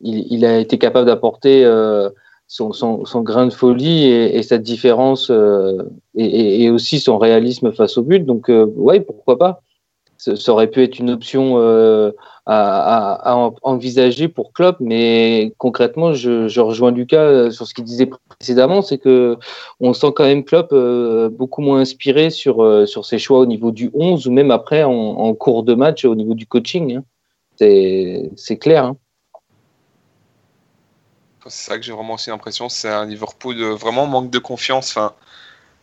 il, 0.00 0.44
a 0.44 0.58
été 0.58 0.78
capable 0.78 1.06
d'apporter 1.06 1.64
euh, 1.64 2.10
son, 2.46 2.72
grain 3.22 3.46
de 3.46 3.52
folie 3.52 4.06
et, 4.06 4.42
cette 4.42 4.62
différence 4.62 5.30
euh, 5.30 5.82
et, 6.14 6.70
aussi 6.70 7.00
son 7.00 7.18
réalisme 7.18 7.72
face 7.72 7.98
au 7.98 8.02
but. 8.02 8.24
Donc, 8.24 8.48
euh, 8.48 8.66
ouais, 8.76 9.00
pourquoi 9.00 9.38
pas 9.38 9.62
ça, 10.16 10.52
aurait 10.52 10.66
pu 10.66 10.82
être 10.82 10.98
une 10.98 11.10
option 11.10 11.54
à, 12.50 13.50
envisager 13.62 14.28
pour 14.28 14.52
Klopp, 14.52 14.78
mais 14.80 15.52
concrètement, 15.58 16.14
je, 16.14 16.60
rejoins 16.60 16.90
Lucas 16.90 17.50
sur 17.50 17.66
ce 17.66 17.74
qu'il 17.74 17.84
disait 17.84 18.08
précédemment, 18.28 18.80
c'est 18.80 18.98
que 18.98 19.36
on 19.80 19.92
sent 19.92 20.12
quand 20.16 20.24
même 20.24 20.44
Klopp 20.44 20.74
beaucoup 21.30 21.60
moins 21.60 21.80
inspiré 21.80 22.30
sur, 22.30 22.88
sur 22.88 23.04
ses 23.04 23.18
choix 23.18 23.40
au 23.40 23.46
niveau 23.46 23.70
du 23.70 23.90
11 23.92 24.26
ou 24.26 24.32
même 24.32 24.50
après 24.50 24.82
en, 24.82 25.34
cours 25.34 25.62
de 25.62 25.74
match 25.74 26.04
au 26.04 26.14
niveau 26.14 26.34
du 26.34 26.46
coaching. 26.46 26.96
Hein. 26.96 27.04
C'est 27.58 28.56
clair. 28.58 28.84
Hein 28.84 28.96
c'est 31.50 31.70
ça 31.70 31.78
que 31.78 31.84
j'ai 31.84 31.92
vraiment 31.92 32.14
aussi 32.14 32.30
l'impression. 32.30 32.68
C'est 32.68 32.90
un 32.90 33.06
Liverpool 33.06 33.56
vraiment 33.72 34.06
manque 34.06 34.30
de 34.30 34.38
confiance. 34.38 34.90
Enfin, 34.90 35.12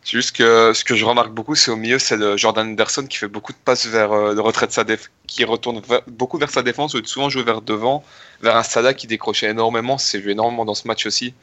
c'est 0.06 0.12
juste 0.12 0.36
que 0.36 0.72
ce 0.74 0.84
que 0.84 0.96
je 0.96 1.04
remarque 1.04 1.32
beaucoup, 1.32 1.56
c'est 1.56 1.72
au 1.72 1.76
milieu, 1.76 1.98
c'est 1.98 2.38
Jordan 2.38 2.70
Anderson 2.70 3.08
qui 3.08 3.18
fait 3.18 3.28
beaucoup 3.28 3.54
de 3.54 3.58
passes 3.58 3.88
vers 3.88 4.12
euh, 4.12 4.36
le 4.36 4.42
retrait 4.42 4.68
de 4.68 4.72
sa 4.72 4.84
défense, 4.84 5.10
qui 5.26 5.44
retourne 5.44 5.82
beaucoup 6.06 6.38
vers 6.38 6.52
sa 6.52 6.62
défense, 6.62 6.94
ou 6.94 7.04
souvent 7.04 7.30
jouer 7.30 7.42
vers 7.42 7.64
devant, 7.64 8.04
vers 8.40 8.56
un 8.56 8.62
Salah 8.62 8.94
qui 8.94 9.08
décrochait 9.08 9.50
énormément. 9.50 9.98
C'est 9.98 10.22
joué 10.22 10.34
énormément 10.34 10.64
dans 10.64 10.76
ce 10.76 10.88
match 10.88 11.08
aussi. 11.08 11.34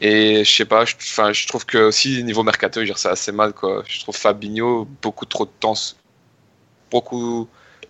Et 0.00 0.42
je 0.44 0.50
sais 0.50 0.64
pas, 0.64 0.84
je, 0.86 1.46
trouve 1.46 1.66
que 1.66 1.78
aussi 1.88 2.24
niveau 2.24 2.42
mercato, 2.42 2.80
c'est 2.96 3.08
assez 3.10 3.32
mal 3.32 3.52
quoi. 3.52 3.82
Je 3.86 4.00
trouve 4.00 4.16
Fabinho 4.16 4.88
beaucoup 5.02 5.26
trop 5.26 5.44
de 5.44 5.50
temps, 5.60 5.74
beaucoup 6.90 7.46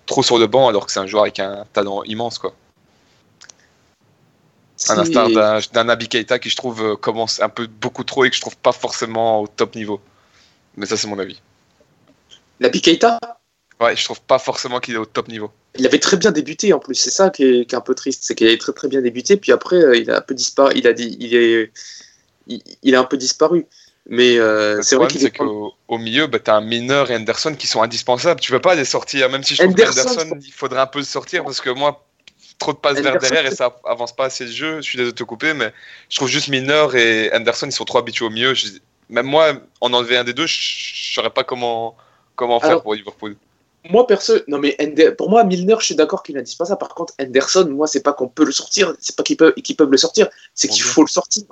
trop 0.07 0.22
sur 0.24 0.39
le 0.39 0.49
banc, 0.49 0.68
alors 0.68 0.87
que 0.87 0.93
c'est 0.93 1.01
un 1.01 1.07
joueur 1.07 1.22
avec 1.24 1.39
un 1.41 1.64
talent 1.72 2.03
immense 2.05 2.39
quoi. 2.39 2.55
Un 4.89 4.99
instar 4.99 5.29
d'un 5.72 5.85
Nabi 5.85 6.09
Keita 6.09 6.39
qui, 6.39 6.51
je 6.51 6.57
trouve, 6.57 6.83
euh, 6.83 6.97
commence 6.97 7.41
un 7.41 7.49
peu 7.49 7.66
beaucoup 7.66 8.05
trop 8.05 8.24
et 8.24 8.31
que 8.31 8.37
je 8.37 8.41
trouve 8.41 8.57
pas 8.57 8.72
forcément 8.72 9.41
au 9.41 9.47
top 9.47 9.74
niveau. 9.74 10.01
Mais 10.77 10.87
ça, 10.87 10.97
c'est 10.97 11.09
mon 11.09 11.18
avis. 11.18 11.41
Nabi 12.61 12.81
Keita? 12.83 13.18
Ouais, 13.81 13.97
je 13.97 14.05
trouve 14.05 14.20
pas 14.20 14.39
forcément 14.39 14.81
qu'il 14.81 14.95
est 14.95 14.99
au 14.99 15.07
top 15.07 15.29
niveau. 15.29 15.51
Il 15.79 15.87
avait 15.87 15.99
très 15.99 16.16
bien 16.16 16.31
débuté 16.31 16.72
en 16.72 16.79
plus, 16.79 16.95
c'est 16.95 17.11
ça 17.11 17.29
qui 17.31 17.45
est, 17.45 17.74
un 17.74 17.81
peu 17.83 17.95
triste, 17.95 18.22
c'est 18.24 18.35
qu'il 18.35 18.47
avait 18.47 18.57
très 18.57 18.72
très 18.72 18.89
bien 18.89 19.03
débuté, 19.03 19.37
puis 19.37 19.53
après 19.53 19.77
euh, 19.77 19.97
il 19.97 20.11
a 20.11 20.16
un 20.16 20.20
peu 20.22 20.35
disparu, 20.35 20.72
il 20.74 20.87
a 20.89 20.93
il 20.93 21.35
est, 21.35 21.70
il, 22.83 22.95
a 22.95 23.01
un 23.01 23.05
peu 23.05 23.18
disparu. 23.18 23.66
Mais 24.09 24.39
euh, 24.39 24.81
c'est 24.83 24.97
vrai 24.97 25.09
qu'il 25.09 25.24
est 25.27 25.37
qu'au 25.37 25.74
au 25.89 25.99
milieu, 25.99 26.29
bah, 26.29 26.39
tu 26.39 26.51
as 26.51 26.55
un 26.55 26.61
mineur 26.61 27.11
et 27.11 27.16
Anderson 27.16 27.55
qui 27.59 27.66
sont 27.66 27.83
indispensables. 27.83 28.41
Tu 28.41 28.53
veux 28.53 28.61
pas 28.61 28.74
les 28.74 28.85
sortir, 28.85 29.29
même 29.29 29.43
si 29.43 29.57
je 29.57 29.62
trouve 29.62 29.74
qu'Anderson, 29.74 30.39
il 30.41 30.53
faudrait 30.53 30.81
un 30.81 30.87
peu 30.87 31.01
le 31.01 31.05
sortir 31.05 31.45
parce 31.45 31.61
que 31.61 31.70
moi, 31.70 32.07
trop 32.59 32.72
de 32.72 32.78
passes 32.78 33.00
vers 33.00 33.18
derrière 33.18 33.46
et 33.46 33.54
ça 33.54 33.76
avance 33.84 34.14
pas 34.14 34.26
assez 34.26 34.44
le 34.44 34.50
jeu. 34.50 34.76
Je 34.76 34.82
suis 34.82 34.96
désolé 34.96 35.12
de 35.12 35.16
te 35.16 35.24
couper, 35.24 35.54
mais 35.54 35.72
je 36.09 36.16
trouve 36.16 36.28
juste 36.28 36.48
Milner 36.48 36.86
et 36.94 37.30
Anderson, 37.34 37.66
ils 37.66 37.72
sont 37.72 37.84
trop 37.84 37.98
habitués 37.98 38.24
au 38.24 38.30
mieux. 38.30 38.54
même 39.09 39.26
moi, 39.26 39.52
en 39.80 39.92
enlever 39.92 40.16
un 40.16 40.24
des 40.24 40.32
deux, 40.32 40.46
je 40.46 41.14
saurais 41.14 41.30
pas 41.30 41.44
comment, 41.44 41.96
comment 42.34 42.61
faire 42.61 42.82
pour 42.82 42.94
Liverpool. 42.94 43.36
Moi, 43.90 44.07
perso, 44.07 44.34
non 44.48 44.59
mais 44.59 44.76
pour 45.16 45.30
moi, 45.30 45.44
Milner, 45.44 45.76
je 45.78 45.86
suis 45.86 45.94
d'accord 45.94 46.22
qu'il 46.22 46.34
pas 46.34 46.64
ça. 46.64 46.76
Par 46.76 46.88
contre, 46.88 47.14
Anderson, 47.20 47.68
moi, 47.70 47.86
c'est 47.86 48.02
pas 48.02 48.12
qu'on 48.12 48.28
peut 48.28 48.44
le 48.44 48.52
sortir, 48.52 48.94
c'est 48.98 49.14
pas 49.14 49.22
qu'ils 49.22 49.36
peuvent, 49.36 49.54
qu'ils 49.54 49.76
peuvent 49.76 49.90
le 49.90 49.96
sortir, 49.96 50.28
c'est 50.54 50.68
qu'il 50.68 50.82
faut 50.82 51.02
le 51.02 51.09
sortir. 51.09 51.44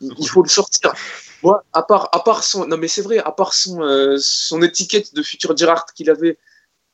Il, 0.00 0.28
faut 0.28 0.42
le 0.42 0.48
sortir. 0.48 0.92
Moi, 1.42 1.62
à 1.72 1.82
part, 1.82 2.08
à 2.12 2.20
part 2.20 2.44
son, 2.44 2.66
non 2.66 2.76
mais 2.78 2.88
c'est 2.88 3.02
vrai, 3.02 3.18
à 3.18 3.32
part 3.32 3.52
son, 3.52 3.82
euh, 3.82 4.16
son 4.18 4.62
étiquette 4.62 5.14
de 5.14 5.22
futur 5.22 5.56
Gerrard 5.56 5.86
qu'il 5.94 6.08
avait, 6.08 6.38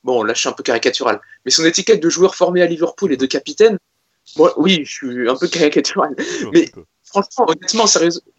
bon, 0.04 0.22
là 0.22 0.34
je 0.34 0.40
suis 0.40 0.48
un 0.48 0.52
peu 0.52 0.62
caricatural, 0.62 1.20
mais 1.44 1.50
son 1.50 1.64
étiquette 1.64 2.02
de 2.02 2.08
joueur 2.08 2.34
formé 2.34 2.62
à 2.62 2.66
Liverpool 2.66 3.12
et 3.12 3.16
de 3.16 3.26
capitaine, 3.26 3.78
moi, 4.36 4.54
oui, 4.58 4.82
je 4.84 4.90
suis 4.90 5.28
un 5.28 5.36
peu 5.36 5.48
caricatural, 5.48 6.14
mais 6.52 6.70
franchement, 7.04 7.46
honnêtement, 7.48 7.86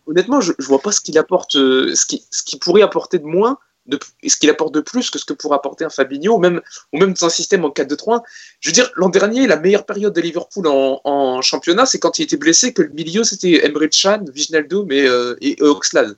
honnêtement, 0.06 0.42
je, 0.42 0.54
je 0.58 0.66
vois 0.68 0.82
pas 0.82 0.92
ce 0.92 1.02
qu'il 1.02 1.18
apporte, 1.18 1.56
euh, 1.56 1.96
ce 1.96 2.06
qui, 2.06 2.26
ce 2.32 2.44
qui 2.44 2.58
pourrait 2.60 2.82
apporter 2.82 3.20
de 3.20 3.26
moins, 3.26 3.58
de, 3.88 4.00
ce 4.26 4.36
qu'il 4.38 4.50
apporte 4.50 4.74
de 4.74 4.82
plus 4.82 5.10
que 5.10 5.18
ce 5.18 5.26
que 5.26 5.34
pourrait 5.34 5.56
apporter 5.56 5.84
un 5.84 5.90
Fabinho, 5.90 6.36
ou 6.36 6.40
même, 6.40 6.62
ou 6.94 7.00
même 7.00 7.14
dans 7.14 7.26
un 7.26 7.30
système 7.30 7.66
en 7.66 7.70
4-2-3. 7.70 8.22
Je 8.60 8.70
veux 8.70 8.74
dire, 8.74 8.92
l'an 8.96 9.10
dernier, 9.10 9.48
la 9.48 9.58
meilleure 9.58 9.86
période 9.86 10.14
de 10.14 10.22
Liverpool 10.22 10.68
en, 10.68 11.42
championnat, 11.42 11.86
c'est 11.86 12.00
quand 12.00 12.20
il 12.20 12.24
était 12.24 12.38
blessé, 12.38 12.74
que 12.74 12.84
le 12.84 12.90
milieu 12.90 13.24
c'était 13.24 13.66
Emre 13.66 13.88
Can, 13.90 14.26
Viginaldo 14.32 14.88
et, 14.92 15.08
euh, 15.08 15.36
et 15.42 15.62
Oxlade. 15.62 16.18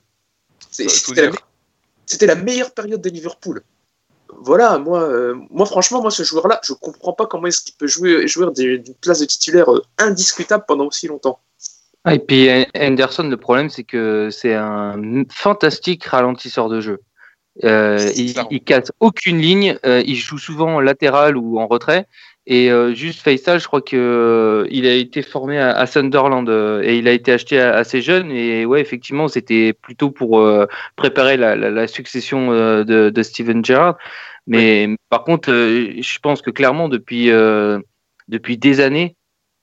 C'était 0.70 1.30
la, 2.26 2.34
la, 2.34 2.40
meilleure 2.40 2.72
période 2.72 3.00
de 3.00 3.08
Liverpool 3.08 3.62
voilà, 4.40 4.78
moi, 4.78 5.02
euh, 5.02 5.34
moi 5.50 5.66
franchement, 5.66 6.02
moi 6.02 6.10
ce 6.10 6.22
joueur-là, 6.22 6.60
je 6.64 6.72
comprends 6.72 7.12
pas 7.12 7.26
comment 7.26 7.46
est-ce 7.46 7.62
qu'il 7.62 7.74
peut 7.74 7.86
jouer, 7.86 8.26
jouer 8.26 8.46
d'une 8.54 8.94
place 9.00 9.20
de 9.20 9.26
titulaire 9.26 9.72
euh, 9.72 9.82
indiscutable 9.98 10.64
pendant 10.66 10.86
aussi 10.86 11.06
longtemps. 11.06 11.38
Ah, 12.04 12.14
et 12.14 12.18
puis 12.18 12.48
Anderson, 12.76 13.28
le 13.28 13.36
problème, 13.36 13.70
c'est 13.70 13.84
que 13.84 14.28
c'est 14.30 14.54
un 14.54 15.22
fantastique 15.30 16.04
ralentisseur 16.04 16.68
de 16.68 16.80
jeu. 16.80 17.00
Euh, 17.64 18.10
il, 18.16 18.34
il, 18.50 18.64
casse 18.64 18.90
aucune 18.98 19.38
ligne, 19.38 19.78
il 19.84 20.16
joue 20.16 20.38
souvent 20.38 20.76
en 20.76 20.80
latéral 20.80 21.36
ou 21.36 21.60
en 21.60 21.68
retrait. 21.68 22.08
Et 22.46 22.70
juste 22.94 23.20
Faisal, 23.20 23.60
je 23.60 23.66
crois 23.68 23.82
que 23.82 24.66
il 24.68 24.84
a 24.86 24.94
été 24.94 25.22
formé 25.22 25.60
à, 25.60 25.86
Sunderland 25.86 26.48
et 26.82 26.98
il 26.98 27.06
a 27.06 27.12
été 27.12 27.32
acheté 27.32 27.60
assez 27.60 28.02
jeune. 28.02 28.32
Et 28.32 28.66
ouais, 28.66 28.80
effectivement, 28.80 29.28
c'était 29.28 29.72
plutôt 29.72 30.10
pour 30.10 30.44
préparer 30.96 31.36
la, 31.36 31.86
succession 31.86 32.50
de, 32.50 33.10
de, 33.10 33.22
Steven 33.22 33.64
Gerrard. 33.64 33.96
Mais 34.46 34.88
par 35.08 35.24
contre, 35.24 35.50
euh, 35.52 36.00
je 36.00 36.18
pense 36.18 36.42
que 36.42 36.50
clairement, 36.50 36.88
depuis, 36.88 37.30
euh, 37.30 37.78
depuis 38.28 38.58
des 38.58 38.80
années, 38.80 39.16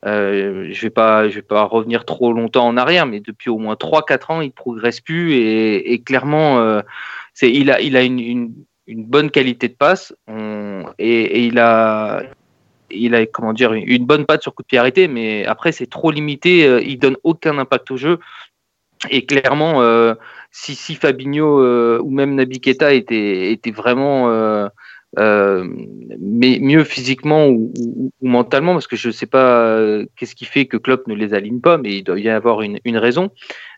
euh, 0.06 0.70
je 0.72 0.82
vais 0.82 0.90
pas, 0.90 1.28
je 1.30 1.36
vais 1.36 1.42
pas 1.42 1.64
revenir 1.64 2.06
trop 2.06 2.32
longtemps 2.32 2.68
en 2.68 2.78
arrière, 2.78 3.06
mais 3.06 3.20
depuis 3.20 3.50
au 3.50 3.58
moins 3.58 3.76
3-4 3.76 4.32
ans, 4.32 4.42
il 4.42 4.52
progresse 4.52 5.02
plus 5.02 5.34
et, 5.34 5.94
et 5.94 6.02
clairement, 6.02 6.82
c'est, 7.34 7.52
il 7.52 7.72
a, 7.72 7.82
il 7.82 7.98
a 7.98 8.04
une, 8.04 8.20
une, 8.20 8.54
une, 8.88 9.06
bonne 9.06 9.30
qualité 9.32 9.68
de 9.68 9.74
passe 9.74 10.14
et, 10.98 11.22
et, 11.22 11.46
il 11.48 11.60
a, 11.60 12.24
il 12.92 13.16
a 13.16 13.26
comment 13.26 13.54
dire, 13.54 13.74
une 13.74 14.06
bonne 14.06 14.26
patte 14.26 14.44
sur 14.44 14.54
coup 14.54 14.64
de 14.64 14.68
pied 14.68 14.78
arrêté, 14.78 15.08
mais 15.08 15.46
après 15.46 15.72
c'est 15.72 15.88
trop 15.88 16.12
limité, 16.12 16.82
il 16.86 16.98
donne 16.98 17.18
aucun 17.24 17.58
impact 17.58 17.92
au 17.92 17.98
jeu. 17.98 18.20
Et 19.10 19.26
clairement, 19.26 19.82
si, 20.52 20.76
si 20.76 20.96
Fabinho 20.96 22.00
ou 22.00 22.10
même 22.12 22.36
Nabi 22.36 22.60
étaient, 22.64 23.72
vraiment 23.72 24.70
euh, 25.18 25.68
mais 26.20 26.60
mieux 26.62 26.84
physiquement 26.84 27.48
ou, 27.48 27.72
mentalement, 28.22 28.74
parce 28.74 28.88
que 28.88 28.96
je 28.96 29.08
ne 29.08 29.14
sais 29.14 29.26
pas 29.26 29.66
euh, 29.66 30.06
qu'est-ce 30.16 30.36
qui 30.36 30.46
fait 30.46 30.68
que 30.68 30.78
Klopp 30.78 31.08
ne 31.08 31.16
les 31.16 31.34
aligne 31.34 31.62
pas, 31.62 31.78
mais 31.78 31.98
il 31.98 32.04
doit 32.04 32.20
y 32.20 32.30
avoir 32.30 32.62
une, 32.62 32.80
raison. 32.98 33.32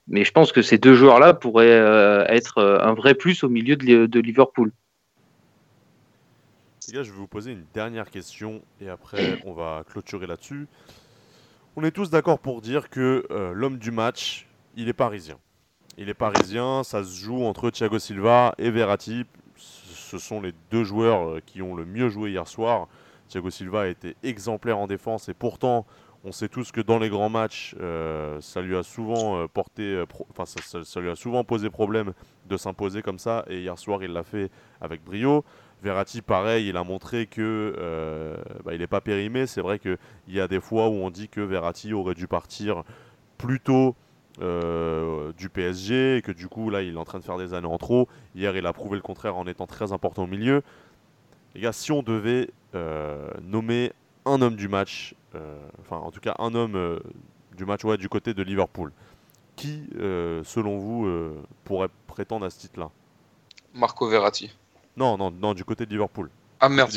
Mais 0.08 0.26
je 0.26 0.32
pense 0.32 0.52
que 0.52 0.62
ces 0.62 0.78
deux 0.78 0.94
joueurs-là 0.94 1.34
pourraient 1.34 1.68
euh, 1.70 2.26
être 2.28 2.62
un 2.62 2.94
vrai 2.94 3.14
plus 3.14 3.44
au 3.44 3.50
milieu 3.50 3.76
de, 3.76 4.20
Liverpool. 4.20 4.72
Les 6.92 6.98
gars, 6.98 7.04
je 7.04 7.12
vais 7.12 7.18
vous 7.20 7.28
poser 7.28 7.54
une 7.54 7.64
dernière 7.74 8.10
question 8.10 8.62
et 8.82 8.90
après 8.90 9.42
on 9.46 9.54
va 9.54 9.86
clôturer 9.88 10.28
là-dessus. 10.28 10.68
On 11.78 11.86
est 11.86 11.92
tous 11.92 12.10
d'accord 12.10 12.40
pour 12.40 12.60
dire 12.60 12.90
que 12.90 13.26
l'homme 13.54 13.78
du 13.78 13.92
match, 13.92 14.46
il 14.76 14.90
est 14.90 14.94
parisien. 14.94 15.38
Il 15.98 16.10
est 16.10 16.14
parisien, 16.14 16.84
ça 16.84 17.02
se 17.06 17.16
joue 17.16 17.46
entre 17.46 17.70
Thiago 17.70 17.98
Silva 17.98 18.54
et 18.58 18.72
Verratti 18.72 19.26
ce 20.12 20.18
sont 20.18 20.42
les 20.42 20.54
deux 20.70 20.84
joueurs 20.84 21.30
euh, 21.30 21.40
qui 21.46 21.62
ont 21.62 21.74
le 21.74 21.86
mieux 21.86 22.10
joué 22.10 22.32
hier 22.32 22.48
soir. 22.48 22.88
Thiago 23.30 23.50
Silva 23.50 23.84
a 23.84 23.88
été 23.88 24.18
exemplaire 24.24 24.78
en 24.78 24.88
défense 24.88 25.30
et 25.30 25.34
pourtant, 25.34 25.86
on 26.26 26.34
sait 26.34 26.50
tous 26.50 26.74
que 26.74 26.82
dans 26.82 27.00
les 27.00 27.08
grands 27.08 27.30
matchs, 27.30 27.76
euh, 27.80 28.42
ça 28.42 28.62
lui 28.62 28.76
a 28.76 28.84
souvent 28.84 29.38
euh, 29.38 29.48
porté, 29.48 30.04
enfin 30.30 30.44
ça, 30.46 31.00
lui 31.00 31.10
a 31.10 31.16
souvent 31.16 31.46
posé 31.46 31.70
problème 31.70 32.12
de 32.48 32.58
s'imposer 32.58 33.02
comme 33.02 33.20
ça. 33.20 33.46
Et 33.48 33.62
hier 33.62 33.80
soir, 33.80 34.04
il 34.04 34.12
l'a 34.12 34.24
fait 34.24 34.52
avec 34.82 35.02
brio. 35.02 35.46
Verratti, 35.82 36.22
pareil, 36.22 36.68
il 36.68 36.78
a 36.78 36.84
montré 36.84 37.26
que 37.26 38.36
bah, 38.64 38.74
il 38.74 38.80
n'est 38.80 38.88
pas 38.88 39.02
périmé. 39.02 39.48
C'est 39.48 39.62
vrai 39.62 39.80
qu'il 39.80 39.98
y 40.28 40.40
a 40.40 40.48
des 40.48 40.62
fois 40.62 40.90
où 40.90 40.94
on 40.94 41.10
dit 41.10 41.28
que 41.28 41.42
Verratti 41.42 41.94
aurait 41.94 42.14
dû 42.14 42.28
partir 42.28 42.84
plus 43.38 43.60
tôt 43.60 43.96
euh, 44.40 45.34
du 45.34 45.50
PSG 45.50 46.18
et 46.18 46.22
que 46.22 46.32
du 46.32 46.48
coup 46.48 46.70
là 46.70 46.82
il 46.82 46.94
est 46.94 46.98
en 46.98 47.04
train 47.04 47.20
de 47.20 47.24
faire 47.24 47.38
des 47.38 47.54
années 47.54 47.68
en 47.68 47.78
trop. 47.78 48.08
Hier 48.34 48.56
il 48.56 48.66
a 48.66 48.72
prouvé 48.72 48.96
le 48.96 49.02
contraire 49.02 49.36
en 49.36 49.46
étant 49.46 49.68
très 49.68 49.92
important 49.92 50.24
au 50.24 50.28
milieu. 50.28 50.62
Les 51.54 51.62
gars, 51.62 51.74
si 51.74 51.92
on 51.92 52.02
devait 52.02 52.50
euh, 52.74 53.30
nommer 53.42 53.92
un 54.26 54.42
homme 54.42 54.56
du 54.56 54.70
match, 54.70 55.16
euh, 55.36 55.58
enfin 55.82 55.98
en 55.98 56.12
tout 56.12 56.22
cas 56.22 56.36
un 56.40 56.56
homme 56.56 57.00
du 57.58 57.66
match 57.66 57.84
ouais, 57.84 57.98
du 57.98 58.08
côté 58.08 58.34
de 58.34 58.42
Liverpool, 58.42 58.94
qui 59.58 59.90
selon 59.94 60.78
vous 60.78 61.08
pourrait 61.66 61.90
prétendre 62.08 62.46
à 62.46 62.50
ce 62.50 62.60
titre-là? 62.60 62.90
Marco 63.74 64.08
Verratti. 64.08 64.56
Non, 64.98 65.18
non, 65.18 65.32
non, 65.32 65.54
du 65.54 65.64
côté 65.64 65.86
de 65.86 65.92
Liverpool. 65.92 66.30
Ah 66.60 66.70
merde, 66.70 66.92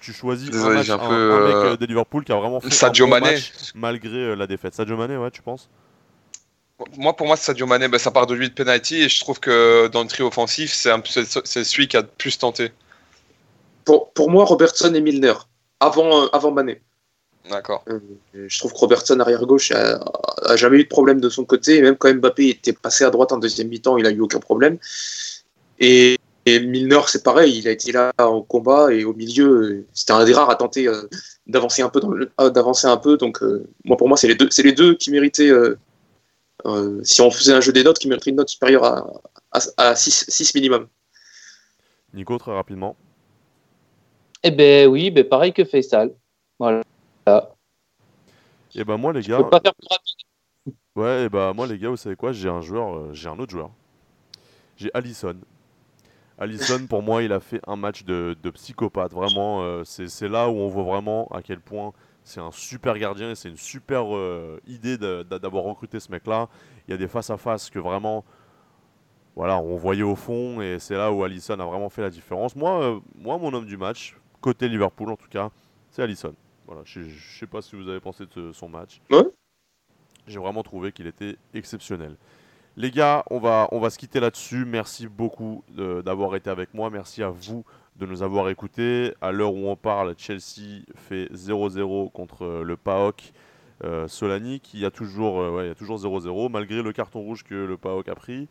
tu, 0.00 0.12
choisis 0.12 0.48
un, 0.54 0.70
mec 0.70 0.88
euh, 0.88 1.76
de 1.76 1.84
Liverpool 1.86 2.24
qui 2.24 2.32
a 2.32 2.36
vraiment 2.36 2.60
fait 2.60 2.70
Sadio 2.70 3.06
un 3.06 3.20
Mané. 3.20 3.36
malgré 3.74 4.16
euh, 4.16 4.34
la 4.34 4.46
défaite. 4.46 4.74
Sadio 4.74 4.96
Mané, 4.96 5.16
ouais, 5.16 5.30
tu 5.30 5.42
penses? 5.42 5.68
Moi, 6.96 7.14
pour 7.14 7.26
moi, 7.26 7.36
Sadio 7.36 7.66
Mané, 7.66 7.88
bah, 7.88 7.98
ça 7.98 8.10
part 8.10 8.26
de 8.26 8.34
lui 8.34 8.48
de 8.48 8.54
penalty 8.54 9.02
et 9.02 9.08
je 9.08 9.20
trouve 9.20 9.40
que 9.40 9.88
dans 9.88 10.02
le 10.02 10.08
trio 10.08 10.26
offensif, 10.28 10.72
c'est 10.72 11.64
celui 11.64 11.88
qui 11.88 11.96
a 11.96 12.02
le 12.02 12.06
plus 12.06 12.38
tenté. 12.38 12.72
Pour, 13.84 14.10
pour 14.12 14.30
moi, 14.30 14.44
Robertson 14.44 14.94
et 14.94 15.00
Milner, 15.00 15.34
avant, 15.80 16.24
euh, 16.24 16.28
avant 16.32 16.50
Mané. 16.50 16.80
D'accord. 17.50 17.82
je 18.34 18.58
trouve 18.58 18.72
que 18.74 18.78
Robertson, 18.78 19.18
arrière-gauche, 19.20 19.70
a, 19.70 19.98
a, 20.44 20.56
jamais 20.56 20.78
eu 20.78 20.84
de 20.84 20.88
problème 20.88 21.18
de 21.18 21.30
son 21.30 21.44
côté. 21.44 21.78
Et 21.78 21.82
même 21.82 21.96
quand 21.96 22.12
Mbappé 22.12 22.48
était 22.48 22.74
passé 22.74 23.04
à 23.04 23.10
droite 23.10 23.32
en 23.32 23.38
deuxième 23.38 23.68
mi-temps, 23.68 23.96
il 23.96 24.06
a 24.06 24.10
eu 24.10 24.20
aucun 24.20 24.38
problème. 24.38 24.78
Et 25.78 26.18
et 26.48 26.60
Milner, 26.60 27.00
c'est 27.06 27.22
pareil, 27.22 27.58
il 27.58 27.68
a 27.68 27.70
été 27.70 27.92
là 27.92 28.12
au 28.18 28.42
combat 28.42 28.92
et 28.92 29.04
au 29.04 29.14
milieu, 29.14 29.86
c'était 29.92 30.12
un 30.12 30.24
des 30.24 30.32
rares 30.32 30.50
à 30.50 30.56
tenter 30.56 30.88
euh, 30.88 31.08
d'avancer 31.46 31.82
un 31.82 31.88
peu, 31.88 32.00
euh, 32.40 32.50
d'avancer 32.50 32.86
un 32.86 32.96
peu. 32.96 33.16
Donc, 33.16 33.42
euh, 33.42 33.68
moi, 33.84 33.96
pour 33.96 34.08
moi, 34.08 34.16
c'est 34.16 34.28
les 34.28 34.34
deux, 34.34 34.48
c'est 34.50 34.62
les 34.62 34.72
deux 34.72 34.94
qui 34.94 35.10
méritaient. 35.10 35.52
si 37.02 37.20
on 37.20 37.30
faisait 37.30 37.52
un 37.52 37.60
jeu 37.60 37.72
des 37.72 37.84
notes, 37.84 37.98
qui 37.98 38.08
mériteraient 38.08 38.30
une 38.30 38.36
note 38.36 38.48
supérieure 38.48 38.84
à, 38.84 39.60
à, 39.76 39.94
6, 39.94 40.54
minimum. 40.54 40.88
Nico, 42.14 42.38
très 42.38 42.52
rapidement. 42.52 42.96
Eh 44.42 44.50
ben 44.50 44.86
oui, 44.88 45.10
ben 45.10 45.24
pareil 45.24 45.52
que 45.52 45.64
Faisal. 45.64 46.14
Voilà. 46.58 46.82
Et 48.74 48.80
eh 48.80 48.84
ben 48.84 48.96
moi 48.96 49.12
les 49.12 49.22
gars. 49.22 49.42
Pas 49.42 49.60
faire 49.60 49.72
ouais, 50.94 51.22
et 51.22 51.24
eh 51.24 51.28
ben 51.28 51.52
moi 51.52 51.66
les 51.66 51.78
gars, 51.78 51.90
vous 51.90 51.96
savez 51.96 52.16
quoi? 52.16 52.32
J'ai 52.32 52.48
un 52.48 52.60
joueur, 52.60 53.12
j'ai 53.14 53.28
un 53.28 53.38
autre 53.38 53.50
joueur. 53.50 53.70
J'ai 54.76 54.90
Allison. 54.94 55.36
Allison, 56.38 56.86
pour 56.86 57.02
moi, 57.02 57.22
il 57.22 57.32
a 57.32 57.40
fait 57.40 57.60
un 57.66 57.76
match 57.76 58.04
de, 58.04 58.36
psychopathe. 58.54 59.12
Vraiment, 59.12 59.62
euh, 59.62 59.82
c'est 59.84 60.28
là 60.28 60.48
où 60.48 60.54
on 60.54 60.68
voit 60.68 60.84
vraiment 60.84 61.26
à 61.28 61.42
quel 61.42 61.60
point 61.60 61.92
c'est 62.22 62.40
un 62.40 62.52
super 62.52 62.96
gardien 62.98 63.30
et 63.30 63.34
c'est 63.34 63.48
une 63.48 63.56
super 63.56 64.14
euh, 64.14 64.60
idée 64.66 64.98
d'avoir 64.98 65.64
recruté 65.64 65.98
ce 65.98 66.12
mec-là. 66.12 66.48
Il 66.86 66.92
y 66.92 66.94
a 66.94 66.96
des 66.96 67.08
face-à-face 67.08 67.70
que 67.70 67.78
vraiment, 67.78 68.24
voilà, 69.34 69.58
on 69.58 69.76
voyait 69.76 70.02
au 70.02 70.14
fond 70.14 70.60
et 70.60 70.78
c'est 70.78 70.94
là 70.94 71.10
où 71.10 71.24
Allison 71.24 71.58
a 71.58 71.64
vraiment 71.64 71.88
fait 71.88 72.02
la 72.02 72.10
différence. 72.10 72.54
Moi, 72.54 72.82
euh, 72.82 73.00
moi, 73.16 73.38
mon 73.38 73.52
homme 73.52 73.66
du 73.66 73.76
match, 73.76 74.16
côté 74.40 74.68
Liverpool 74.68 75.10
en 75.10 75.16
tout 75.16 75.28
cas, 75.28 75.50
c'est 75.90 76.02
Allison. 76.02 76.34
Voilà, 76.66 76.82
je 76.84 77.00
ne 77.00 77.08
sais 77.38 77.46
pas 77.46 77.62
si 77.62 77.74
vous 77.74 77.88
avez 77.88 78.00
pensé 78.00 78.24
de 78.36 78.52
son 78.52 78.68
match. 78.68 79.00
J'ai 80.26 80.38
vraiment 80.38 80.62
trouvé 80.62 80.92
qu'il 80.92 81.06
était 81.06 81.36
exceptionnel. 81.54 82.16
Les 82.78 82.92
gars, 82.92 83.24
on 83.28 83.40
va, 83.40 83.66
on 83.72 83.80
va 83.80 83.90
se 83.90 83.98
quitter 83.98 84.20
là-dessus. 84.20 84.64
Merci 84.64 85.08
beaucoup 85.08 85.64
d'avoir 86.04 86.36
été 86.36 86.48
avec 86.48 86.74
moi. 86.74 86.90
Merci 86.90 87.24
à 87.24 87.28
vous 87.28 87.64
de 87.96 88.06
nous 88.06 88.22
avoir 88.22 88.48
écoutés. 88.50 89.14
À 89.20 89.32
l'heure 89.32 89.52
où 89.52 89.68
on 89.68 89.74
parle, 89.74 90.14
Chelsea 90.16 90.84
fait 90.94 91.24
0-0 91.34 92.12
contre 92.12 92.44
euh, 92.44 92.62
le 92.62 92.76
PAOK 92.76 93.32
euh, 93.82 94.06
Solani, 94.06 94.60
qui 94.60 94.84
a 94.84 94.92
toujours 94.92 95.40
0-0, 95.42 96.46
euh, 96.46 96.48
malgré 96.48 96.80
le 96.80 96.92
carton 96.92 97.18
rouge 97.18 97.42
que 97.42 97.56
le 97.56 97.76
PAOK 97.76 98.08
a 98.08 98.14
pris. 98.14 98.46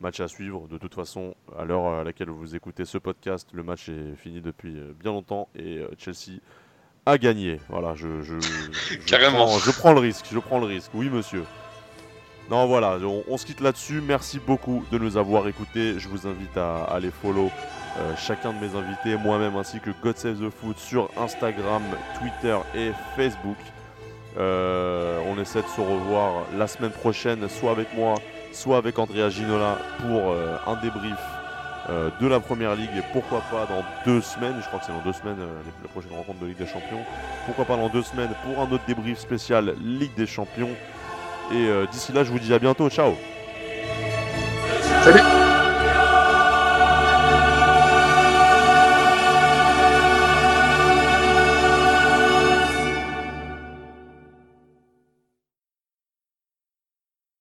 Match 0.00 0.20
à 0.20 0.28
suivre. 0.28 0.66
De 0.66 0.78
toute 0.78 0.94
façon, 0.94 1.34
à 1.58 1.66
l'heure 1.66 2.00
à 2.00 2.02
laquelle 2.02 2.30
vous 2.30 2.56
écoutez 2.56 2.86
ce 2.86 2.96
podcast, 2.96 3.50
le 3.52 3.62
match 3.62 3.90
est 3.90 4.16
fini 4.16 4.40
depuis 4.40 4.74
bien 4.98 5.12
longtemps 5.12 5.50
et 5.54 5.82
Chelsea 5.98 6.40
a 7.04 7.18
gagné. 7.18 7.60
Voilà, 7.68 7.94
je, 7.94 8.22
je, 8.22 8.40
je 8.40 9.70
prends 9.78 9.92
le 9.92 10.00
risque. 10.00 10.28
Je 10.32 10.38
prends 10.38 10.60
le 10.60 10.66
risque. 10.66 10.92
Oui, 10.94 11.10
monsieur. 11.10 11.44
Non, 12.50 12.66
voilà, 12.66 12.98
on, 13.28 13.38
se 13.38 13.46
quitte 13.46 13.60
là-dessus. 13.60 14.02
Merci 14.06 14.38
beaucoup 14.38 14.84
de 14.92 14.98
nous 14.98 15.16
avoir 15.16 15.48
écoutés. 15.48 15.98
Je 15.98 16.08
vous 16.08 16.26
invite 16.26 16.56
à, 16.58 16.84
aller 16.84 17.10
follow 17.10 17.50
euh, 17.98 18.12
chacun 18.16 18.52
de 18.52 18.58
mes 18.58 18.76
invités, 18.76 19.16
moi-même 19.16 19.56
ainsi 19.56 19.80
que 19.80 19.90
God 20.02 20.18
Save 20.18 20.36
the 20.36 20.50
Foot 20.50 20.78
sur 20.78 21.08
Instagram, 21.16 21.82
Twitter 22.18 22.56
et 22.74 22.90
Facebook. 23.16 23.56
Euh, 24.36 25.20
on 25.26 25.40
essaie 25.40 25.62
de 25.62 25.68
se 25.68 25.80
revoir 25.80 26.44
la 26.58 26.66
semaine 26.66 26.90
prochaine, 26.90 27.48
soit 27.48 27.70
avec 27.70 27.94
moi, 27.96 28.16
soit 28.52 28.76
avec 28.76 28.98
Andrea 28.98 29.30
Ginola 29.30 29.78
pour 30.00 30.30
euh, 30.30 30.56
un 30.66 30.76
débrief 30.82 31.18
de 32.18 32.26
la 32.26 32.40
première 32.40 32.74
ligue 32.74 32.88
et 32.96 33.02
pourquoi 33.12 33.42
pas 33.50 33.66
dans 33.66 33.84
deux 34.06 34.22
semaines, 34.22 34.54
je 34.58 34.66
crois 34.68 34.80
que 34.80 34.86
c'est 34.86 34.92
dans 34.92 35.04
deux 35.04 35.12
semaines 35.12 35.36
la 35.82 35.88
prochaine 35.90 36.12
rencontre 36.16 36.38
de 36.40 36.46
Ligue 36.46 36.56
des 36.56 36.66
Champions, 36.66 37.04
pourquoi 37.44 37.66
pas 37.66 37.76
dans 37.76 37.90
deux 37.90 38.02
semaines 38.02 38.30
pour 38.42 38.58
un 38.58 38.72
autre 38.72 38.84
débrief 38.86 39.18
spécial 39.18 39.74
Ligue 39.82 40.14
des 40.16 40.26
Champions. 40.26 40.70
Et 41.52 41.68
euh, 41.68 41.86
d'ici 41.86 42.12
là, 42.12 42.24
je 42.24 42.30
vous 42.30 42.38
dis 42.38 42.52
à 42.52 42.58
bientôt. 42.58 42.88
Ciao. 42.88 43.14
Salut. 45.02 45.20